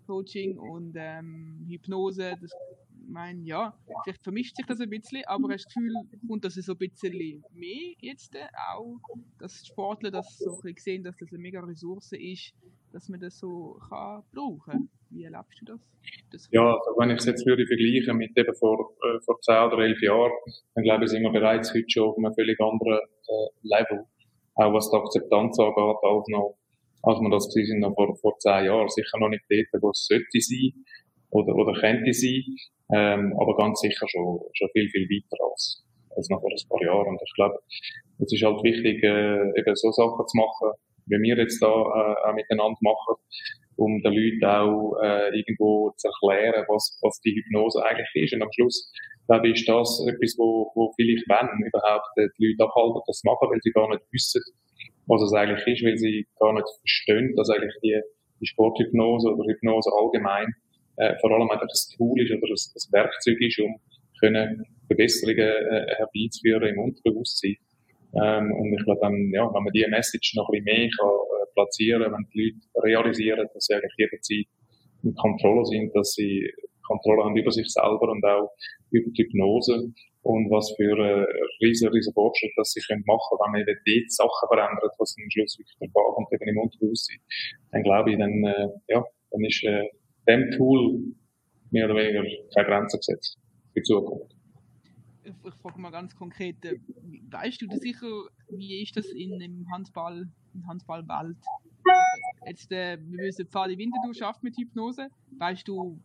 Coaching 0.05 0.57
und 0.57 0.95
ähm, 0.97 1.65
Hypnose. 1.67 2.35
Das 2.39 2.51
ich 3.05 3.11
meine, 3.11 3.41
ja, 3.43 3.73
vielleicht 4.03 4.23
vermischt 4.23 4.55
sich 4.55 4.65
das 4.65 4.79
ein 4.79 4.89
bisschen, 4.89 5.23
aber 5.25 5.49
hast 5.49 5.65
das 5.65 5.73
Gefühl, 5.73 5.93
kommt 6.27 6.43
das 6.43 6.55
so 6.55 6.71
ein 6.71 6.77
bisschen 6.77 7.43
mehr 7.53 7.93
jetzt 7.99 8.35
auch, 8.73 8.99
dass 9.39 9.65
Sportler 9.65 10.11
das 10.11 10.37
so 10.37 10.59
sehen, 10.77 11.03
dass 11.03 11.15
das 11.17 11.29
eine 11.29 11.39
mega 11.39 11.61
Ressource 11.61 12.13
ist, 12.13 12.53
dass 12.91 13.07
man 13.09 13.19
das 13.19 13.37
so 13.37 13.79
kann 13.89 14.23
brauchen 14.33 14.89
Wie 15.09 15.23
erlebst 15.23 15.61
du 15.61 15.65
das? 15.65 15.79
das 16.31 16.47
ja, 16.51 16.65
also 16.65 16.97
wenn 16.97 17.11
ich 17.11 17.17
es 17.17 17.25
jetzt 17.25 17.45
würde 17.45 17.65
vergleichen 17.67 18.17
mit 18.17 18.37
eben 18.37 18.55
vor, 18.55 18.93
äh, 19.03 19.19
vor 19.23 19.39
10 19.41 19.55
oder 19.55 19.79
11 19.79 20.01
Jahren, 20.01 20.31
dann 20.73 20.83
glaube 20.83 21.05
ich, 21.05 21.11
sind 21.11 21.23
wir 21.23 21.31
bereits 21.31 21.73
heute 21.73 21.85
schon 21.87 22.09
auf 22.09 22.17
einem 22.17 22.33
völlig 22.33 22.59
anderen 22.59 22.99
äh, 22.99 23.47
Level. 23.61 24.05
Auch 24.55 24.73
was 24.73 24.89
die 24.89 24.97
Akzeptanz 24.97 25.59
angeht, 25.59 25.97
als, 26.01 26.27
noch, 26.29 26.57
als 27.03 27.19
wir 27.19 27.29
das 27.29 27.51
sind 27.51 27.79
noch 27.79 27.93
vor, 27.93 28.15
vor 28.15 28.37
10 28.39 28.65
Jahren. 28.65 28.89
Sicher 28.89 29.19
noch 29.19 29.29
nicht 29.29 29.43
dort, 29.49 29.83
wo 29.83 29.89
es 29.91 30.05
sollte 30.05 30.39
sein 30.39 30.85
oder, 31.29 31.53
oder 31.55 31.79
könnte 31.79 32.13
sein. 32.13 32.43
Ähm, 32.93 33.33
aber 33.39 33.55
ganz 33.57 33.79
sicher 33.79 34.07
schon, 34.07 34.39
schon 34.53 34.69
viel, 34.73 34.89
viel 34.89 35.07
weiter 35.09 35.43
als, 35.51 35.83
als 36.15 36.29
noch 36.29 36.41
vor 36.41 36.51
ein 36.51 36.69
paar 36.69 36.81
Jahren. 36.83 37.07
Und 37.07 37.21
ich 37.23 37.33
glaube, 37.35 37.57
es 38.19 38.31
ist 38.31 38.43
halt 38.43 38.63
wichtig, 38.63 39.03
äh, 39.03 39.59
eben 39.59 39.75
so 39.75 39.91
Sachen 39.91 40.27
zu 40.27 40.37
machen, 40.37 40.77
wie 41.07 41.21
wir 41.21 41.37
jetzt 41.37 41.61
da 41.61 41.67
äh, 41.67 42.29
auch 42.29 42.33
miteinander 42.33 42.77
machen, 42.81 43.15
um 43.77 44.01
den 44.01 44.13
Leuten 44.13 44.45
auch 44.45 44.97
äh, 45.01 45.35
irgendwo 45.35 45.91
zu 45.97 46.07
erklären, 46.07 46.65
was, 46.67 46.97
was 47.01 47.19
die 47.21 47.35
Hypnose 47.35 47.83
eigentlich 47.83 48.09
ist. 48.13 48.33
Und 48.33 48.43
am 48.43 48.51
Schluss, 48.53 48.91
glaube 49.27 49.49
ich, 49.49 49.55
ist 49.55 49.67
das 49.67 50.05
etwas, 50.07 50.35
wo, 50.37 50.71
wo 50.75 50.93
vielleicht 50.95 51.27
wenn 51.27 51.65
überhaupt 51.65 52.07
die 52.15 52.53
Leute 52.53 52.69
abhalten, 52.69 53.01
das 53.07 53.19
zu 53.19 53.27
machen, 53.27 53.49
weil 53.49 53.59
sie 53.61 53.71
gar 53.71 53.89
nicht 53.89 54.01
wissen, 54.11 54.41
was 55.07 55.21
es 55.21 55.33
eigentlich 55.33 55.65
ist, 55.67 55.85
weil 55.85 55.97
sie 55.97 56.27
gar 56.39 56.53
nicht 56.53 56.67
verstehen, 56.79 57.35
dass 57.35 57.49
eigentlich 57.49 57.75
die, 57.83 57.99
die 58.41 58.47
Sporthypnose 58.47 59.29
oder 59.29 59.43
Hypnose 59.51 59.89
allgemein 59.91 60.53
äh, 60.97 61.15
vor 61.19 61.31
allem 61.31 61.49
einfach 61.49 61.67
ein 61.67 61.97
Tool 61.97 62.21
ist 62.21 62.31
oder 62.31 62.47
ein, 62.47 62.53
ein 62.53 62.91
Werkzeug 62.91 63.41
ist, 63.41 63.59
um 63.59 63.75
können 64.19 64.65
Verbesserungen 64.87 65.39
äh, 65.39 65.95
herbeizuführen 65.97 66.69
im 66.69 66.79
Unterbewusstsein. 66.79 67.57
Ähm, 68.15 68.51
und 68.53 68.73
ich 68.73 68.83
glaube 68.85 69.01
dann, 69.01 69.29
ja, 69.33 69.45
wenn 69.53 69.63
man 69.63 69.73
diese 69.73 69.89
Message 69.89 70.35
noch 70.35 70.47
ein 70.49 70.63
bisschen 70.63 70.65
mehr 70.65 70.89
kann, 70.97 71.09
äh, 71.09 71.53
platzieren, 71.53 72.11
wenn 72.11 72.27
die 72.33 72.55
Leute 72.55 72.85
realisieren, 72.85 73.47
dass 73.53 73.65
sie 73.65 73.73
eigentlich 73.73 73.93
jederzeit 73.97 74.45
in 75.03 75.15
Kontrolle 75.15 75.65
sind, 75.65 75.93
dass 75.95 76.13
sie 76.13 76.49
Kontrolle 76.87 77.23
haben 77.25 77.35
über 77.35 77.51
sich 77.51 77.67
selber 77.67 78.11
und 78.11 78.23
auch 78.23 78.51
über 78.91 79.09
die 79.11 79.23
Hypnose 79.23 79.91
und 80.21 80.49
was 80.49 80.73
für 80.77 80.97
äh, 80.97 81.25
riesen, 81.63 81.89
riesen 81.89 82.13
Fortschritt, 82.13 82.51
dass 82.55 82.71
sie 82.71 82.81
können 82.81 83.03
machen, 83.05 83.37
wenn 83.41 83.51
man 83.51 83.61
eben 83.61 83.79
die 83.85 84.05
Sachen 84.07 84.47
verändert, 84.47 84.93
was 84.97 85.15
am 85.17 85.29
Schluss 85.29 85.57
wirklich 85.59 85.77
der 85.81 85.89
Fall 85.89 86.13
kommt, 86.13 86.31
eben 86.31 86.47
im 86.47 86.57
Unterbewusstsein. 86.57 87.19
Dann 87.71 87.83
glaube 87.83 88.11
ich, 88.11 88.17
dann, 88.17 88.43
äh, 88.43 88.67
ja, 88.87 89.03
dann 89.31 89.43
ist, 89.43 89.63
äh, 89.63 89.85
dem 90.27 90.51
Tool 90.51 91.15
mehr 91.71 91.85
oder 91.85 91.95
weniger 91.95 92.23
keine 92.53 92.67
Grenzen 92.67 92.97
gesetzt 92.97 93.37
für 93.73 93.79
die 93.79 93.83
Zukunft. 93.83 94.35
Ich, 95.23 95.53
frage 95.55 95.79
mal 95.79 95.89
ganz 95.89 96.15
konkret, 96.15 96.63
äh, 96.65 96.79
weißt 97.31 97.61
du 97.61 97.67
sicher, 97.77 98.07
wie 98.49 98.83
ist 98.83 98.95
das 98.95 99.07
in 99.07 99.39
dem 99.39 99.65
Handball, 99.71 100.27
in 100.53 100.67
Handballwelt? 100.67 101.37
Jetzt, 102.45 102.71
äh, 102.71 102.97
wir 103.01 103.25
wissen, 103.25 103.47
Pfadi 103.47 103.77
Winterthur 103.77 104.13
schafft 104.13 104.43
mit 104.43 104.55
Hypnose. 104.55 105.07
Weißt 105.37 105.67
du, 105.67 105.99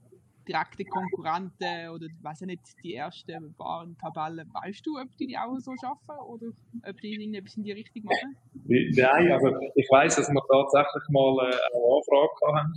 direkte 0.50 0.84
Konkurrenten 0.84 1.88
oder 1.94 2.06
weiß 2.22 2.42
ich 2.42 2.46
nicht, 2.48 2.62
die 2.82 2.94
ersten 2.94 3.54
waren 3.58 3.96
Tabellen, 3.98 4.48
weißt 4.52 4.84
du, 4.84 4.98
ob 4.98 5.16
die 5.16 5.26
die 5.26 5.38
auch 5.38 5.56
so 5.58 5.72
schaffen 5.80 6.18
oder 6.26 6.48
ob 6.88 7.00
die 7.00 7.12
irgendetwas 7.12 7.56
in 7.56 7.62
die 7.64 7.72
Richtung 7.72 8.04
machen? 8.04 8.36
Nein, 8.66 9.32
also 9.32 9.48
ich 9.74 9.88
weiß, 9.90 10.16
dass 10.16 10.28
wir 10.28 10.42
tatsächlich 10.50 11.04
mal 11.10 11.36
äh, 11.38 11.54
eine 11.72 11.80
Anfrage 11.94 12.36
haben 12.46 12.72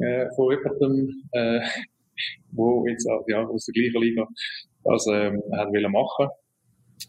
äh, 0.00 0.34
von 0.34 0.50
jemandem, 0.50 1.22
äh, 1.32 1.60
wo 2.52 2.86
jetzt 2.86 3.08
ja, 3.26 3.44
aus 3.44 3.66
der 3.66 3.72
gleichen 3.72 4.02
Liga 4.02 4.26
das 4.84 5.06
ähm, 5.06 5.42
hat 5.56 5.68
wollen 5.68 5.92
machen. 5.92 6.28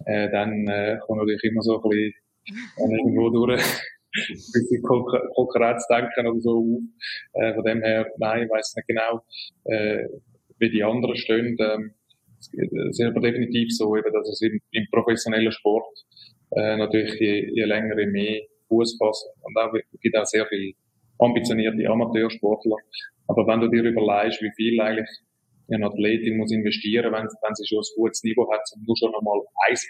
Äh, 0.05 0.29
dann 0.31 0.67
äh, 0.67 0.97
kommt 1.05 1.19
natürlich 1.19 1.43
immer 1.43 1.61
so 1.61 1.81
ein 1.81 1.89
bisschen 1.89 2.13
irgendwo 2.77 3.29
durch 3.29 3.63
bisschen 4.15 4.81
Konkurrenzdenken 4.81 6.27
oder 6.27 6.39
so 6.39 6.57
auf. 6.59 7.41
Äh, 7.41 7.53
von 7.53 7.63
dem 7.63 7.81
her, 7.81 8.07
nein, 8.17 8.43
ich 8.43 8.49
weiss 8.49 8.75
nicht 8.75 8.87
genau, 8.87 9.21
äh, 9.65 10.05
wie 10.59 10.69
die 10.69 10.83
anderen 10.83 11.15
stehen. 11.15 11.57
Ähm, 11.59 11.93
es 12.39 12.99
ist 12.99 13.01
aber 13.01 13.21
definitiv 13.21 13.75
so, 13.75 13.95
eben, 13.95 14.11
dass 14.13 14.29
es 14.29 14.41
im, 14.41 14.59
im 14.71 14.85
professionellen 14.91 15.51
Sport 15.51 15.85
äh, 16.51 16.77
natürlich 16.77 17.19
je, 17.19 17.49
je 17.53 17.63
länger, 17.65 17.97
je 17.99 18.07
mehr 18.07 18.41
Fuß 18.67 18.97
fasst. 18.97 19.27
Und 19.41 19.57
auch, 19.57 19.73
es 19.73 19.99
gibt 19.99 20.17
auch 20.17 20.25
sehr 20.25 20.45
viele 20.47 20.73
ambitionierte 21.19 21.87
Amateursportler. 21.89 22.77
Aber 23.27 23.47
wenn 23.47 23.61
du 23.61 23.69
dir 23.69 23.83
überlegst, 23.83 24.41
wie 24.41 24.51
viel 24.55 24.79
eigentlich 24.81 25.09
eine 25.71 25.85
Athletin 25.87 26.37
muss 26.37 26.51
investieren, 26.51 27.11
wenn, 27.11 27.25
wenn 27.25 27.55
sie 27.55 27.67
schon 27.67 27.79
ein 27.79 27.95
gutes 27.95 28.23
Niveau 28.23 28.49
hat, 28.51 28.61
um 28.75 28.83
nur 28.85 28.97
schon 28.97 29.13
einmal 29.15 29.39
1% 29.69 29.81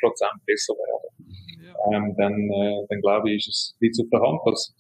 besser 0.45 0.73
werden, 0.73 1.36
ja. 1.63 1.97
ähm, 1.97 2.15
dann, 2.17 2.34
äh, 2.49 2.86
dann 2.89 3.01
glaube 3.01 3.32
ich, 3.32 3.47
ist 3.47 3.47
es 3.47 3.78
nicht 3.80 3.99
auf 3.99 4.09
der 4.11 4.21
Hand, 4.21 4.39
dass 4.45 4.76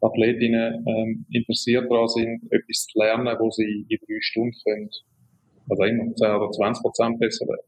Athletinnen 0.00 0.84
ähm, 0.86 1.26
interessiert 1.32 1.90
daran 1.90 2.08
sind, 2.08 2.42
etwas 2.50 2.86
zu 2.86 2.98
lernen, 2.98 3.36
wo 3.38 3.50
sie 3.50 3.86
in 3.88 3.98
drei 3.98 4.18
Stunden 4.20 4.54
können, 4.64 4.90
also 5.68 5.82
immer 5.84 6.14
10 6.14 6.26
oder 6.28 6.46
20% 6.46 7.18
besser 7.18 7.46
werden. 7.46 7.66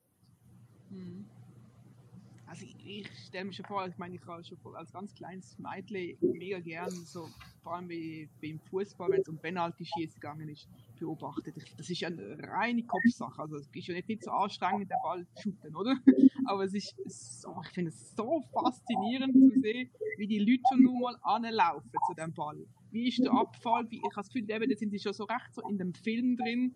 Stelle 3.31 3.45
mir 3.45 3.53
schon 3.53 3.65
vor, 3.65 3.87
ich 3.87 3.97
meine, 3.97 4.17
ich 4.17 4.27
habe 4.27 4.43
schon 4.45 4.59
als 4.75 4.93
ganz 4.93 5.15
kleines 5.15 5.57
Mädchen 5.59 6.19
mega 6.21 6.59
gern, 6.59 6.91
so, 6.91 7.29
vor 7.63 7.77
allem 7.77 7.89
wie, 7.89 8.29
beim 8.43 8.59
Fußball, 8.59 9.09
wenn 9.11 9.21
es 9.21 9.29
um 9.29 9.39
Penalty-Schießen 9.39 10.21
gegangen 10.21 10.49
ist, 10.49 10.69
beobachtet. 10.99 11.55
Das 11.79 11.89
ist 11.89 12.01
ja 12.01 12.09
eine 12.09 12.37
reine 12.43 12.83
Kopfsache. 12.83 13.41
Also, 13.41 13.57
es 13.57 13.69
ist 13.73 13.87
ja 13.87 13.95
nicht, 13.95 14.09
nicht 14.09 14.25
so 14.25 14.33
anstrengend, 14.33 14.91
den 14.91 14.99
Ball 15.03 15.25
zu 15.35 15.43
shooten, 15.43 15.77
oder? 15.77 15.97
Aber 16.47 16.65
es 16.65 16.75
ist 16.75 16.95
so, 17.07 17.55
ich 17.65 17.69
finde 17.71 17.91
es 17.91 18.17
so 18.17 18.43
faszinierend 18.53 19.33
zu 19.33 19.61
sehen, 19.61 19.91
wie 20.17 20.27
die 20.27 20.41
Leute 20.41 20.63
schon 20.69 20.83
nur 20.83 21.01
mal 21.01 21.17
anlaufen 21.23 21.91
zu 22.09 22.15
dem 22.15 22.33
Ball. 22.33 22.67
Wie 22.91 23.09
ist 23.09 23.21
der 23.21 23.33
Abfall? 23.33 23.89
Wie, 23.91 23.99
ich 23.99 24.03
habe 24.03 24.15
das 24.17 24.29
Gefühl, 24.29 24.51
eben, 24.51 24.69
da 24.69 24.77
sind 24.77 24.91
sie 24.91 24.99
schon 24.99 25.13
so 25.13 25.25
recht 25.25 25.55
so 25.55 25.63
in 25.69 25.79
dem 25.79 25.95
Film 25.95 26.37
drin. 26.37 26.75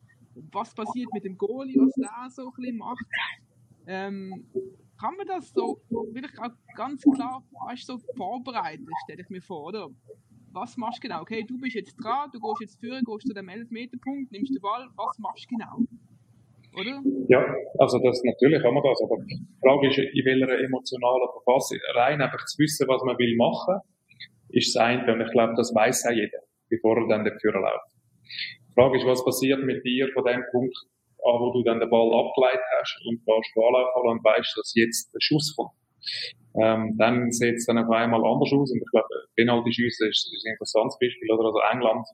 Was 0.52 0.72
passiert 0.72 1.12
mit 1.12 1.24
dem 1.24 1.36
Goalie, 1.36 1.76
was 1.76 1.92
der 1.94 2.30
so 2.30 2.46
ein 2.46 2.54
bisschen 2.56 2.76
macht. 2.78 3.06
Ähm, 3.86 4.46
kann 5.04 5.16
man 5.16 5.26
das 5.26 5.50
so 5.52 5.80
wirklich 5.90 6.32
auch 6.40 6.50
ganz 6.74 7.02
klar 7.02 7.44
weißt, 7.68 7.86
so 7.86 7.98
vorbereiten, 8.16 8.86
stelle 9.04 9.20
ich 9.20 9.28
mir 9.28 9.42
vor, 9.42 9.66
oder? 9.66 9.88
Was 10.52 10.78
machst 10.78 11.02
du 11.02 11.08
genau? 11.08 11.20
Okay, 11.20 11.44
du 11.46 11.58
bist 11.58 11.74
jetzt 11.74 11.96
dran, 11.96 12.30
du 12.32 12.40
gehst 12.40 12.60
jetzt 12.60 12.80
führen, 12.80 13.04
gehst 13.04 13.26
zu 13.26 13.34
dem 13.34 13.48
11-Meter-Punkt, 13.48 14.32
nimmst 14.32 14.54
den 14.54 14.62
Ball, 14.62 14.88
was 14.96 15.18
machst 15.18 15.44
du 15.44 15.56
genau? 15.56 15.76
Oder? 16.80 17.02
Ja, 17.28 17.44
also 17.78 17.98
das, 17.98 18.22
natürlich 18.24 18.62
kann 18.62 18.72
man 18.72 18.82
das, 18.82 18.98
aber 19.04 19.20
die 19.24 19.44
Frage 19.60 19.88
ist, 19.88 19.98
in 19.98 20.24
welcher 20.24 20.58
emotionalen 20.64 21.28
Verfassung, 21.36 21.78
rein 21.94 22.22
einfach 22.22 22.44
zu 22.46 22.58
wissen, 22.60 22.88
was 22.88 23.02
man 23.04 23.18
will 23.18 23.36
machen, 23.36 23.80
ist 24.48 24.74
das 24.74 24.82
eine, 24.82 25.12
und 25.12 25.20
ich 25.20 25.32
glaube, 25.32 25.52
das 25.56 25.74
weiß 25.74 26.06
auch 26.06 26.16
jeder, 26.16 26.38
bevor 26.70 26.96
er 26.96 27.08
dann 27.08 27.24
dafür 27.26 27.52
läuft. 27.52 27.92
Die 28.24 28.72
Frage 28.72 28.96
ist, 28.96 29.06
was 29.06 29.24
passiert 29.24 29.62
mit 29.64 29.84
dir 29.84 30.08
von 30.14 30.24
dem 30.24 30.42
Punkt 30.50 30.76
an, 31.24 31.40
wo 31.40 31.52
du 31.52 31.62
dann 31.62 31.80
den 31.80 31.90
Ball 31.90 32.12
abgeleitet 32.12 32.64
hast 32.80 33.00
und 33.06 33.20
kannst 33.24 33.50
du 33.54 33.64
anlaufen 33.64 34.10
und 34.10 34.24
weißt, 34.24 34.56
dass 34.56 34.74
jetzt 34.74 35.12
der 35.14 35.20
Schuss 35.20 35.54
kommt. 35.56 35.72
Ähm, 36.60 36.94
dann 36.98 37.32
sieht 37.32 37.56
es 37.56 37.66
dann 37.66 37.78
auf 37.78 37.90
einmal 37.90 38.22
anders 38.24 38.52
aus. 38.52 38.70
Und 38.70 38.78
ich 38.78 38.90
glaube, 38.92 39.08
Penalty-Schüsse 39.36 40.08
ist, 40.08 40.30
ist 40.32 40.46
ein 40.46 40.52
interessantes 40.52 40.98
Beispiel. 41.00 41.30
Oder? 41.32 41.46
Also 41.46 41.58
England 41.72 42.06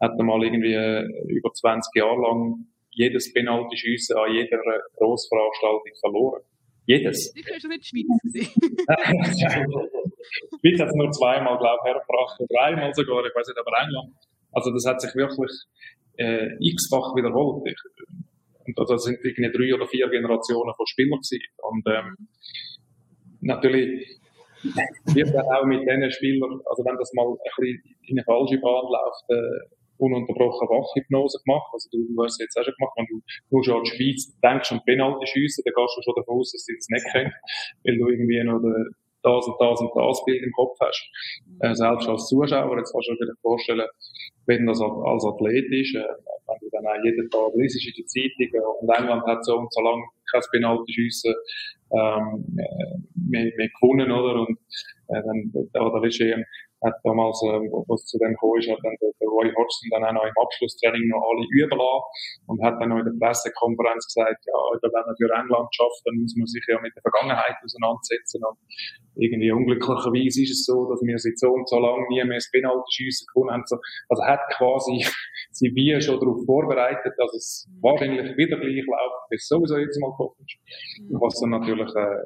hat 0.00 0.18
mal 0.18 0.42
irgendwie 0.44 0.74
äh, 0.74 1.08
über 1.28 1.52
20 1.52 1.90
Jahre 1.96 2.20
lang 2.20 2.66
jedes 2.90 3.32
Penalty-Schüsse 3.32 4.14
an 4.20 4.32
jeder 4.32 4.58
Grossveranstaltung 4.96 5.92
verloren. 6.00 6.42
Jedes. 6.86 7.34
Ich 7.34 7.46
habe 7.48 7.60
schon 7.60 7.70
nicht 7.70 7.90
die 7.92 8.04
Schweiz 8.04 8.54
Schweiz 10.60 10.80
hat 10.80 10.88
es 10.88 10.94
nur 10.94 11.10
zweimal, 11.10 11.58
glaube 11.58 11.80
ich, 11.82 11.88
hergebracht. 11.88 12.40
Oder 12.40 12.48
dreimal 12.54 12.94
sogar, 12.94 13.24
ich 13.24 13.34
weiß 13.34 13.48
nicht, 13.48 13.58
aber 13.58 13.72
England. 13.82 14.14
Also 14.52 14.70
das 14.70 14.84
hat 14.86 15.00
sich 15.00 15.14
wirklich 15.14 15.50
äh, 16.16 16.54
x-fach 16.60 17.16
wiederholt. 17.16 17.66
Ich, 17.66 17.76
und 18.66 18.78
also 18.78 18.94
das 18.94 19.04
sind 19.04 19.18
irgendwie 19.22 19.52
drei 19.52 19.74
oder 19.74 19.86
vier 19.86 20.08
Generationen 20.08 20.74
von 20.74 20.86
Spielern 20.86 21.20
gewesen. 21.20 21.40
Und 21.62 21.84
ähm, 21.86 22.16
natürlich 23.40 24.20
wird 25.12 25.34
dann 25.34 25.46
auch 25.46 25.64
mit 25.64 25.82
diesen 25.82 26.10
Spielern, 26.10 26.60
also 26.64 26.84
wenn 26.84 26.96
das 26.96 27.12
mal 27.12 27.28
ein 27.28 27.36
bisschen 27.44 27.82
in 28.08 28.18
eine 28.18 28.24
falsche 28.24 28.58
Bahn 28.58 28.84
läuft, 28.88 29.24
äh, 29.28 29.74
ununterbrochen 29.98 30.68
Wachhypnose 30.68 31.38
gemacht. 31.44 31.70
Also 31.72 31.88
du, 31.92 31.98
hast 32.22 32.40
es 32.40 32.46
jetzt 32.46 32.58
auch 32.58 32.64
schon 32.64 32.74
gemacht, 32.78 32.94
wenn 32.96 33.06
du 33.06 33.20
nur 33.50 33.64
schon 33.64 33.78
an 33.78 33.84
die 33.84 33.90
Schweiz 33.90 34.32
denkst 34.40 34.72
und 34.72 34.84
Penalty 34.84 35.26
schiessen, 35.26 35.62
dann 35.64 35.74
gehst 35.74 35.96
du 35.96 36.02
schon 36.02 36.14
davon 36.16 36.40
aus, 36.40 36.52
dass 36.52 36.64
sie 36.64 36.74
das 36.74 36.88
nicht 36.88 37.06
kennen, 37.12 37.32
weil 37.84 37.96
du 37.98 38.08
irgendwie 38.08 38.42
noch 38.42 38.60
das 39.24 39.46
und 39.46 39.56
das 39.58 39.80
und 39.80 39.90
das 39.94 40.24
Bild 40.24 40.42
im 40.42 40.52
Kopf 40.52 40.78
hast. 40.80 41.10
Äh, 41.60 41.74
selbst 41.74 42.08
als 42.08 42.28
Zuschauer, 42.28 42.78
jetzt 42.78 42.92
kannst 42.92 43.08
du 43.08 43.14
dir 43.14 43.34
vorstellen, 43.40 43.88
wenn 44.46 44.66
das 44.66 44.80
als 44.80 45.24
Athlet 45.24 45.66
ist, 45.72 45.96
äh, 45.96 46.04
wenn 46.46 46.58
du 46.60 46.68
dann 46.70 46.86
auch 46.86 47.04
jeden 47.04 47.30
Tag 47.30 47.50
liest 47.56 47.80
in 47.80 47.92
der 47.96 48.06
Zeitung, 48.06 48.50
äh, 48.52 48.80
und 48.80 48.88
England 48.90 49.26
hat 49.26 49.44
so 49.44 49.56
und 49.56 49.72
so 49.72 49.80
lange 49.80 50.04
kein 50.30 50.42
Penalty 50.52 50.92
schiessen 50.92 51.34
ähm, 51.92 52.56
äh, 52.58 52.98
mehr, 53.14 53.52
mehr 53.56 53.68
gewonnen, 53.80 54.10
oder? 54.10 54.46
Und 54.46 54.58
äh, 55.08 55.22
dann, 55.22 55.52
da, 55.72 55.90
da 55.90 56.04
ist 56.04 56.20
eben, 56.20 56.44
hat 56.84 57.00
damals, 57.02 57.40
äh, 57.48 57.64
was 57.88 58.04
zu 58.04 58.18
dem 58.18 58.36
gekommen 58.36 58.60
ist, 58.60 58.68
hat 58.68 58.78
dann 58.84 58.96
der, 59.00 59.10
der 59.20 59.28
Roy 59.28 59.48
Hodgson 59.50 59.88
dann 59.90 60.04
auch 60.04 60.12
noch 60.20 60.28
im 60.28 60.36
Abschlusstraining 60.36 61.08
noch 61.08 61.24
alle 61.24 61.44
üben 61.48 61.78
lassen 61.78 62.04
und 62.46 62.62
hat 62.62 62.76
dann 62.80 62.92
noch 62.92 63.00
in 63.00 63.08
der 63.08 63.16
Pressekonferenz 63.16 64.04
gesagt, 64.06 64.44
ja, 64.44 64.58
wenn 64.78 64.92
man 64.92 65.16
für 65.16 65.32
England 65.32 65.68
schafft, 65.72 66.04
dann 66.04 66.20
muss 66.20 66.36
man 66.36 66.46
sich 66.46 66.64
ja 66.68 66.76
mit 66.80 66.92
der 66.94 67.02
Vergangenheit 67.02 67.56
auseinandersetzen 67.64 68.44
und 68.44 68.58
irgendwie 69.16 69.50
unglücklicherweise 69.52 70.42
ist 70.42 70.52
es 70.52 70.64
so, 70.66 70.90
dass 70.90 71.00
wir 71.02 71.18
seit 71.18 71.38
so 71.38 71.50
und 71.54 71.68
so 71.68 71.78
lang 71.78 72.06
nie 72.08 72.22
mehr 72.24 72.38
das 72.38 72.50
Penalty-Schiessen 72.50 73.26
gewonnen 73.32 73.54
haben. 73.54 73.64
Also 74.08 74.22
hat 74.24 74.42
quasi 74.58 75.00
sie 75.50 75.70
wie 75.74 75.94
schon 76.00 76.18
darauf 76.18 76.44
vorbereitet, 76.44 77.14
dass 77.16 77.32
es 77.34 77.68
wahrscheinlich 77.80 78.36
wieder 78.36 78.58
gleich 78.58 78.84
läuft, 78.84 79.28
bis 79.30 79.46
sowieso 79.46 79.78
jetzt 79.78 80.00
mal 80.00 80.10
gekommen 80.10 80.34
ist. 80.42 80.58
Was 81.10 81.40
dann 81.40 81.50
natürlich 81.50 81.90
äh, 81.94 82.18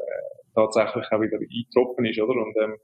tatsächlich 0.58 1.06
auch 1.10 1.20
wieder 1.20 1.38
eingetroffen 1.38 2.04
ist, 2.04 2.18
oder? 2.18 2.34
Und 2.34 2.54
ähm, 2.58 2.74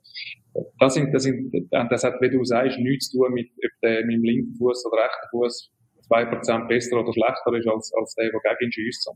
das, 0.78 0.94
sind, 0.94 1.12
das, 1.12 1.22
sind, 1.24 1.50
das 1.70 2.04
hat, 2.04 2.20
wie 2.20 2.30
du 2.30 2.44
sagst, 2.44 2.78
nichts 2.78 3.10
zu 3.10 3.18
tun 3.18 3.32
mit, 3.34 3.50
ob 3.50 3.80
der 3.82 4.06
mit 4.06 4.16
dem 4.16 4.24
linken 4.24 4.54
Fuß 4.54 4.86
oder 4.86 5.02
rechten 5.02 5.28
Fuß 5.30 5.74
zwei 6.06 6.24
Prozent 6.26 6.68
besser 6.68 7.00
oder 7.00 7.12
schlechter 7.12 7.52
ist 7.58 7.66
als, 7.66 7.92
als 7.98 8.14
der, 8.14 8.30
der 8.30 8.40
gegen 8.40 8.68
ihn 8.68 8.72
schießt. 8.72 9.10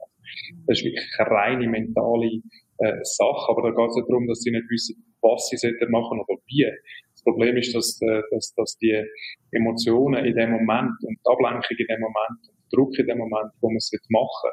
Das 0.67 0.79
ist 0.79 0.85
wirklich 0.85 1.07
eine 1.19 1.31
reine 1.31 1.69
mentale 1.69 2.41
äh, 2.79 2.99
Sache, 3.03 3.51
aber 3.51 3.63
da 3.63 3.71
geht 3.71 3.91
es 3.91 3.97
nicht 3.97 4.09
darum, 4.09 4.27
dass 4.27 4.41
sie 4.41 4.51
nicht 4.51 4.71
wissen, 4.71 4.97
was 5.21 5.47
sie 5.49 5.57
sollten 5.57 5.91
machen 5.91 6.19
oder 6.21 6.41
wie. 6.47 6.67
Das 7.13 7.23
Problem 7.23 7.57
ist, 7.57 7.75
dass, 7.75 8.01
äh, 8.03 8.23
dass, 8.31 8.55
dass 8.55 8.77
die 8.79 9.05
Emotionen 9.53 10.25
in 10.25 10.35
dem 10.35 10.51
Moment 10.51 10.97
und 11.03 11.19
die 11.19 11.31
Ablenkung 11.31 11.77
in 11.77 11.87
dem 11.87 12.01
Moment 12.01 12.41
und 12.49 12.57
der 12.57 12.69
Druck 12.73 12.99
in 12.99 13.07
dem 13.07 13.19
Moment, 13.19 13.53
wo 13.61 13.69
man 13.69 13.77
es 13.77 13.93
machen 14.09 14.51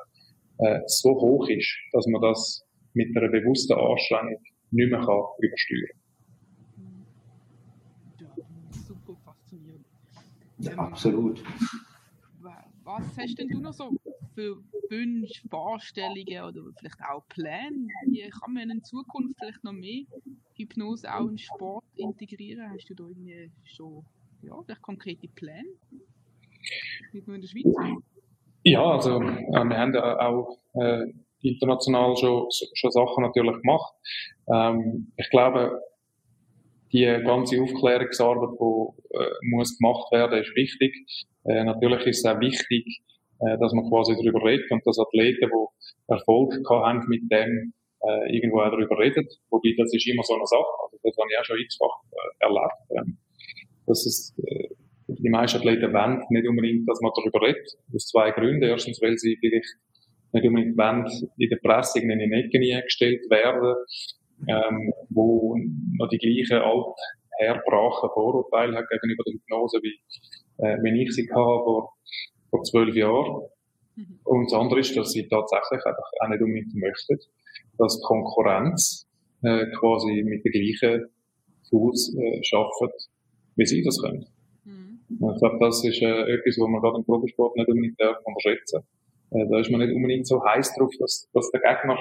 äh, 0.59 0.79
so 0.87 1.11
hoch 1.11 1.47
ist, 1.49 1.71
dass 1.91 2.05
man 2.07 2.21
das 2.21 2.64
mit 2.95 3.15
einer 3.15 3.29
bewussten 3.29 3.73
Anstrengung 3.73 4.41
nicht 4.71 4.91
mehr 4.91 4.99
kann 4.99 5.23
übersteuern 5.39 5.99
Ja, 8.19 8.29
super 8.71 9.15
faszinierend. 9.23 9.85
Ähm, 10.65 10.79
Absolut. 10.79 11.43
Was 12.83 13.17
hast 13.17 13.39
denn 13.39 13.47
du 13.47 13.59
noch 13.59 13.73
so 13.73 13.95
für 14.35 14.57
Wünsche, 14.89 15.47
Vorstellungen 15.49 16.43
oder 16.43 16.71
vielleicht 16.77 17.01
auch 17.01 17.27
Pläne? 17.29 17.87
Wie 18.07 18.29
kann 18.29 18.53
man 18.53 18.69
in 18.69 18.83
Zukunft 18.83 19.39
vielleicht 19.39 19.63
noch 19.63 19.73
mehr 19.73 20.03
Hypnose 20.55 21.11
auch 21.11 21.27
in 21.27 21.37
Sport 21.37 21.83
integrieren? 21.95 22.69
Hast 22.69 22.87
du 22.89 22.93
da 22.93 23.05
irgendwie 23.05 23.51
schon 23.63 24.05
ja, 24.43 24.53
vielleicht 24.63 24.81
konkrete 24.83 25.27
Pläne? 25.29 25.69
Nicht 27.11 27.27
nur 27.27 27.35
in 27.35 27.41
der 27.41 27.47
Schweiz? 27.47 27.73
Ja, 28.63 28.83
also 28.83 29.21
äh, 29.21 29.63
wir 29.63 29.77
haben 29.77 29.93
ja 29.93 30.19
auch 30.19 30.59
äh, 30.73 31.11
international 31.45 32.15
schon, 32.17 32.47
schon 32.73 32.91
Sachen 32.91 33.23
natürlich 33.23 33.61
gemacht. 33.61 33.93
Ähm, 34.51 35.11
ich 35.17 35.29
glaube, 35.29 35.81
die 36.91 37.05
ganze 37.25 37.61
Aufklärungsarbeit, 37.61 38.57
die 38.59 39.17
äh, 39.17 39.29
muss 39.51 39.77
gemacht 39.77 40.11
werden, 40.11 40.39
ist 40.39 40.55
wichtig. 40.55 40.93
Äh, 41.45 41.63
natürlich 41.63 42.05
ist 42.05 42.25
es 42.25 42.31
auch 42.31 42.39
wichtig, 42.39 43.01
äh, 43.39 43.57
dass 43.57 43.73
man 43.73 43.89
quasi 43.89 44.15
darüber 44.15 44.43
redet 44.45 44.71
und 44.71 44.85
dass 44.85 44.99
Athleten, 44.99 45.49
die 45.49 46.13
Erfolg 46.13 46.53
haben 46.69 47.03
mit 47.07 47.23
dem, 47.31 47.73
äh, 48.01 48.35
irgendwo 48.35 48.61
auch 48.61 48.71
darüber 48.71 48.97
reden. 48.97 49.27
Wobei, 49.49 49.73
das 49.77 49.93
ist 49.93 50.07
immer 50.07 50.23
so 50.23 50.35
eine 50.35 50.45
Sache. 50.45 50.71
Also, 50.83 50.97
das 51.03 51.15
habe 51.17 51.27
ich 51.31 51.39
auch 51.39 51.45
schon 51.45 51.59
x-fach 51.59 51.97
äh, 52.11 52.45
erlebt. 52.45 52.79
Ähm, 52.91 53.17
dass 53.87 54.05
es, 54.05 54.33
äh, 54.43 54.69
die 55.07 55.29
meisten 55.29 55.59
Athleten 55.59 55.93
wollen 55.93 56.23
nicht 56.29 56.47
unbedingt, 56.47 56.87
dass 56.89 56.99
man 57.01 57.11
darüber 57.15 57.41
redet. 57.41 57.67
Aus 57.93 58.07
zwei 58.07 58.31
Gründen. 58.31 58.63
Erstens, 58.63 59.01
weil 59.01 59.17
sie 59.17 59.37
vielleicht 59.39 59.67
nicht 60.35 60.47
unbedingt 60.47 60.77
wollen, 60.77 61.07
in 61.37 61.49
der 61.49 61.57
Presse 61.57 61.99
in 61.99 62.11
eine 62.11 62.23
Ecke 62.23 62.59
eingestellt 62.59 63.29
werden, 63.29 63.75
ähm, 64.47 64.93
wo 65.09 65.57
noch 65.97 66.09
die 66.09 66.17
gleichen 66.17 66.61
alt 66.61 66.95
herbrachen 67.39 68.09
Vorurteile 68.13 68.77
hat 68.77 68.89
gegenüber 68.89 69.23
der 69.25 69.33
Hypnose, 69.33 69.79
wie 69.81 69.99
äh, 70.57 70.77
wenn 70.81 70.95
ich 70.95 71.11
sie 71.13 71.23
hatte 71.23 71.63
vor, 71.63 71.93
vor 72.49 72.63
zwölf 72.63 72.95
Jahren. 72.95 73.47
Mhm. 73.95 74.19
Und 74.23 74.51
das 74.51 74.59
andere 74.59 74.79
ist, 74.79 74.95
dass 74.95 75.11
sie 75.11 75.27
tatsächlich 75.27 75.85
einfach 75.85 76.11
auch 76.21 76.29
nicht 76.29 76.41
unbedingt 76.41 76.75
möchten, 76.75 77.17
dass 77.77 78.01
Konkurrenz 78.01 79.07
äh, 79.41 79.65
quasi 79.77 80.23
mit 80.23 80.43
der 80.43 80.51
gleichen 80.51 81.05
Tools 81.69 82.13
äh, 82.17 82.41
arbeitet, 82.55 83.09
wie 83.55 83.65
sie 83.65 83.83
das 83.83 84.01
können. 84.01 84.27
Mhm. 84.65 84.99
Ich 85.09 85.39
glaube, 85.39 85.57
das 85.59 85.83
ist 85.83 86.01
äh, 86.01 86.33
etwas, 86.33 86.57
was 86.57 86.69
man 86.69 86.81
gerade 86.81 86.97
im 86.97 87.05
Profisport 87.05 87.55
nicht 87.55 87.69
unbedingt 87.69 87.99
unterschätzen 88.25 88.81
darf 88.81 88.94
da 89.43 89.59
ist 89.59 89.69
man 89.71 89.81
nicht 89.81 89.95
unbedingt 89.95 90.27
so 90.27 90.43
heiß 90.43 90.75
drauf, 90.75 90.91
dass, 90.99 91.29
dass 91.33 91.51
der 91.51 91.61
Gegner, 91.61 91.97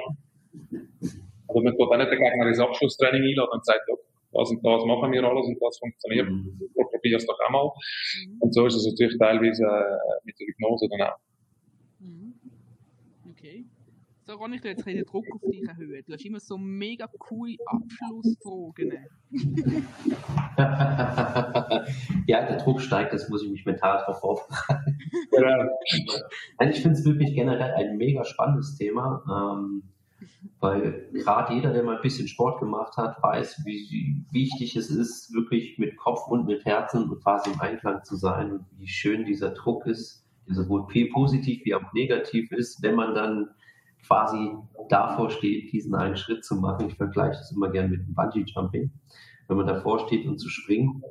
also 1.48 1.62
man 1.62 1.76
tut 1.76 1.90
auch 1.90 1.96
nicht 1.96 2.10
den 2.10 2.20
Gegner 2.20 2.46
ins 2.46 2.60
Abschlusstraining 2.60 3.22
einladen 3.22 3.50
und 3.52 3.64
sagt, 3.64 3.82
das 4.34 4.50
und 4.50 4.64
das 4.64 4.84
machen 4.84 5.12
wir 5.12 5.22
alles 5.22 5.46
und 5.46 5.58
das 5.60 5.78
funktioniert. 5.78 6.28
Mhm. 6.28 6.58
Probier 6.74 7.16
es 7.16 7.26
doch 7.26 7.38
einmal. 7.46 7.66
Mhm. 7.66 8.36
Und 8.40 8.54
so 8.54 8.66
ist 8.66 8.74
es 8.74 8.86
natürlich 8.86 9.16
teilweise 9.18 9.64
äh, 9.64 10.20
mit 10.24 10.38
der 10.38 10.46
Hypnose 10.48 10.88
dann 10.90 11.08
auch. 11.08 11.18
Mhm. 12.00 12.34
Okay. 13.30 13.64
So 14.26 14.38
kann 14.38 14.54
ich 14.54 14.62
da 14.62 14.70
jetzt 14.70 14.86
den 14.86 15.04
Druck 15.04 15.26
auf 15.32 15.42
dich 15.42 15.62
erhöhen. 15.68 16.02
Du 16.06 16.14
hast 16.14 16.24
immer 16.24 16.40
so 16.40 16.56
mega 16.56 17.06
coole 17.18 17.58
Abschlussfragen. 17.66 18.92
ja, 22.26 22.46
der 22.46 22.56
Druck 22.56 22.80
steigt, 22.80 23.12
das 23.12 23.28
muss 23.28 23.42
ich 23.42 23.50
mich 23.50 23.66
mental 23.66 23.98
darauf 23.98 24.20
vorbereiten. 24.20 24.98
Ja. 25.32 25.68
ich 26.70 26.80
finde 26.80 26.98
es 26.98 27.04
wirklich 27.04 27.34
generell 27.34 27.74
ein 27.74 27.98
mega 27.98 28.24
spannendes 28.24 28.76
Thema. 28.76 29.22
Ähm, 29.28 29.82
weil 30.58 31.10
gerade 31.12 31.52
jeder, 31.52 31.74
der 31.74 31.82
mal 31.82 31.96
ein 31.96 32.02
bisschen 32.02 32.26
Sport 32.26 32.60
gemacht 32.60 32.96
hat, 32.96 33.22
weiß, 33.22 33.64
wie 33.66 34.24
wichtig 34.30 34.74
es 34.76 34.88
ist, 34.88 35.34
wirklich 35.34 35.76
mit 35.78 35.98
Kopf 35.98 36.28
und 36.28 36.46
mit 36.46 36.64
Herzen 36.64 37.10
und 37.10 37.22
quasi 37.22 37.50
im 37.50 37.60
Einklang 37.60 38.02
zu 38.04 38.16
sein 38.16 38.52
und 38.52 38.64
wie 38.78 38.88
schön 38.88 39.26
dieser 39.26 39.50
Druck 39.50 39.86
ist, 39.86 40.24
der 40.48 40.54
sowohl 40.54 40.86
positiv 41.12 41.62
wie 41.66 41.74
auch 41.74 41.92
negativ 41.92 42.50
ist, 42.52 42.82
wenn 42.82 42.94
man 42.94 43.14
dann 43.14 43.50
quasi 44.06 44.52
davor 44.88 45.30
steht, 45.30 45.72
diesen 45.72 45.94
einen 45.94 46.16
Schritt 46.16 46.44
zu 46.44 46.56
machen. 46.56 46.88
Ich 46.88 46.94
vergleiche 46.94 47.38
das 47.38 47.52
immer 47.52 47.70
gerne 47.70 47.88
mit 47.88 48.00
dem 48.00 48.14
Bungee-Jumping. 48.14 48.90
Wenn 49.48 49.56
man 49.56 49.66
davor 49.66 50.00
steht 50.00 50.26
und 50.26 50.38
zu 50.38 50.48
springen 50.48 51.02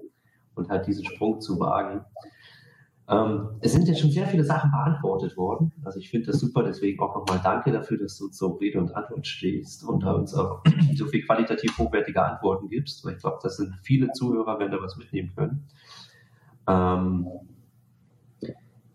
und 0.56 0.70
halt 0.70 0.88
diesen 0.88 1.06
Sprung 1.06 1.42
zu 1.42 1.60
wagen, 1.60 2.06
ähm, 3.10 3.50
es 3.60 3.74
sind 3.74 3.88
jetzt 3.88 4.00
schon 4.00 4.12
sehr 4.12 4.28
viele 4.28 4.46
Sachen 4.46 4.72
beantwortet 4.72 5.36
worden. 5.36 5.74
Also 5.84 6.00
ich 6.00 6.10
finde 6.10 6.28
das 6.28 6.40
super, 6.40 6.64
deswegen 6.64 7.02
auch 7.02 7.16
nochmal 7.16 7.42
danke 7.44 7.72
dafür, 7.72 7.98
dass 7.98 8.18
du 8.18 8.30
zur 8.30 8.60
Rede 8.62 8.80
und 8.80 8.96
Antwort 8.96 9.28
stehst 9.28 9.84
und 9.84 10.04
uns 10.06 10.34
auch 10.34 10.64
so 10.96 11.06
viel 11.08 11.26
qualitativ 11.26 11.78
hochwertige 11.78 12.24
Antworten 12.24 12.70
gibst. 12.70 13.06
Ich 13.06 13.18
glaube, 13.18 13.40
das 13.44 13.58
sind 13.58 13.76
viele 13.82 14.12
Zuhörer, 14.14 14.58
wenn 14.60 14.72
da 14.72 14.82
was 14.82 14.96
mitnehmen 14.96 15.34
können. 15.36 15.68
Ähm, 16.68 17.28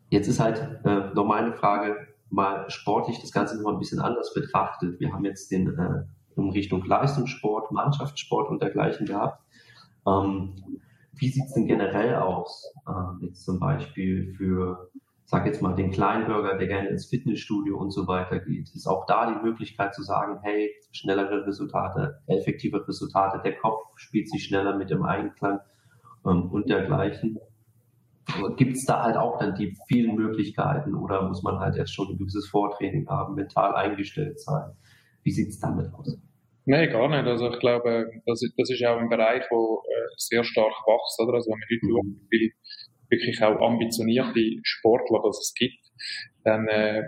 jetzt 0.09 0.29
ist 0.29 0.41
halt 0.41 0.59
äh, 0.85 1.13
noch 1.13 1.27
meine 1.27 1.53
Frage, 1.53 2.08
mal 2.31 2.69
sportlich 2.71 3.21
das 3.21 3.33
Ganze 3.33 3.61
noch 3.61 3.73
ein 3.73 3.79
bisschen 3.79 4.01
anders 4.01 4.35
betrachtet. 4.35 5.01
Wir 5.01 5.13
haben 5.13 5.25
jetzt 5.25 5.51
den 5.51 5.69
äh, 5.79 6.05
in 6.37 6.51
Richtung 6.51 6.85
Leistungssport, 6.85 7.73
Mannschaftssport 7.73 8.49
und 8.49 8.63
dergleichen 8.63 9.07
gehabt. 9.07 9.43
Ähm, 10.07 10.55
wie 11.15 11.29
sieht 11.29 11.47
es 11.47 11.55
denn 11.55 11.67
generell 11.67 12.15
aus? 12.17 12.73
Ähm, 12.89 13.19
jetzt 13.23 13.45
zum 13.45 13.59
Beispiel 13.59 14.35
für, 14.37 14.91
sag 15.25 15.47
jetzt 15.47 15.61
mal, 15.61 15.75
den 15.75 15.91
Kleinbürger, 15.91 16.57
der 16.57 16.69
gerne 16.69 16.89
ins 16.89 17.07
Fitnessstudio 17.07 17.77
und 17.77 17.91
so 17.91 18.07
weiter 18.07 18.39
geht. 18.39 18.71
Ist 18.75 18.87
auch 18.87 19.07
da 19.07 19.33
die 19.33 19.45
Möglichkeit 19.45 19.95
zu 19.95 20.03
sagen, 20.03 20.39
hey, 20.43 20.71
schnellere 20.93 21.47
Resultate, 21.47 22.21
effektive 22.27 22.87
Resultate, 22.87 23.41
der 23.43 23.57
Kopf 23.57 23.83
spielt 23.97 24.31
sich 24.31 24.45
schneller 24.45 24.77
mit 24.77 24.91
dem 24.91 25.03
Einklang 25.03 25.59
ähm, 26.25 26.51
und 26.53 26.69
dergleichen. 26.69 27.39
Gibt 28.57 28.77
es 28.77 28.85
da 28.85 29.03
halt 29.03 29.17
auch 29.17 29.39
dann 29.39 29.55
die 29.55 29.75
vielen 29.89 30.15
Möglichkeiten 30.15 30.95
oder 30.95 31.27
muss 31.27 31.43
man 31.43 31.59
halt 31.59 31.77
erst 31.77 31.95
schon 31.95 32.09
ein 32.09 32.19
gewisses 32.19 32.49
Vortraining 32.49 33.09
haben, 33.09 33.35
mental 33.35 33.75
eingestellt 33.75 34.39
sein? 34.41 34.73
Wie 35.23 35.31
sieht 35.31 35.49
es 35.49 35.59
damit 35.59 35.93
aus? 35.95 36.19
Nein, 36.67 36.91
gar 36.91 37.09
nicht. 37.09 37.27
Also 37.27 37.51
ich 37.51 37.59
glaube, 37.59 38.11
das, 38.27 38.41
das 38.57 38.71
ist 38.71 38.85
auch 38.85 38.99
ein 38.99 39.09
Bereich, 39.09 39.43
wo 39.51 39.83
äh, 39.87 40.09
sehr 40.19 40.45
stark 40.45 40.73
wächst. 40.87 41.21
Oder? 41.21 41.35
Also 41.35 41.51
wenn 41.51 41.59
man 41.59 41.97
heute 41.97 42.13
mhm. 42.13 42.53
wirklich 43.09 43.43
auch 43.43 43.61
ambitionierte 43.61 44.61
Sportler 44.63 45.23
das 45.25 45.39
es 45.39 45.55
gibt, 45.55 45.79
dann, 46.45 46.69
äh, 46.69 47.03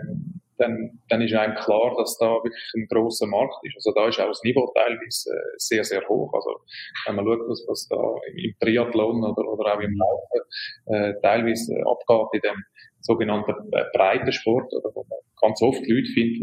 dann, 0.61 0.99
dann 1.09 1.21
ist 1.21 1.33
einem 1.33 1.55
klar, 1.55 1.95
dass 1.97 2.17
da 2.17 2.27
wirklich 2.43 2.71
ein 2.75 2.87
großer 2.87 3.27
Markt 3.27 3.55
ist. 3.63 3.75
Also 3.75 3.91
da 3.93 4.07
ist 4.07 4.19
auch 4.19 4.27
das 4.27 4.43
Niveau 4.43 4.71
teilweise 4.75 5.29
äh, 5.31 5.53
sehr, 5.57 5.83
sehr 5.83 6.07
hoch. 6.07 6.31
Also 6.33 6.61
wenn 7.05 7.15
man 7.15 7.25
schaut, 7.25 7.49
was, 7.49 7.65
was 7.67 7.87
da 7.87 7.97
im 8.33 8.53
Triathlon 8.59 9.23
oder, 9.23 9.47
oder 9.47 9.75
auch 9.75 9.79
im 9.79 9.95
Laufen 9.97 10.41
äh, 10.87 11.13
teilweise 11.21 11.75
abgeht 11.85 12.43
in 12.43 12.51
dem 12.51 12.63
sogenannten 13.01 13.51
äh, 13.71 13.83
Breitensport, 13.93 14.71
oder 14.73 14.91
wo 14.93 15.05
man 15.09 15.19
ganz 15.41 15.61
oft 15.61 15.81
Leute 15.87 16.11
findet, 16.13 16.41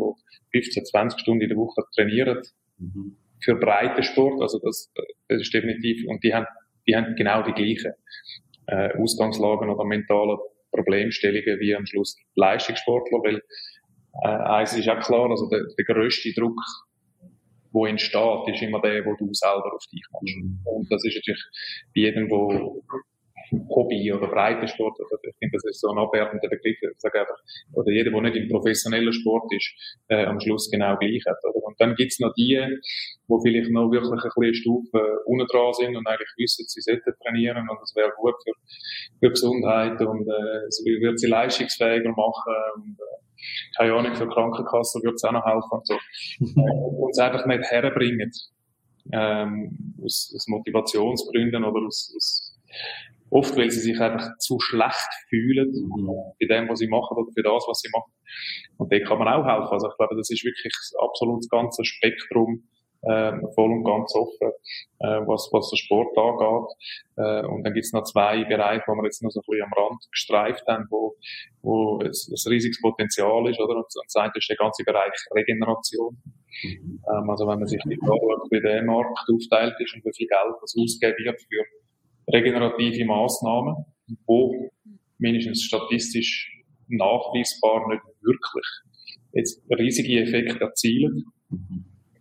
die 0.53 0.61
15, 0.61 0.85
20 0.85 1.21
Stunden 1.21 1.43
in 1.43 1.49
der 1.49 1.57
Woche 1.57 1.83
trainieren, 1.95 2.43
Mhm. 2.79 3.16
Für 3.41 3.55
Breitensport, 3.55 4.41
also 4.41 4.59
das, 4.59 4.93
das 5.29 5.43
ist 5.43 5.55
definitiv, 5.55 6.07
und 6.09 6.23
die 6.25 6.35
haben, 6.35 6.47
die 6.87 6.97
haben 6.97 7.14
genau 7.16 7.43
die 7.43 7.53
gleichen 7.53 7.93
äh, 8.66 8.93
Ausgangslagen 8.99 9.71
oder 9.71 9.85
mentalen 9.85 10.39
Problemstellungen 10.73 11.61
wie 11.61 11.75
am 11.75 11.87
Schluss 11.87 12.16
Leistungssportler, 12.35 13.19
weil 13.23 13.43
äh, 14.23 14.29
eins 14.29 14.77
ist 14.77 14.89
auch 14.89 15.01
klar, 15.01 15.31
also 15.31 15.49
der, 15.49 15.61
der 15.77 15.85
größte 15.85 16.33
Druck, 16.35 16.59
wo 17.73 17.87
entsteht, 17.87 18.49
ist 18.49 18.62
immer 18.62 18.81
der, 18.81 19.05
wo 19.05 19.14
du 19.16 19.29
selber 19.33 19.73
auf 19.75 19.85
dich 19.93 20.05
machst. 20.12 20.37
Mhm. 20.37 20.61
Und 20.64 20.91
das 20.91 21.05
ist 21.05 21.16
natürlich 21.16 21.45
bei 21.95 22.01
jedem, 22.01 22.31
wo 22.31 22.83
Hobby 23.71 24.13
oder 24.13 24.29
Breitensport, 24.29 24.99
oder 24.99 25.19
ich 25.23 25.37
finde, 25.39 25.57
das 25.57 25.65
ist 25.65 25.81
so 25.81 25.91
ein 25.91 25.99
abwertender 25.99 26.49
Begriff, 26.49 26.77
ich 26.81 26.99
sage 26.99 27.21
einfach, 27.21 27.39
oder 27.73 27.91
jeder, 27.91 28.11
der 28.11 28.21
nicht 28.23 28.37
im 28.37 28.49
professionellen 28.49 29.13
Sport 29.13 29.53
ist, 29.53 30.03
äh, 30.09 30.25
am 30.25 30.41
Schluss 30.41 30.71
genau 30.71 30.97
gleich 30.97 31.23
hat. 31.27 31.39
Oder? 31.45 31.65
Und 31.65 31.81
dann 31.81 31.95
gibt's 31.95 32.21
noch 32.21 32.33
die, 32.35 32.61
wo 33.27 33.41
vielleicht 33.41 33.71
noch 33.71 33.91
wirklich 33.91 34.11
ein 34.11 34.31
bisschen 34.37 34.55
Stufe 34.55 35.21
unten 35.27 35.47
dran 35.47 35.73
sind 35.75 35.97
und 35.97 36.07
eigentlich 36.07 36.33
wissen, 36.37 36.65
sie 36.69 36.81
sollten 36.81 37.13
trainieren 37.23 37.69
und 37.69 37.79
das 37.81 37.95
wäre 37.95 38.13
gut 38.17 38.35
für, 38.43 38.53
für 39.21 39.31
Gesundheit 39.31 40.01
und 40.01 40.27
äh, 40.29 40.67
es 40.69 40.83
wird 40.85 41.19
sie 41.19 41.29
leistungsfähiger 41.29 42.11
machen 42.11 42.55
und 42.77 42.99
äh, 42.99 43.19
keine 43.77 43.95
Ahnung, 43.95 44.15
für 44.15 44.29
Krankenkassen 44.29 45.03
wird 45.03 45.15
es 45.15 45.25
auch 45.25 45.33
noch 45.33 45.45
helfen 45.45 45.71
und 45.71 45.87
so. 45.87 45.95
und 47.05 47.11
es 47.11 47.19
einfach 47.19 47.47
nicht 47.47 47.63
herbringen, 47.71 48.33
ähm, 49.13 49.95
aus, 50.03 50.33
aus 50.35 50.49
Motivationsgründen 50.49 51.65
oder 51.65 51.87
aus, 51.87 52.13
aus 52.17 52.59
Oft, 53.31 53.57
weil 53.57 53.70
sie 53.70 53.81
sich 53.81 54.01
einfach 54.01 54.37
zu 54.39 54.59
schlecht 54.61 55.09
fühlen 55.29 55.72
bei 56.41 56.47
dem, 56.47 56.68
was 56.68 56.79
sie 56.79 56.89
machen 56.89 57.16
oder 57.16 57.31
für 57.33 57.43
das, 57.43 57.64
was 57.68 57.81
sie 57.81 57.91
machen. 57.93 58.12
Und 58.79 58.93
da 58.93 58.99
kann 59.01 59.18
man 59.18 59.29
auch 59.29 59.45
helfen. 59.45 59.72
Also 59.72 59.89
ich 59.89 59.97
glaube, 59.97 60.16
das 60.16 60.31
ist 60.31 60.45
wirklich 60.45 60.72
absolut 60.99 61.41
das 61.41 61.49
ganze 61.49 61.85
Spektrum 61.85 62.68
äh, 63.03 63.33
voll 63.55 63.70
und 63.70 63.85
ganz 63.85 64.12
offen, 64.14 64.51
äh, 64.99 65.20
was, 65.26 65.49
was 65.53 65.70
der 65.70 65.76
Sport 65.76 66.16
angeht. 66.18 66.70
Äh, 67.16 67.47
und 67.47 67.62
dann 67.62 67.72
gibt 67.72 67.87
es 67.87 67.93
noch 67.93 68.05
zwei 68.05 68.45
Bereiche, 68.45 68.85
wo 68.87 68.95
wir 68.95 69.05
jetzt 69.05 69.22
noch 69.22 69.31
so 69.31 69.41
ein 69.41 69.47
bisschen 69.47 69.64
am 69.64 69.72
Rand 69.72 70.03
gestreift 70.11 70.66
haben, 70.66 70.87
wo, 70.91 71.14
wo 71.62 72.01
es 72.03 72.29
ein 72.29 72.51
riesiges 72.51 72.81
Potenzial 72.81 73.49
ist. 73.49 73.61
Oder? 73.61 73.76
Und 73.76 73.87
das 73.87 74.16
eine 74.16 74.33
ist 74.35 74.49
der 74.49 74.57
ganze 74.57 74.83
Bereich 74.85 75.14
Regeneration. 75.35 76.18
Mhm. 76.64 77.03
Ähm, 77.07 77.31
also 77.31 77.47
wenn 77.47 77.59
man 77.59 77.68
sich 77.68 77.85
nicht 77.85 78.03
anschaut, 78.03 78.51
wie 78.51 78.61
der 78.61 78.83
Markt 78.83 79.18
aufteilt 79.31 79.74
ist 79.79 79.95
und 79.95 80.05
wie 80.05 80.16
viel 80.16 80.26
Geld 80.26 80.57
das 80.61 80.74
ausgegeben 80.76 81.24
wird 81.24 81.41
für 81.41 81.64
regenerative 82.33 83.05
Maßnahmen, 83.05 83.85
wo 84.26 84.70
mindestens 85.18 85.62
statistisch 85.64 86.51
nachweisbar 86.89 87.89
nicht 87.89 88.03
wirklich 88.22 88.66
jetzt 89.33 89.62
riesige 89.70 90.22
Effekte 90.22 90.61
erzielen, 90.61 91.24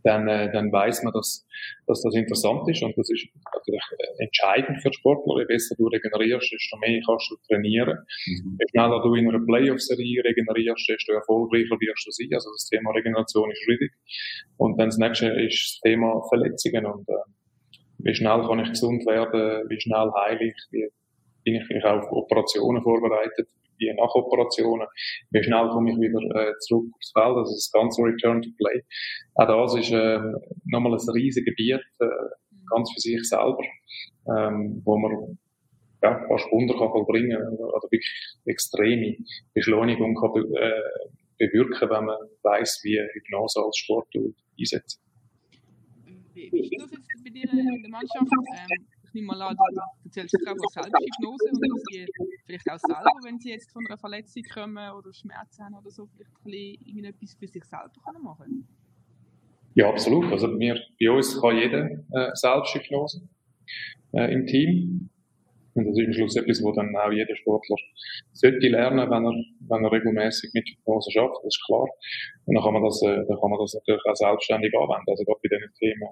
dann, 0.03 0.28
äh, 0.28 0.49
dann 0.51 0.72
weiß 0.72 1.03
man, 1.03 1.12
dass, 1.14 1.45
dass 1.86 2.01
das 2.01 2.16
interessant 2.16 2.64
ist 2.70 2.82
und 2.82 2.97
das 2.97 3.10
ist 3.10 3.28
natürlich 3.53 3.84
entscheidend 4.20 4.82
für 4.82 4.93
Sportler. 4.93 5.41
Je 5.41 5.45
besser 5.45 5.76
du 5.76 5.88
regenerierst, 5.88 6.51
desto 6.51 6.78
mehr 6.78 7.01
kannst 7.05 7.30
du 7.30 7.36
trainieren. 7.47 7.97
Mhm. 8.26 8.58
Je 8.60 8.66
schneller 8.72 9.01
du 9.03 9.16
in 9.16 9.28
einer 9.28 9.43
Playoff-Serie 9.43 10.24
regenerierst, 10.24 10.88
desto 10.88 11.12
erfolgreicher 11.12 11.76
wirst 11.76 12.08
du 12.08 12.12
sein. 12.12 12.30
Also 12.32 12.49
das 12.55 12.70
Thema 12.70 12.91
Regeneration 12.91 13.51
ist 13.51 13.68
riesig. 13.68 13.91
Und 14.55 14.80
dann 14.80 14.88
das 14.88 14.97
nächste 14.97 15.28
ist 15.28 15.60
das 15.60 15.80
Thema 15.84 16.22
Verletzungen 16.30 16.86
und 16.86 17.08
äh, 17.10 17.28
wie 18.00 18.16
schnell 18.16 18.41
kann 18.48 18.60
ich 18.60 18.70
gesund 18.70 19.06
werden, 19.06 19.70
wie 19.70 19.80
schnell 19.80 20.12
heile 20.16 20.48
ich, 20.48 20.56
wie 20.72 20.89
bin 21.43 21.56
ich 21.56 21.86
auf 21.86 22.12
Operationen 22.12 22.84
vorbereitet, 22.84 23.48
wie 23.78 23.93
nach 23.93 24.14
Operationen, 24.16 24.88
wie 25.32 25.43
schnell 25.43 25.70
komme 25.70 25.91
ich 25.91 25.98
wieder 25.98 26.20
äh, 26.36 26.54
zurück 26.60 26.88
aufs 26.93 27.12
Feld, 27.12 27.38
also 27.38 27.54
das 27.54 27.72
ganze 27.72 28.02
Return 28.02 28.41
to 28.41 28.50
Play. 28.58 28.84
Auch 29.36 29.48
das 29.48 29.76
ist 29.76 29.91
äh, 29.91 30.20
nochmal 30.66 30.93
ein 30.93 31.10
riesiges 31.14 31.45
Gebiet, 31.45 31.82
äh, 32.00 32.06
ganz 32.70 32.91
für 32.91 33.00
sich 33.00 33.24
selber, 33.24 33.64
ähm, 34.28 34.82
wo 34.84 34.98
man 34.98 35.38
ja, 36.04 36.20
fast 36.28 36.52
Wunder 36.52 36.76
kann 36.78 36.89
vollbringen 36.89 37.38
oder 37.38 37.82
wirklich 37.84 38.38
extreme 38.45 39.18
Beschleunigung 39.54 40.16
kann 40.16 40.43
äh, 40.54 40.82
bewirken, 41.38 41.89
wenn 41.89 42.06
man 42.06 42.18
weiß, 42.43 42.82
wie 42.84 43.00
Hypnose 43.14 43.62
als 43.64 43.78
Sporttool 43.78 44.34
einsetzt 44.60 45.02
wie, 46.38 46.52
wie 46.52 46.76
ist 46.76 46.84
das 46.84 46.92
jetzt 46.92 47.24
bei 47.24 47.30
dir 47.30 47.52
in 47.52 47.82
der 47.82 47.90
Mannschaft? 47.90 48.32
Ähm, 48.56 48.88
ich 49.04 49.14
nehme 49.14 49.28
mal 49.28 49.42
an, 49.42 49.56
du 49.56 49.82
erzählst 50.06 50.34
jetzt 50.34 50.48
auch 50.48 50.70
Selbsthypnose 50.72 51.50
und 51.52 51.62
dass 51.62 51.84
sie 51.92 52.06
vielleicht 52.46 52.70
auch 52.70 52.80
selber, 52.80 53.12
wenn 53.24 53.40
sie 53.40 53.50
jetzt 53.50 53.72
von 53.72 53.86
einer 53.88 53.98
Verletzung 53.98 54.44
kommen 54.54 54.92
oder 54.92 55.14
Schmerzen 55.14 55.64
haben 55.64 55.76
oder 55.76 55.90
so, 55.90 56.08
vielleicht 56.08 56.32
ein 56.32 56.44
bisschen 56.44 56.88
irgendetwas 56.88 57.36
für 57.40 57.48
sich 57.48 57.64
selber 57.64 57.92
können 58.06 58.24
machen 58.24 58.68
Ja, 59.76 59.90
absolut. 59.90 60.32
Also 60.32 60.48
wir, 60.60 60.80
bei 61.00 61.12
uns 61.12 61.40
kann 61.40 61.58
jeder 61.58 61.90
äh, 61.90 62.32
Selbsthypnose 62.34 63.28
äh, 64.14 64.34
im 64.34 64.46
Team. 64.46 65.10
Und 65.74 65.86
das 65.86 65.98
ist 65.98 66.08
am 66.08 66.14
Schluss 66.14 66.36
etwas, 66.36 66.64
wo 66.64 66.72
dann 66.72 66.96
auch 66.96 67.12
jeder 67.12 67.36
Sportler 67.36 67.76
sollte 68.34 68.68
lernen, 68.68 69.10
wenn 69.12 69.26
er, 69.26 69.34
wenn 69.70 69.86
er 69.86 69.92
regelmäßig 69.92 70.50
mit 70.54 70.68
Hypnose 70.68 71.12
schafft, 71.12 71.38
das 71.44 71.54
ist 71.56 71.64
klar. 71.68 71.86
Und 72.46 72.56
dann 72.56 72.64
kann 72.64 72.74
man 72.74 72.84
das, 72.84 73.00
äh, 73.04 73.24
dann 73.28 73.40
kann 73.40 73.52
man 73.52 73.60
das 73.60 73.76
natürlich 73.76 74.02
auch 74.04 74.16
selbstständig 74.16 74.74
anwenden. 74.74 75.06
Also 75.08 75.24
gerade 75.24 75.40
bei 75.44 75.50
diesen 75.56 75.74
Themen, 75.78 76.10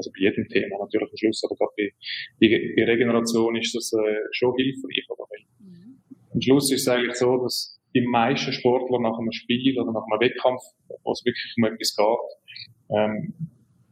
also 0.00 0.10
bei 0.12 0.20
jedem 0.24 0.48
Thema 0.48 0.78
natürlich 0.80 1.10
am 1.10 1.16
Schluss, 1.16 1.44
aber 1.44 1.56
gerade 1.56 1.72
bei, 1.76 1.92
bei, 2.40 2.84
Regeneration 2.84 3.56
ist 3.56 3.74
das 3.74 3.92
äh, 3.92 4.20
schon 4.32 4.56
hilfreich. 4.56 5.04
Oder? 5.10 5.26
Mhm. 5.60 6.00
Am 6.32 6.40
Schluss 6.40 6.72
ist 6.72 6.82
es 6.82 6.88
eigentlich 6.88 7.16
so, 7.16 7.36
dass 7.42 7.78
die 7.94 8.00
meisten 8.00 8.52
Sportler 8.52 9.00
nach 9.00 9.18
einem 9.18 9.32
Spiel 9.32 9.78
oder 9.78 9.92
nach 9.92 10.06
einem 10.10 10.20
Wettkampf, 10.20 10.62
wo 11.04 11.12
es 11.12 11.22
wirklich 11.24 11.54
um 11.58 11.64
etwas 11.64 11.94
geht, 11.96 12.96
ähm, 12.96 13.34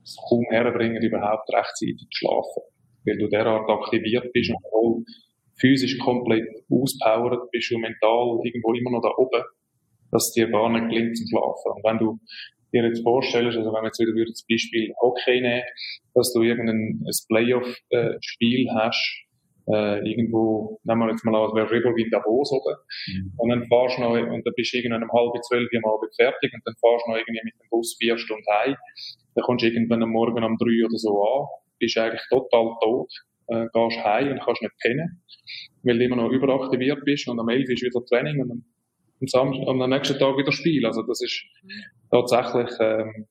es 0.03 0.17
kaum 0.29 0.47
herbringen, 0.49 1.03
überhaupt 1.03 1.49
rechtzeitig 1.53 2.09
zu 2.11 2.25
schlafen 2.25 2.63
weil 3.09 3.19
du 3.19 3.29
derart 3.29 3.69
aktiviert 3.69 4.33
bist 4.33 4.51
und 4.51 4.63
voll 4.71 5.05
physisch 5.57 5.99
komplett 5.99 6.47
auspowert 6.71 7.51
bist 7.51 7.73
und 7.73 7.81
mental 7.81 8.39
irgendwo 8.45 8.75
immer 8.75 8.93
noch 8.93 9.03
da 9.03 9.11
oben, 9.17 9.43
dass 10.13 10.33
dir 10.33 10.49
gar 10.49 10.71
nicht 10.71 10.89
gelingt 10.89 11.17
zum 11.17 11.27
Schlafen. 11.27 11.73
Und 11.75 11.85
wenn 11.85 11.99
du 11.99 12.19
dir 12.73 12.85
jetzt 12.85 13.03
vorstellst, 13.03 13.57
also 13.57 13.73
wenn 13.73 13.83
wir 13.83 13.87
jetzt 13.87 13.99
wieder 13.99 14.25
das 14.25 14.45
Beispiel 14.49 14.93
Hockey 15.01 15.41
nehmen, 15.41 15.63
dass 16.15 16.33
du 16.33 16.43
irgendein 16.43 17.05
Playoff-Spiel 17.29 18.69
hast, 18.75 19.25
äh, 19.69 20.01
irgendwo, 20.09 20.81
nehmen 20.85 21.01
wir 21.01 21.11
jetzt 21.11 21.25
mal 21.25 21.35
an, 21.35 21.49
es 21.49 21.55
wäre 21.55 21.71
Rebel 21.71 21.95
wie 21.97 22.09
Davos 22.11 22.53
oben, 22.53 22.77
mhm. 23.07 23.33
und 23.37 23.49
dann 23.51 23.67
fahrst 23.67 23.99
du 23.99 24.03
noch, 24.03 24.13
und 24.13 24.47
dann 24.47 24.55
bist 24.57 24.73
du 24.73 24.79
irgendwann 24.79 25.03
um 25.03 25.13
halb 25.13 25.33
zwölf 25.45 25.69
am 25.77 25.91
Abend 25.91 26.15
fertig, 26.17 26.53
und 26.55 26.63
dann 26.65 26.75
fahrst 26.81 27.05
du 27.07 27.11
noch 27.11 27.19
irgendwie 27.19 27.41
mit 27.45 27.55
dem 27.55 27.69
Bus 27.71 27.97
vier 28.01 28.17
Stunden 28.17 28.45
heim, 28.51 28.77
dann 29.35 29.45
kommst 29.45 29.65
du 29.65 29.69
irgendwann 29.69 30.03
am 30.03 30.11
Morgen 30.11 30.43
um 30.43 30.57
drei 30.57 30.85
oder 30.85 30.97
so 30.97 31.23
an, 31.23 31.47
bist 31.79 31.99
eigentlich 31.99 32.23
total 32.31 32.75
tot, 32.83 33.13
äh, 33.49 33.67
gehst 33.73 34.05
heim 34.05 34.33
und 34.33 34.41
kannst 34.41 34.63
nicht 34.63 34.75
pennen, 34.81 35.23
weil 35.83 35.99
du 35.99 36.05
immer 36.05 36.17
noch 36.17 36.31
überaktiviert 36.31 37.05
bist 37.05 37.29
und 37.29 37.39
am 37.39 37.49
11 37.49 37.69
ist 37.69 37.83
wieder 37.83 38.05
Training 38.07 38.41
und 38.41 38.65
am, 39.21 39.49
am, 39.49 39.53
Samstag, 39.53 39.69
am 39.69 39.91
nächsten 39.91 40.19
Tag 40.19 40.37
wieder 40.37 40.53
Spiel. 40.53 40.85
Also 40.87 41.03
das 41.03 41.21
ist 41.23 41.45
mhm. 41.63 41.71
tatsächlich 42.11 42.71
ähm, 42.81 43.27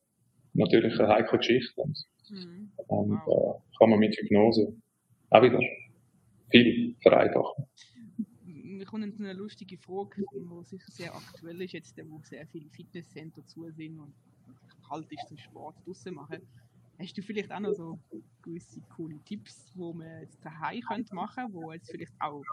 natürlich 0.53 0.99
eine 0.99 1.09
heikle 1.09 1.37
Geschichte 1.37 1.81
und, 1.81 1.97
mhm. 2.29 2.71
und 2.87 3.13
äh, 3.13 3.77
kann 3.77 3.89
man 3.89 3.99
mit 3.99 4.15
Hypnose 4.15 4.75
auch 5.29 5.41
wieder 5.41 5.59
viel 6.49 6.95
vereinfachen. 7.01 7.65
Wir 8.45 8.85
kommen 8.85 9.13
zu 9.13 9.23
einer 9.23 9.33
lustigen 9.33 9.77
Frage, 9.77 10.23
die 10.33 10.65
sicher 10.65 10.91
sehr 10.91 11.15
aktuell 11.15 11.61
ist, 11.61 11.73
jetzt, 11.73 11.97
wo 12.09 12.21
sehr 12.23 12.45
viele 12.47 12.69
Fitnesscenter 12.69 13.45
zu 13.45 13.69
sind 13.71 13.99
und 13.99 14.13
kalt 14.87 15.11
ist 15.11 15.27
zum 15.27 15.37
Sport 15.37 15.75
draußen 15.85 16.13
machen. 16.13 16.41
Hast 16.99 17.17
du 17.17 17.21
vielleicht 17.21 17.51
auch 17.51 17.59
noch 17.59 17.73
so 17.73 17.99
gewisse 18.41 18.81
coole 18.95 19.19
Tipps, 19.25 19.71
wo 19.75 19.93
man 19.93 20.21
jetzt 20.21 20.43
daheim 20.43 20.81
könnte 20.81 21.13
machen, 21.13 21.45
wo 21.51 21.71
jetzt 21.71 21.91
vielleicht 21.91 22.13
auch 22.19 22.43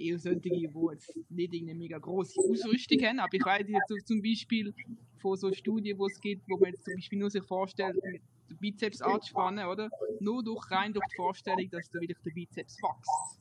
eher 0.00 0.18
solche, 0.18 0.40
die 0.40 0.68
jetzt 0.92 1.18
nicht 1.30 1.54
eine 1.54 1.74
mega 1.74 1.98
große 1.98 2.40
Ausrüstung 2.40 2.98
haben, 3.02 3.18
aber 3.20 3.34
ich 3.34 3.44
weiß 3.44 3.66
jetzt 3.68 4.08
zum 4.08 4.22
Beispiel 4.22 4.72
von 5.18 5.36
so 5.36 5.52
Studien, 5.52 5.98
wo 5.98 6.06
es 6.06 6.20
gibt, 6.20 6.42
wo 6.48 6.56
man 6.56 6.70
jetzt 6.70 6.84
zum 6.84 6.94
Beispiel 6.94 7.18
nur 7.18 7.30
sich 7.30 7.44
vorstellt, 7.44 7.94
mit 7.96 8.22
den 8.50 8.58
Bizeps 8.58 9.02
anzuspannen, 9.02 9.66
oder? 9.66 9.90
Nur 10.20 10.42
durch, 10.42 10.70
rein 10.70 10.92
durch 10.92 11.06
die 11.12 11.16
Vorstellung, 11.16 11.68
dass 11.70 11.90
da 11.90 12.00
wirklich 12.00 12.18
der 12.24 12.32
Bizeps 12.32 12.78
wächst. 12.82 13.40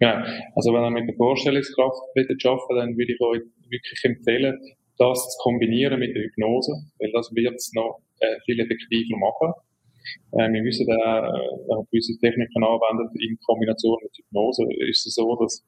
Genau. 0.00 0.18
Also 0.56 0.72
wenn 0.72 0.84
ihr 0.84 0.90
mit 0.90 1.08
der 1.08 1.16
Vorstellungskraft 1.16 1.96
arbeiten 2.16 2.38
dann 2.76 2.98
würde 2.98 3.12
ich 3.12 3.20
euch 3.20 3.42
wirklich 3.70 4.00
empfehlen, 4.02 4.58
das 4.98 5.18
zu 5.30 5.38
kombinieren 5.42 5.98
mit 5.98 6.14
der 6.14 6.24
Hypnose, 6.24 6.72
weil 6.98 7.12
das 7.12 7.30
wird 7.34 7.54
es 7.54 7.72
noch 7.74 8.00
äh, 8.20 8.36
viel 8.44 8.58
effektiver 8.60 9.16
machen. 9.16 9.52
Äh, 10.32 10.52
wir 10.52 10.62
müssen 10.62 10.86
da 10.86 11.26
äh, 11.28 11.84
gewisse 11.90 12.18
Techniken 12.18 12.64
anwenden 12.64 13.18
in 13.20 13.38
Kombination 13.46 13.98
mit 14.02 14.12
Hypnose. 14.16 14.66
Ist 14.90 15.06
es 15.06 15.14
so, 15.14 15.36
dass 15.36 15.64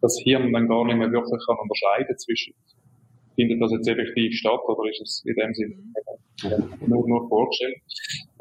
das 0.00 0.18
Hirn 0.22 0.52
dann 0.52 0.68
gar 0.68 0.84
nicht 0.84 0.96
mehr 0.96 1.10
wirklich 1.10 1.40
kann 1.46 1.58
unterscheiden 1.58 2.16
zwischen 2.18 2.54
findet 3.38 3.62
das 3.62 3.70
jetzt 3.70 3.86
effektiv 3.86 4.34
statt 4.34 4.60
oder 4.66 4.90
ist 4.90 5.00
es 5.00 5.22
in 5.24 5.36
dem 5.36 5.54
Sinne 5.54 5.76
nur, 6.86 7.08
nur 7.08 7.28
vorgestellt? 7.28 7.78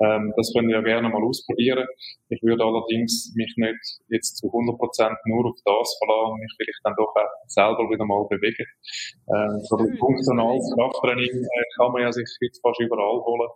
Ähm, 0.01 0.33
das 0.35 0.51
können 0.53 0.69
wir 0.69 0.81
gerne 0.81 1.07
mal 1.09 1.23
ausprobieren. 1.23 1.85
Ich 2.29 2.41
würde 2.41 2.63
allerdings 2.63 3.31
mich 3.35 3.53
nicht 3.57 3.77
jetzt 4.09 4.37
zu 4.37 4.47
100% 4.47 5.15
nur 5.25 5.45
auf 5.45 5.57
das 5.63 5.97
verlassen, 5.99 6.39
mich 6.41 6.53
vielleicht 6.57 6.81
dann 6.83 6.95
doch 6.97 7.13
auch 7.13 7.29
selber 7.45 7.85
wieder 7.89 8.05
mal 8.05 8.25
bewegen. 8.27 8.65
Ähm, 9.29 9.61
so 9.69 9.77
ein 9.77 9.97
funktionales 9.97 10.65
Krafttraining 10.73 11.45
äh, 11.45 11.63
kann 11.77 11.91
man 11.91 12.01
ja 12.01 12.11
sich 12.11 12.29
jetzt 12.41 12.61
fast 12.61 12.79
überall 12.81 13.21
holen. 13.21 13.49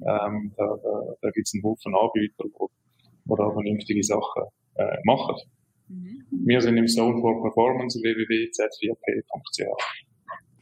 Ähm, 0.00 0.54
da 0.56 0.66
da, 0.82 0.92
da 1.20 1.30
gibt 1.30 1.46
es 1.46 1.54
einen 1.54 1.64
Haufen 1.64 1.94
Anbieter, 1.94 2.44
die, 2.44 2.68
die 3.28 3.36
da 3.36 3.50
vernünftige 3.52 4.02
Sachen 4.02 4.44
äh, 4.76 4.96
machen. 5.04 5.36
Mhm. 5.88 6.24
Wir 6.30 6.60
sind 6.60 6.76
im 6.76 6.86
Zone 6.86 7.20
for 7.20 7.42
Performance 7.42 7.98
www.z4p.ch 8.00 10.08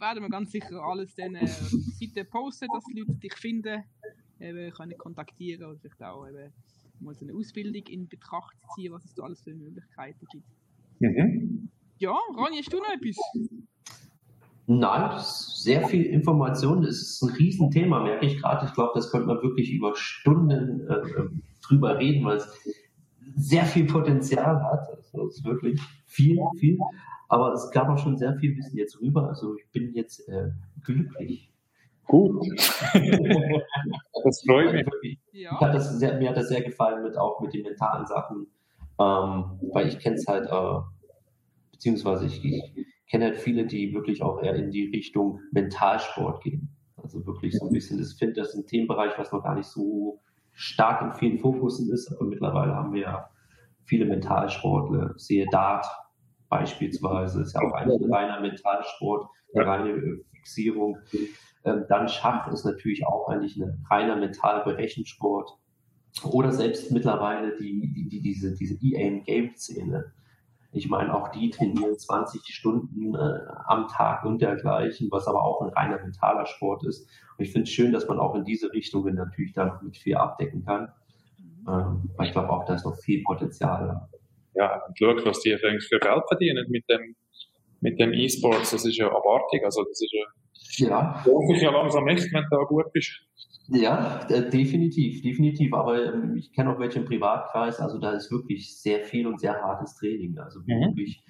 werden 0.00 0.22
wir 0.22 0.30
ganz 0.30 0.52
sicher 0.52 0.82
alles 0.82 1.14
dann 1.14 1.34
äh, 1.34 1.42
auf 1.42 1.70
der 1.70 2.08
Seite 2.08 2.24
posten, 2.24 2.68
dass 2.72 2.84
die 2.84 3.00
Leute 3.00 3.14
dich 3.14 3.34
finden, 3.34 3.84
eben 4.40 4.70
können 4.72 4.98
kontaktieren 4.98 5.70
oder 5.70 5.78
vielleicht 5.78 6.02
auch 6.02 6.26
eben 6.28 6.52
mal 7.00 7.14
so 7.14 7.26
eine 7.26 7.34
Ausbildung 7.34 7.82
in 7.88 8.08
Betracht 8.08 8.56
ziehen, 8.74 8.92
was 8.92 9.04
es 9.04 9.14
da 9.14 9.24
alles 9.24 9.42
für 9.42 9.54
Möglichkeiten 9.54 10.26
gibt. 10.30 10.46
Mhm. 11.00 11.68
Ja, 11.98 12.16
Ronny, 12.36 12.58
hast 12.58 12.72
du 12.72 12.78
noch 12.78 12.92
etwas? 12.92 13.16
Nein, 14.66 15.20
sehr 15.20 15.86
viel 15.88 16.06
Information. 16.06 16.82
Es 16.82 17.00
ist 17.00 17.22
ein 17.22 17.30
Riesenthema, 17.30 18.02
merke 18.02 18.26
ich 18.26 18.38
gerade. 18.38 18.66
Ich 18.66 18.74
glaube, 18.74 18.92
das 18.94 19.10
könnte 19.10 19.28
man 19.28 19.42
wirklich 19.42 19.70
über 19.70 19.94
Stunden 19.94 20.86
äh, 20.88 20.94
ähm, 21.18 21.42
drüber 21.62 21.98
reden, 21.98 22.24
weil 22.24 22.38
es 22.38 22.48
sehr 23.36 23.66
viel 23.66 23.86
Potenzial 23.86 24.62
hat. 24.62 24.88
Also 24.88 25.28
es 25.28 25.36
ist 25.36 25.44
wirklich 25.44 25.80
viel, 26.06 26.38
viel. 26.58 26.78
Aber 27.28 27.52
es 27.52 27.70
gab 27.70 27.88
auch 27.88 27.98
schon 27.98 28.16
sehr 28.16 28.34
viel 28.36 28.56
Wissen 28.56 28.78
jetzt 28.78 29.00
rüber. 29.00 29.28
Also 29.28 29.56
ich 29.56 29.70
bin 29.70 29.92
jetzt 29.94 30.26
äh, 30.28 30.50
glücklich. 30.82 31.52
Gut. 32.06 32.46
das 34.24 34.42
freut 34.42 34.86
mich. 35.02 35.18
Ja. 35.32 35.60
Hat 35.60 35.74
das 35.74 35.98
sehr, 35.98 36.18
mir 36.18 36.30
hat 36.30 36.36
das 36.36 36.48
sehr 36.48 36.62
gefallen 36.62 37.02
mit 37.02 37.18
auch 37.18 37.40
mit 37.40 37.52
den 37.52 37.62
mentalen 37.62 38.06
Sachen. 38.06 38.46
Ähm, 38.98 39.60
weil 39.72 39.88
ich 39.88 39.98
kenne 39.98 40.16
es 40.16 40.26
halt, 40.26 40.46
äh, 40.46 40.80
beziehungsweise 41.72 42.26
ich, 42.26 42.42
ich 42.44 42.86
kenne 43.10 43.26
halt 43.26 43.36
viele, 43.36 43.66
die 43.66 43.92
wirklich 43.92 44.22
auch 44.22 44.42
eher 44.42 44.54
in 44.54 44.70
die 44.70 44.86
Richtung 44.86 45.40
Mentalsport 45.52 46.42
gehen. 46.42 46.74
Also 46.96 47.26
wirklich 47.26 47.54
so 47.58 47.66
ein 47.66 47.72
bisschen, 47.72 47.98
das 47.98 48.14
finde 48.14 48.40
das 48.40 48.54
ein 48.54 48.66
Themenbereich, 48.66 49.18
was 49.18 49.32
noch 49.32 49.42
gar 49.42 49.56
nicht 49.56 49.68
so 49.68 50.20
stark 50.56 51.02
in 51.02 51.12
vielen 51.12 51.38
Fokussen 51.38 51.92
ist, 51.92 52.10
aber 52.12 52.24
mittlerweile 52.24 52.74
haben 52.74 52.92
wir 52.92 53.02
ja 53.02 53.30
viele 53.84 54.06
Mentalsportler, 54.06 55.12
sehe 55.16 55.46
Dart, 55.52 55.86
beispielsweise, 56.48 57.42
ist 57.42 57.54
ja 57.54 57.60
auch 57.60 57.72
eigentlich 57.72 58.00
ein 58.02 58.12
reiner 58.12 58.40
Mentalsport, 58.40 59.28
eine 59.54 59.66
reine 59.66 59.90
äh, 59.90 60.24
Fixierung. 60.32 60.98
Ähm, 61.64 61.84
dann 61.88 62.08
Schach 62.08 62.50
ist 62.52 62.64
natürlich 62.64 63.06
auch 63.06 63.28
eigentlich 63.28 63.56
ein 63.56 63.84
reiner 63.90 64.16
Mentalberechensport. 64.16 65.50
Oder 66.24 66.52
selbst 66.52 66.90
mittlerweile 66.92 67.56
die, 67.58 67.92
die, 67.94 68.08
die 68.08 68.20
diese, 68.22 68.54
diese 68.54 68.74
E-Aim-Game-Szene. 68.80 70.12
Ich 70.72 70.88
meine, 70.88 71.14
auch 71.14 71.28
die 71.28 71.50
trainieren 71.50 71.98
20 71.98 72.42
Stunden 72.46 73.14
äh, 73.14 73.38
am 73.66 73.88
Tag 73.88 74.24
und 74.24 74.42
dergleichen, 74.42 75.08
was 75.10 75.26
aber 75.26 75.42
auch 75.42 75.62
ein 75.62 75.70
reiner 75.70 75.98
mentaler 76.02 76.46
Sport 76.46 76.84
ist. 76.84 77.08
Und 77.38 77.44
ich 77.44 77.52
finde 77.52 77.64
es 77.64 77.70
schön, 77.70 77.92
dass 77.92 78.06
man 78.08 78.18
auch 78.18 78.34
in 78.34 78.44
diese 78.44 78.72
Richtungen 78.72 79.14
natürlich 79.14 79.52
dann 79.52 79.78
mit 79.82 79.96
viel 79.96 80.16
abdecken 80.16 80.64
kann. 80.64 80.92
Ähm, 81.68 82.10
weil 82.16 82.26
ich 82.26 82.32
glaube 82.32 82.50
auch, 82.50 82.64
da 82.64 82.74
ist 82.74 82.84
noch 82.84 82.96
viel 82.96 83.22
Potenzial 83.24 84.08
ja, 84.56 84.82
und 84.86 84.98
schau, 84.98 85.14
was 85.24 85.40
die 85.40 85.54
eigentlich 85.54 85.86
für 85.86 85.98
Geld 85.98 86.22
verdienen 86.28 86.66
mit 86.70 86.88
dem, 86.88 87.14
mit 87.80 88.00
dem 88.00 88.12
E-Sports, 88.14 88.70
das 88.70 88.86
ist 88.86 88.96
ja 88.96 89.06
abartig, 89.06 89.62
also 89.62 89.84
das 89.84 90.00
ist 90.00 90.12
ja, 90.12 90.24
ja. 90.76 91.24
sich 91.48 91.62
ja 91.62 91.70
langsam 91.70 92.06
echt, 92.08 92.32
wenn 92.32 92.44
da 92.50 92.58
gut 92.64 92.92
bist. 92.92 93.26
Ja, 93.68 94.26
äh, 94.28 94.48
definitiv, 94.48 95.22
definitiv. 95.22 95.72
Aber 95.74 96.14
ähm, 96.14 96.36
ich 96.36 96.52
kenne 96.52 96.74
auch 96.74 96.78
welche 96.78 97.00
im 97.00 97.04
Privatkreis, 97.04 97.80
also 97.80 97.98
da 97.98 98.12
ist 98.12 98.30
wirklich 98.30 98.80
sehr 98.80 99.04
viel 99.04 99.26
und 99.26 99.40
sehr 99.40 99.60
hartes 99.60 99.96
Training. 99.96 100.38
Also 100.38 100.60
mhm. 100.60 100.86
wirklich, 100.86 101.24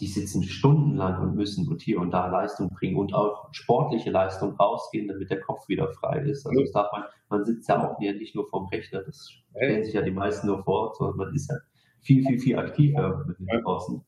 die 0.00 0.06
sitzen 0.06 0.42
stundenlang 0.42 1.22
und 1.22 1.36
müssen 1.36 1.66
und 1.68 1.80
hier 1.80 2.00
und 2.00 2.10
da 2.10 2.26
Leistung 2.26 2.68
bringen 2.68 2.96
und 2.96 3.14
auch 3.14 3.48
sportliche 3.52 4.10
Leistung 4.10 4.54
rausgehen, 4.56 5.08
damit 5.08 5.30
der 5.30 5.40
Kopf 5.40 5.66
wieder 5.68 5.88
frei 5.88 6.20
ist. 6.20 6.46
Also 6.46 6.60
das 6.60 6.72
darf 6.72 6.92
man, 6.92 7.04
man 7.30 7.44
sitzt 7.44 7.68
ja 7.68 7.90
auch 7.90 7.98
nicht 7.98 8.34
nur 8.34 8.46
vorm 8.48 8.66
Rechner, 8.66 9.02
das 9.02 9.30
stellen 9.50 9.84
sich 9.84 9.94
ja 9.94 10.02
die 10.02 10.10
meisten 10.10 10.46
nur 10.48 10.62
vor, 10.64 10.92
sondern 10.98 11.16
man 11.16 11.34
ist 11.34 11.50
ja 11.50 11.56
viel, 12.00 12.24
viel, 12.26 12.38
viel 12.38 12.58
aktiver 12.58 13.24
mit 13.26 13.38
den 13.38 13.46
draußen. 13.46 14.04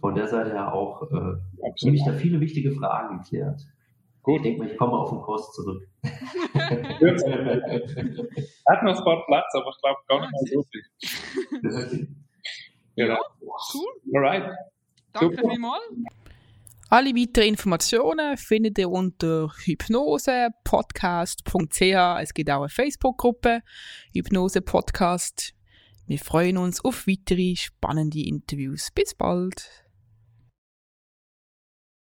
Von 0.00 0.14
der 0.14 0.26
Seite 0.26 0.50
her 0.50 0.74
auch 0.74 1.02
äh, 1.10 1.36
für 1.80 1.90
mich 1.90 2.04
da 2.04 2.12
viele 2.12 2.40
wichtige 2.40 2.72
Fragen 2.72 3.20
geklärt. 3.20 3.62
Gut. 4.22 4.36
Ich 4.36 4.42
denke 4.42 4.62
mal, 4.62 4.70
ich 4.70 4.78
komme 4.78 4.92
auf 4.92 5.10
den 5.10 5.20
Kurs 5.20 5.52
zurück. 5.52 5.88
Hat 8.68 8.82
noch 8.84 9.04
paar 9.04 9.26
Platz, 9.26 9.52
aber 9.54 9.70
ich 9.70 9.80
glaube 9.80 9.98
gar 10.08 10.20
nicht 10.20 10.32
mehr 10.32 10.42
so 10.52 10.62
viel. 10.70 10.84
genau. 12.96 13.18
Cool. 13.74 13.92
Alright. 14.14 14.44
Danke 15.12 15.36
Super. 15.36 15.50
vielmals. 15.50 15.82
Alle 16.88 17.10
weiteren 17.16 17.48
Informationen 17.48 18.36
findet 18.36 18.78
ihr 18.78 18.88
unter 18.90 19.50
hypnosepodcast.ch. 19.64 22.20
Es 22.20 22.34
gibt 22.34 22.50
auch 22.50 22.60
eine 22.60 22.68
Facebook-Gruppe, 22.68 23.62
Hypnose 24.12 24.60
Podcast 24.60 25.54
Wir 26.06 26.18
freuen 26.18 26.58
uns 26.58 26.84
auf 26.84 27.06
weitere 27.06 27.56
spannende 27.56 28.20
Interviews. 28.20 28.90
Bis 28.94 29.14
bald! 29.14 29.81